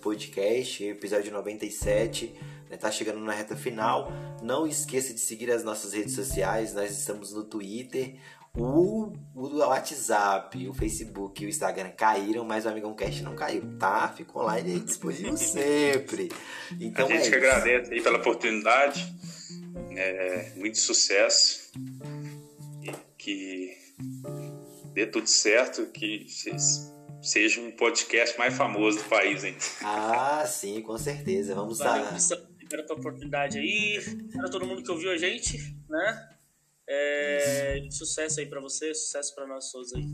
podcast, 0.00 0.82
episódio 0.82 1.30
97. 1.30 2.34
Né, 2.70 2.78
tá 2.78 2.90
chegando 2.90 3.20
na 3.20 3.34
reta 3.34 3.54
final. 3.54 4.10
Não 4.42 4.66
esqueça 4.66 5.12
de 5.12 5.20
seguir 5.20 5.50
as 5.50 5.62
nossas 5.62 5.92
redes 5.92 6.14
sociais. 6.14 6.72
Nós 6.72 6.90
estamos 6.90 7.34
no 7.34 7.44
Twitter, 7.44 8.16
o, 8.56 9.12
o 9.34 9.58
WhatsApp, 9.58 10.68
o 10.68 10.72
Facebook 10.72 11.42
e 11.42 11.46
o 11.46 11.48
Instagram 11.48 11.90
caíram, 11.90 12.44
mas 12.44 12.64
o 12.64 12.68
Amigão 12.68 12.94
Cast 12.94 13.22
não 13.22 13.34
caiu, 13.34 13.76
tá? 13.78 14.08
Ficou 14.16 14.42
online 14.42 14.72
aí 14.72 14.80
disponível 14.80 15.36
sempre. 15.38 16.30
Então 16.80 17.06
a 17.06 17.10
gente 17.10 17.26
é 17.26 17.30
que 17.30 17.36
agradece 17.36 17.92
aí 17.92 18.00
pela 18.00 18.18
oportunidade. 18.18 19.12
É, 19.96 20.52
muito 20.56 20.78
sucesso. 20.78 21.72
E 22.82 22.92
que 23.18 23.76
dê 24.92 25.06
tudo 25.06 25.26
certo, 25.26 25.86
que 25.86 26.26
seja 27.20 27.60
um 27.60 27.72
podcast 27.72 28.38
mais 28.38 28.54
famoso 28.54 28.98
do 28.98 29.04
país, 29.08 29.42
hein? 29.42 29.56
Ah, 29.82 30.44
sim, 30.46 30.80
com 30.80 30.96
certeza. 30.96 31.56
Vamos 31.56 31.78
Valeu, 31.78 32.04
dar. 32.04 32.18
Obrigado 32.52 32.86
pela 32.86 33.00
oportunidade 33.00 33.58
aí. 33.58 34.00
Para 34.32 34.48
todo 34.48 34.64
mundo 34.64 34.82
que 34.82 34.90
ouviu 34.92 35.10
a 35.10 35.16
gente, 35.16 35.76
né? 35.88 36.33
É, 36.86 37.86
sucesso 37.90 38.40
aí 38.40 38.46
para 38.46 38.60
você, 38.60 38.94
sucesso 38.94 39.34
para 39.34 39.46
nós 39.46 39.70
todos 39.70 39.94
aí. 39.94 40.06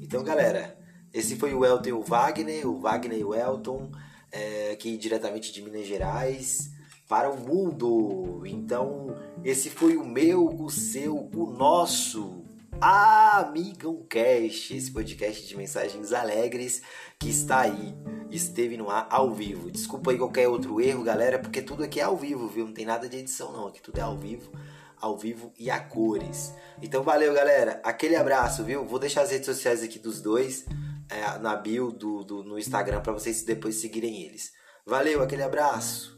Então, 0.00 0.22
galera, 0.22 0.78
esse 1.12 1.36
foi 1.36 1.54
o 1.54 1.64
Elton 1.64 1.88
e 1.88 1.92
o 1.92 2.02
Wagner, 2.02 2.66
o 2.68 2.80
Wagner 2.80 3.18
e 3.18 3.24
o 3.24 3.34
Elton, 3.34 3.90
é, 4.32 4.70
aqui 4.72 4.96
diretamente 4.96 5.52
de 5.52 5.62
Minas 5.62 5.86
Gerais, 5.86 6.70
para 7.08 7.30
o 7.30 7.38
mundo. 7.38 8.42
Então, 8.46 9.16
esse 9.44 9.70
foi 9.70 9.96
o 9.96 10.04
meu, 10.04 10.46
o 10.46 10.70
seu, 10.70 11.30
o 11.34 11.50
nosso 11.50 12.44
Amigão 12.80 14.04
Cast, 14.08 14.76
esse 14.76 14.90
podcast 14.90 15.46
de 15.46 15.56
mensagens 15.56 16.12
alegres 16.12 16.82
que 17.18 17.30
está 17.30 17.60
aí, 17.60 17.94
esteve 18.30 18.76
no 18.76 18.90
ar 18.90 19.06
ao 19.10 19.32
vivo. 19.32 19.70
Desculpa 19.70 20.10
aí 20.10 20.18
qualquer 20.18 20.48
outro 20.48 20.80
erro, 20.80 21.02
galera, 21.02 21.38
porque 21.38 21.62
tudo 21.62 21.82
aqui 21.82 22.00
é 22.00 22.02
ao 22.02 22.16
vivo, 22.16 22.46
viu? 22.48 22.66
Não 22.66 22.74
tem 22.74 22.84
nada 22.84 23.08
de 23.08 23.16
edição 23.16 23.52
não, 23.52 23.68
aqui 23.68 23.80
tudo 23.80 23.98
é 23.98 24.02
ao 24.02 24.18
vivo, 24.18 24.52
ao 25.00 25.16
vivo 25.16 25.52
e 25.58 25.70
a 25.70 25.80
cores. 25.80 26.52
Então 26.82 27.02
valeu, 27.02 27.32
galera. 27.34 27.80
Aquele 27.84 28.16
abraço, 28.16 28.64
viu? 28.64 28.84
Vou 28.84 28.98
deixar 28.98 29.22
as 29.22 29.30
redes 29.30 29.46
sociais 29.46 29.82
aqui 29.82 29.98
dos 29.98 30.20
dois 30.20 30.64
é, 31.08 31.38
na 31.38 31.56
bio 31.56 31.92
do, 31.92 32.24
do 32.24 32.42
no 32.42 32.58
Instagram 32.58 33.00
para 33.00 33.12
vocês 33.12 33.42
depois 33.42 33.76
seguirem 33.76 34.22
eles. 34.22 34.52
Valeu, 34.84 35.22
aquele 35.22 35.42
abraço. 35.42 36.16